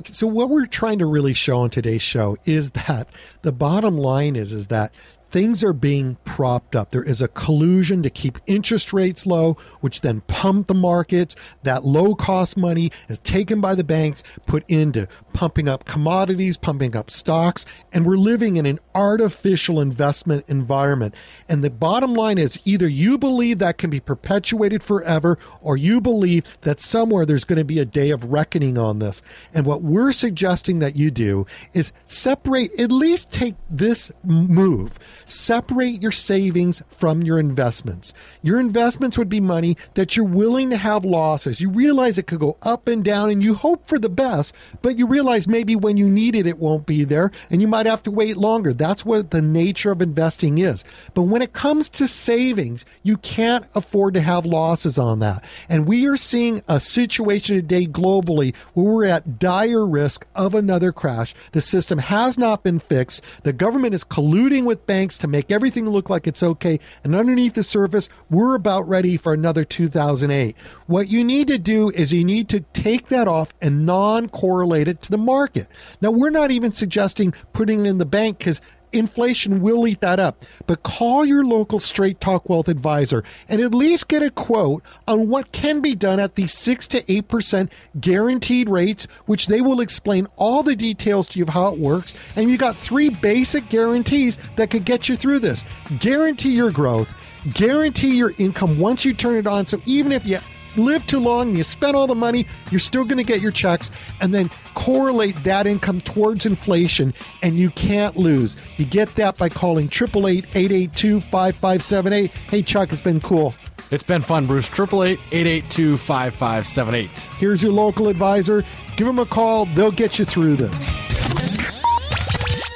So 0.06 0.26
what 0.26 0.50
we're 0.50 0.66
trying 0.66 0.98
to 0.98 1.06
really 1.06 1.34
show 1.34 1.60
on 1.60 1.70
today's 1.70 2.02
show 2.02 2.36
is 2.44 2.70
that 2.72 3.08
the 3.42 3.52
bottom 3.52 3.96
line 3.96 4.36
is 4.36 4.52
is 4.52 4.66
that 4.68 4.92
things 5.32 5.64
are 5.64 5.72
being 5.72 6.16
propped 6.24 6.76
up. 6.76 6.90
There 6.90 7.02
is 7.02 7.22
a 7.22 7.28
collusion 7.28 8.02
to 8.02 8.10
keep 8.10 8.38
interest 8.46 8.92
rates 8.92 9.26
low, 9.26 9.54
which 9.80 10.02
then 10.02 10.20
pump 10.28 10.66
the 10.66 10.74
markets. 10.74 11.34
That 11.62 11.84
low 11.84 12.14
cost 12.14 12.56
money 12.56 12.92
is 13.08 13.18
taken 13.20 13.60
by 13.60 13.74
the 13.74 13.82
banks, 13.82 14.22
put 14.46 14.64
into 14.68 15.08
pumping 15.32 15.68
up 15.68 15.86
commodities, 15.86 16.56
pumping 16.56 16.94
up 16.94 17.10
stocks, 17.10 17.64
and 17.92 18.04
we're 18.04 18.16
living 18.16 18.58
in 18.58 18.66
an 18.66 18.78
artificial 18.94 19.80
investment 19.80 20.44
environment. 20.48 21.14
And 21.48 21.64
the 21.64 21.70
bottom 21.70 22.14
line 22.14 22.38
is 22.38 22.58
either 22.64 22.86
you 22.86 23.16
believe 23.16 23.58
that 23.58 23.78
can 23.78 23.90
be 23.90 24.00
perpetuated 24.00 24.82
forever 24.82 25.38
or 25.62 25.76
you 25.76 26.00
believe 26.00 26.44
that 26.60 26.80
somewhere 26.80 27.24
there's 27.24 27.44
going 27.44 27.58
to 27.58 27.64
be 27.64 27.78
a 27.78 27.86
day 27.86 28.10
of 28.10 28.30
reckoning 28.30 28.76
on 28.76 28.98
this. 28.98 29.22
And 29.54 29.64
what 29.64 29.82
we're 29.82 30.12
suggesting 30.12 30.80
that 30.80 30.96
you 30.96 31.10
do 31.10 31.46
is 31.72 31.92
separate, 32.06 32.78
at 32.78 32.92
least 32.92 33.32
take 33.32 33.54
this 33.70 34.12
move, 34.22 34.98
separate 35.24 36.02
your 36.02 36.12
savings 36.12 36.82
from 36.88 37.22
your 37.22 37.38
investments. 37.38 38.12
Your 38.42 38.60
investments 38.60 39.18
would 39.18 39.28
be 39.28 39.40
money 39.40 39.76
that 39.94 40.16
you're 40.16 40.24
willing 40.24 40.70
to 40.70 40.76
have 40.76 41.04
losses. 41.04 41.60
You 41.60 41.70
realize 41.70 42.18
it 42.18 42.26
could 42.26 42.40
go 42.40 42.56
up 42.62 42.88
and 42.88 43.04
down 43.04 43.30
and 43.30 43.42
you 43.42 43.54
hope 43.54 43.88
for 43.88 43.98
the 43.98 44.08
best, 44.08 44.54
but 44.82 44.98
you 44.98 45.06
realize 45.06 45.48
maybe 45.48 45.76
when 45.76 45.96
you 45.96 46.08
need 46.08 46.34
it, 46.36 46.46
it 46.46 46.58
won't 46.58 46.86
be 46.86 47.04
there 47.04 47.30
and 47.50 47.60
you 47.60 47.68
might 47.68 47.86
have 47.86 48.02
to 48.04 48.10
wait 48.10 48.36
longer. 48.36 48.72
That's 48.72 49.04
what 49.04 49.30
the 49.30 49.42
nature 49.42 49.92
of 49.92 50.02
investing 50.02 50.58
is. 50.58 50.84
But 51.14 51.22
when 51.22 51.42
it 51.42 51.52
comes 51.52 51.88
to 51.90 52.08
savings, 52.08 52.84
you 53.02 53.16
can't 53.18 53.64
afford 53.74 54.14
to 54.14 54.20
have 54.20 54.46
losses 54.46 54.98
on 54.98 55.20
that. 55.20 55.44
And 55.68 55.86
we 55.86 56.06
are 56.06 56.16
seeing 56.16 56.62
a 56.68 56.80
situation 56.80 57.56
today 57.56 57.86
globally 57.86 58.54
where 58.74 58.86
we're 58.86 59.04
at 59.06 59.38
dire 59.38 59.86
risk 59.86 60.26
of 60.34 60.54
another 60.54 60.92
crash. 60.92 61.34
The 61.52 61.60
system 61.60 61.98
has 61.98 62.38
not 62.38 62.62
been 62.62 62.78
fixed. 62.78 63.22
The 63.42 63.52
government 63.52 63.94
is 63.94 64.04
colluding 64.04 64.64
with 64.64 64.86
banks 64.86 65.11
to 65.18 65.28
make 65.28 65.50
everything 65.50 65.88
look 65.88 66.10
like 66.10 66.26
it's 66.26 66.42
okay. 66.42 66.80
And 67.04 67.14
underneath 67.14 67.54
the 67.54 67.62
surface, 67.62 68.08
we're 68.30 68.54
about 68.54 68.88
ready 68.88 69.16
for 69.16 69.32
another 69.32 69.64
2008. 69.64 70.56
What 70.86 71.08
you 71.08 71.24
need 71.24 71.48
to 71.48 71.58
do 71.58 71.90
is 71.90 72.12
you 72.12 72.24
need 72.24 72.48
to 72.50 72.60
take 72.72 73.08
that 73.08 73.28
off 73.28 73.52
and 73.60 73.86
non 73.86 74.28
correlate 74.28 74.88
it 74.88 75.02
to 75.02 75.10
the 75.10 75.18
market. 75.18 75.68
Now, 76.00 76.10
we're 76.10 76.30
not 76.30 76.50
even 76.50 76.72
suggesting 76.72 77.34
putting 77.52 77.86
it 77.86 77.88
in 77.88 77.98
the 77.98 78.06
bank 78.06 78.38
because 78.38 78.60
inflation 78.93 79.61
will 79.61 79.86
eat 79.86 80.01
that 80.01 80.20
up. 80.20 80.45
But 80.66 80.82
call 80.82 81.24
your 81.24 81.45
local 81.45 81.80
Straight 81.80 82.20
Talk 82.20 82.49
Wealth 82.49 82.68
advisor 82.68 83.24
and 83.49 83.61
at 83.61 83.74
least 83.74 84.09
get 84.09 84.22
a 84.22 84.30
quote 84.30 84.82
on 85.07 85.28
what 85.28 85.53
can 85.53 85.80
be 85.80 85.95
done 85.95 86.20
at 86.20 86.36
the 86.36 86.47
6 86.47 86.88
to 86.88 87.03
8% 87.03 87.70
guaranteed 88.01 88.68
rates, 88.68 89.07
which 89.26 89.47
they 89.47 89.61
will 89.61 89.80
explain 89.80 90.26
all 90.36 90.62
the 90.62 90.76
details 90.76 91.28
to 91.28 91.38
you 91.38 91.45
of 91.45 91.51
how 91.51 91.68
it 91.68 91.78
works. 91.78 92.14
And 92.36 92.51
you 92.51 92.57
got 92.57 92.76
three 92.76 93.09
basic 93.09 93.68
guarantees 93.68 94.38
that 94.57 94.70
could 94.70 94.84
get 94.84 95.09
you 95.09 95.16
through 95.16 95.40
this. 95.40 95.64
Guarantee 95.99 96.53
your 96.55 96.70
growth, 96.70 97.09
guarantee 97.55 98.16
your 98.16 98.32
income 98.38 98.78
once 98.78 99.05
you 99.05 99.14
turn 99.14 99.36
it 99.36 99.47
on. 99.47 99.66
So 99.66 99.80
even 99.86 100.12
if 100.12 100.26
you 100.26 100.38
live 100.76 101.06
too 101.06 101.20
long 101.20 101.56
you 101.56 101.62
spend 101.62 101.96
all 101.96 102.06
the 102.06 102.14
money, 102.14 102.46
you're 102.70 102.80
still 102.80 103.04
going 103.04 103.18
to 103.18 103.24
get 103.24 103.40
your 103.40 103.52
checks, 103.52 103.90
and 104.20 104.34
then 104.34 104.50
correlate 104.74 105.42
that 105.44 105.66
income 105.66 106.00
towards 106.00 106.46
inflation, 106.46 107.12
and 107.42 107.58
you 107.58 107.70
can't 107.70 108.16
lose. 108.16 108.56
You 108.76 108.84
get 108.84 109.14
that 109.16 109.36
by 109.38 109.48
calling 109.48 109.86
888 109.86 110.44
882 110.54 111.20
5578. 111.20 112.30
Hey, 112.30 112.62
Chuck, 112.62 112.92
it's 112.92 113.02
been 113.02 113.20
cool. 113.20 113.54
It's 113.90 114.02
been 114.02 114.22
fun, 114.22 114.46
Bruce. 114.46 114.68
888 114.70 115.18
882 115.32 115.96
5578. 115.98 117.10
Here's 117.38 117.62
your 117.62 117.72
local 117.72 118.08
advisor. 118.08 118.64
Give 118.96 119.06
them 119.06 119.18
a 119.18 119.26
call, 119.26 119.66
they'll 119.66 119.90
get 119.90 120.18
you 120.18 120.24
through 120.24 120.56
this. 120.56 121.11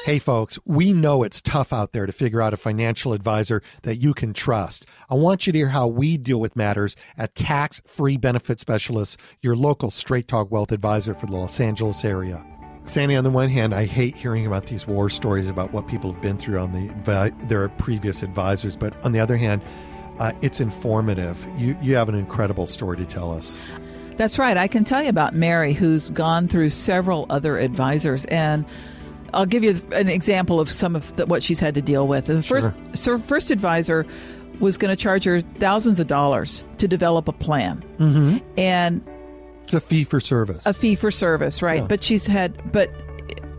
Hey, 0.06 0.20
folks, 0.20 0.56
we 0.64 0.92
know 0.92 1.24
it's 1.24 1.42
tough 1.42 1.72
out 1.72 1.90
there 1.90 2.06
to 2.06 2.12
figure 2.12 2.40
out 2.40 2.54
a 2.54 2.56
financial 2.56 3.12
advisor 3.12 3.60
that 3.82 3.96
you 3.96 4.14
can 4.14 4.32
trust. 4.34 4.86
I 5.10 5.16
want 5.16 5.48
you 5.48 5.52
to 5.52 5.58
hear 5.58 5.70
how 5.70 5.88
we 5.88 6.16
deal 6.16 6.38
with 6.38 6.54
matters 6.54 6.94
at 7.18 7.34
Tax 7.34 7.82
Free 7.88 8.16
Benefit 8.16 8.60
Specialists, 8.60 9.16
your 9.40 9.56
local 9.56 9.90
Straight 9.90 10.28
Talk 10.28 10.52
Wealth 10.52 10.70
advisor 10.70 11.12
for 11.12 11.26
the 11.26 11.32
Los 11.32 11.58
Angeles 11.58 12.04
area. 12.04 12.46
Sandy, 12.84 13.16
on 13.16 13.24
the 13.24 13.30
one 13.30 13.48
hand, 13.48 13.74
I 13.74 13.84
hate 13.84 14.14
hearing 14.16 14.46
about 14.46 14.66
these 14.66 14.86
war 14.86 15.10
stories 15.10 15.48
about 15.48 15.72
what 15.72 15.88
people 15.88 16.12
have 16.12 16.22
been 16.22 16.38
through 16.38 16.60
on 16.60 16.70
the 16.70 17.34
their 17.48 17.68
previous 17.70 18.22
advisors, 18.22 18.76
but 18.76 18.94
on 19.04 19.10
the 19.10 19.18
other 19.18 19.36
hand, 19.36 19.60
uh, 20.20 20.30
it's 20.40 20.60
informative. 20.60 21.44
You 21.58 21.76
you 21.82 21.96
have 21.96 22.08
an 22.08 22.14
incredible 22.14 22.68
story 22.68 22.96
to 22.98 23.06
tell 23.06 23.32
us. 23.32 23.58
That's 24.16 24.38
right. 24.38 24.56
I 24.56 24.68
can 24.68 24.84
tell 24.84 25.02
you 25.02 25.08
about 25.08 25.34
Mary, 25.34 25.72
who's 25.72 26.10
gone 26.10 26.46
through 26.46 26.70
several 26.70 27.26
other 27.28 27.58
advisors, 27.58 28.24
and 28.26 28.64
I'll 29.36 29.46
give 29.46 29.62
you 29.62 29.80
an 29.92 30.08
example 30.08 30.58
of 30.60 30.70
some 30.70 30.96
of 30.96 31.14
the, 31.16 31.26
what 31.26 31.42
she's 31.42 31.60
had 31.60 31.74
to 31.74 31.82
deal 31.82 32.08
with. 32.08 32.26
The 32.26 32.42
first, 32.42 32.72
so 32.94 33.18
first 33.18 33.50
advisor 33.50 34.06
was 34.60 34.76
going 34.78 34.88
to 34.90 34.96
charge 34.96 35.24
her 35.24 35.40
thousands 35.42 36.00
of 36.00 36.06
dollars 36.06 36.64
to 36.78 36.88
develop 36.88 37.28
a 37.28 37.32
plan, 37.32 37.84
Mm-hmm. 37.98 38.38
and 38.58 39.02
It's 39.64 39.74
a 39.74 39.80
fee 39.80 40.04
for 40.04 40.18
service. 40.20 40.64
a 40.66 40.72
fee 40.72 40.94
for 40.94 41.10
service, 41.10 41.60
right? 41.62 41.80
Yeah. 41.82 41.86
But 41.86 42.02
she's 42.02 42.26
had, 42.26 42.72
but 42.72 42.90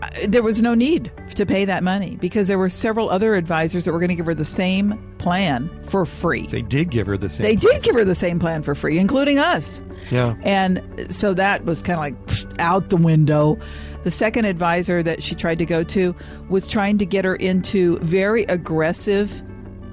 uh, 0.01 0.09
there 0.27 0.41
was 0.43 0.61
no 0.61 0.73
need 0.73 1.11
to 1.35 1.45
pay 1.45 1.65
that 1.65 1.83
money 1.83 2.17
because 2.19 2.47
there 2.47 2.57
were 2.57 2.69
several 2.69 3.09
other 3.11 3.35
advisors 3.35 3.85
that 3.85 3.91
were 3.91 3.99
going 3.99 4.09
to 4.09 4.15
give 4.15 4.25
her 4.25 4.33
the 4.33 4.45
same 4.45 4.97
plan 5.19 5.69
for 5.85 6.05
free. 6.05 6.47
They 6.47 6.61
did 6.63 6.89
give 6.89 7.05
her 7.07 7.17
the 7.17 7.29
same. 7.29 7.43
They 7.45 7.55
did 7.55 7.83
give 7.83 7.93
her 7.95 8.03
the 8.05 8.15
same 8.15 8.39
plan 8.39 8.63
for 8.63 8.73
free, 8.75 8.97
including 8.97 9.37
us. 9.37 9.83
Yeah. 10.11 10.35
And 10.43 10.81
so 11.13 11.33
that 11.35 11.65
was 11.65 11.81
kind 11.83 11.93
of 11.97 11.99
like 11.99 12.59
out 12.59 12.89
the 12.89 12.97
window. 12.97 13.57
The 14.03 14.11
second 14.11 14.45
advisor 14.45 15.03
that 15.03 15.21
she 15.23 15.35
tried 15.35 15.57
to 15.59 15.65
go 15.65 15.83
to 15.83 16.15
was 16.49 16.67
trying 16.67 16.97
to 16.99 17.05
get 17.05 17.25
her 17.25 17.35
into 17.35 17.97
very 17.99 18.43
aggressive 18.43 19.41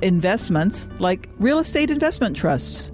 investments 0.02 0.86
like 0.98 1.28
real 1.38 1.58
estate 1.58 1.90
investment 1.90 2.36
trusts. 2.36 2.92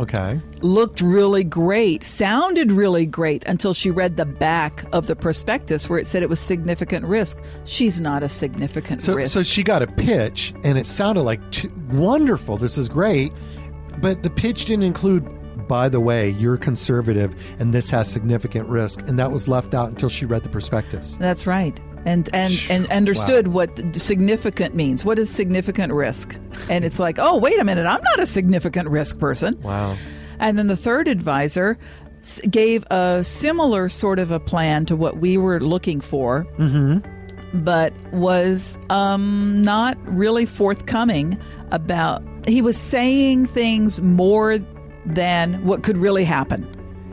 Okay. 0.00 0.40
looked 0.62 1.00
really 1.00 1.44
great, 1.44 2.02
sounded 2.02 2.72
really 2.72 3.06
great 3.06 3.44
until 3.46 3.72
she 3.72 3.92
read 3.92 4.16
the 4.16 4.24
back 4.24 4.84
of 4.92 5.06
the 5.06 5.14
prospectus 5.14 5.88
where 5.88 6.00
it 6.00 6.06
said 6.08 6.20
it 6.24 6.28
was 6.28 6.40
significant 6.40 7.04
risk. 7.04 7.38
She's 7.64 8.00
not 8.00 8.24
a 8.24 8.28
significant 8.28 9.02
So, 9.02 9.14
risk. 9.14 9.32
so 9.32 9.44
she 9.44 9.62
got 9.62 9.82
a 9.82 9.86
pitch, 9.86 10.52
and 10.64 10.76
it 10.76 10.88
sounded 10.88 11.22
like 11.22 11.48
t- 11.52 11.68
wonderful. 11.92 12.56
This 12.56 12.76
is 12.76 12.88
great, 12.88 13.32
but 14.00 14.24
the 14.24 14.30
pitch 14.30 14.64
didn't 14.64 14.82
include. 14.84 15.24
By 15.68 15.88
the 15.88 16.00
way, 16.00 16.30
you're 16.30 16.56
conservative, 16.56 17.34
and 17.58 17.72
this 17.72 17.90
has 17.90 18.10
significant 18.10 18.68
risk, 18.68 19.00
and 19.02 19.18
that 19.18 19.30
was 19.32 19.48
left 19.48 19.74
out 19.74 19.88
until 19.88 20.08
she 20.08 20.24
read 20.26 20.42
the 20.42 20.48
prospectus. 20.48 21.16
That's 21.18 21.46
right. 21.46 21.78
And 22.06 22.28
and 22.34 22.60
and 22.68 22.86
understood 22.92 23.48
what 23.48 23.70
significant 23.96 24.74
means. 24.74 25.04
What 25.06 25.18
is 25.18 25.30
significant 25.30 25.92
risk? 25.92 26.38
And 26.68 26.84
it's 26.84 26.98
like, 26.98 27.18
oh, 27.18 27.38
wait 27.38 27.58
a 27.58 27.64
minute, 27.64 27.86
I'm 27.86 28.02
not 28.02 28.20
a 28.20 28.26
significant 28.26 28.88
risk 28.90 29.18
person. 29.18 29.58
Wow. 29.62 29.96
And 30.38 30.58
then 30.58 30.66
the 30.66 30.76
third 30.76 31.08
advisor 31.08 31.78
gave 32.50 32.84
a 32.90 33.22
similar 33.24 33.88
sort 33.88 34.18
of 34.18 34.30
a 34.30 34.40
plan 34.40 34.84
to 34.86 34.96
what 34.96 35.18
we 35.18 35.36
were 35.38 35.60
looking 35.60 36.00
for, 36.02 36.44
Mm-hmm. 36.58 37.62
but 37.64 37.92
was 38.12 38.78
um, 38.90 39.62
not 39.62 39.96
really 40.06 40.44
forthcoming 40.46 41.38
about. 41.70 42.22
He 42.46 42.60
was 42.60 42.76
saying 42.76 43.46
things 43.46 44.00
more 44.02 44.58
than 45.06 45.64
what 45.64 45.82
could 45.82 45.96
really 45.96 46.24
happen. 46.24 46.68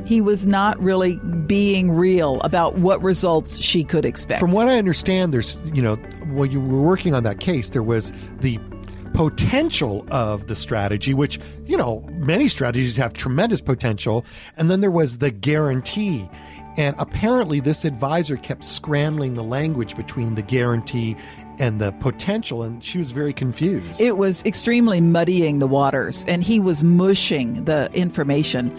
He 0.05 0.19
was 0.19 0.47
not 0.47 0.81
really 0.81 1.17
being 1.45 1.91
real 1.91 2.41
about 2.41 2.79
what 2.79 3.01
results 3.03 3.61
she 3.61 3.83
could 3.83 4.05
expect. 4.05 4.39
From 4.39 4.51
what 4.51 4.67
I 4.67 4.77
understand, 4.77 5.33
there's, 5.33 5.59
you 5.73 5.81
know, 5.81 5.95
when 6.33 6.51
you 6.51 6.59
were 6.59 6.81
working 6.81 7.13
on 7.13 7.23
that 7.23 7.39
case, 7.39 7.69
there 7.69 7.83
was 7.83 8.11
the 8.39 8.59
potential 9.13 10.05
of 10.09 10.47
the 10.47 10.55
strategy, 10.55 11.13
which, 11.13 11.39
you 11.65 11.77
know, 11.77 12.07
many 12.13 12.47
strategies 12.47 12.95
have 12.95 13.13
tremendous 13.13 13.61
potential. 13.61 14.25
And 14.57 14.69
then 14.69 14.79
there 14.79 14.91
was 14.91 15.19
the 15.19 15.31
guarantee. 15.31 16.27
And 16.77 16.95
apparently, 16.97 17.59
this 17.59 17.83
advisor 17.83 18.37
kept 18.37 18.63
scrambling 18.63 19.33
the 19.33 19.43
language 19.43 19.95
between 19.95 20.35
the 20.35 20.41
guarantee 20.41 21.17
and 21.61 21.79
the 21.79 21.91
potential, 21.93 22.63
and 22.63 22.83
she 22.83 22.97
was 22.97 23.11
very 23.11 23.31
confused. 23.31 24.01
It 24.01 24.17
was 24.17 24.43
extremely 24.45 24.99
muddying 24.99 25.59
the 25.59 25.67
waters, 25.67 26.25
and 26.27 26.43
he 26.43 26.59
was 26.59 26.83
mushing 26.83 27.63
the 27.65 27.89
information 27.93 28.75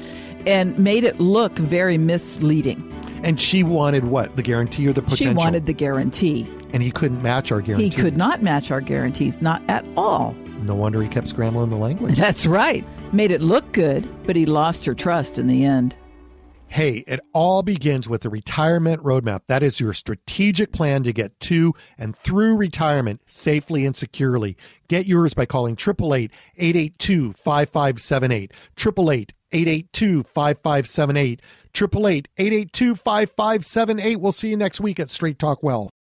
and 0.47 0.77
made 0.77 1.05
it 1.05 1.21
look 1.21 1.57
very 1.57 1.97
misleading. 1.97 2.89
And 3.23 3.41
she 3.41 3.63
wanted 3.63 4.07
what? 4.07 4.35
The 4.35 4.43
guarantee 4.43 4.89
or 4.89 4.93
the 4.93 5.01
potential? 5.01 5.29
She 5.29 5.33
wanted 5.33 5.67
the 5.67 5.73
guarantee. 5.73 6.53
And 6.73 6.83
he 6.83 6.91
couldn't 6.91 7.23
match 7.23 7.53
our 7.53 7.61
guarantee. 7.61 7.89
He 7.89 7.95
could 7.95 8.17
not 8.17 8.43
match 8.43 8.73
our 8.73 8.81
guarantees, 8.81 9.41
not 9.41 9.63
at 9.69 9.85
all. 9.97 10.33
No 10.63 10.75
wonder 10.75 11.01
he 11.01 11.09
kept 11.09 11.29
scrambling 11.29 11.71
the 11.71 11.77
language. 11.77 12.17
That's 12.17 12.47
right. 12.47 12.85
Made 13.13 13.31
it 13.31 13.41
look 13.43 13.71
good, 13.73 14.09
but 14.27 14.35
he 14.35 14.45
lost 14.45 14.85
her 14.87 14.95
trust 14.95 15.39
in 15.39 15.47
the 15.47 15.65
end. 15.65 15.95
Hey, 16.73 17.05
it 17.07 17.21
all 17.35 17.63
begins 17.63 18.09
with 18.09 18.23
the 18.23 18.31
retirement 18.31 19.03
roadmap. 19.03 19.43
That 19.47 19.63
is 19.63 19.79
your 19.79 19.93
strategic 19.93 20.73
plan 20.73 21.03
to 21.03 21.13
get 21.13 21.39
to 21.41 21.75
and 21.99 22.17
through 22.17 22.57
retirement 22.57 23.21
safely 23.27 23.85
and 23.85 23.95
securely. 23.95 24.57
Get 24.89 25.05
yours 25.05 25.35
by 25.35 25.45
calling 25.45 25.75
888 25.75 26.33
882 26.57 27.35
5578. 27.35 28.53
888 28.79 29.33
882 29.53 30.23
5578. 30.23 31.43
888 31.75 32.29
882 32.39 32.95
5578. 32.97 34.17
We'll 34.17 34.33
see 34.33 34.49
you 34.49 34.57
next 34.57 34.81
week 34.81 34.99
at 34.99 35.11
Straight 35.11 35.39
Talk 35.39 35.63
Wealth. 35.63 35.91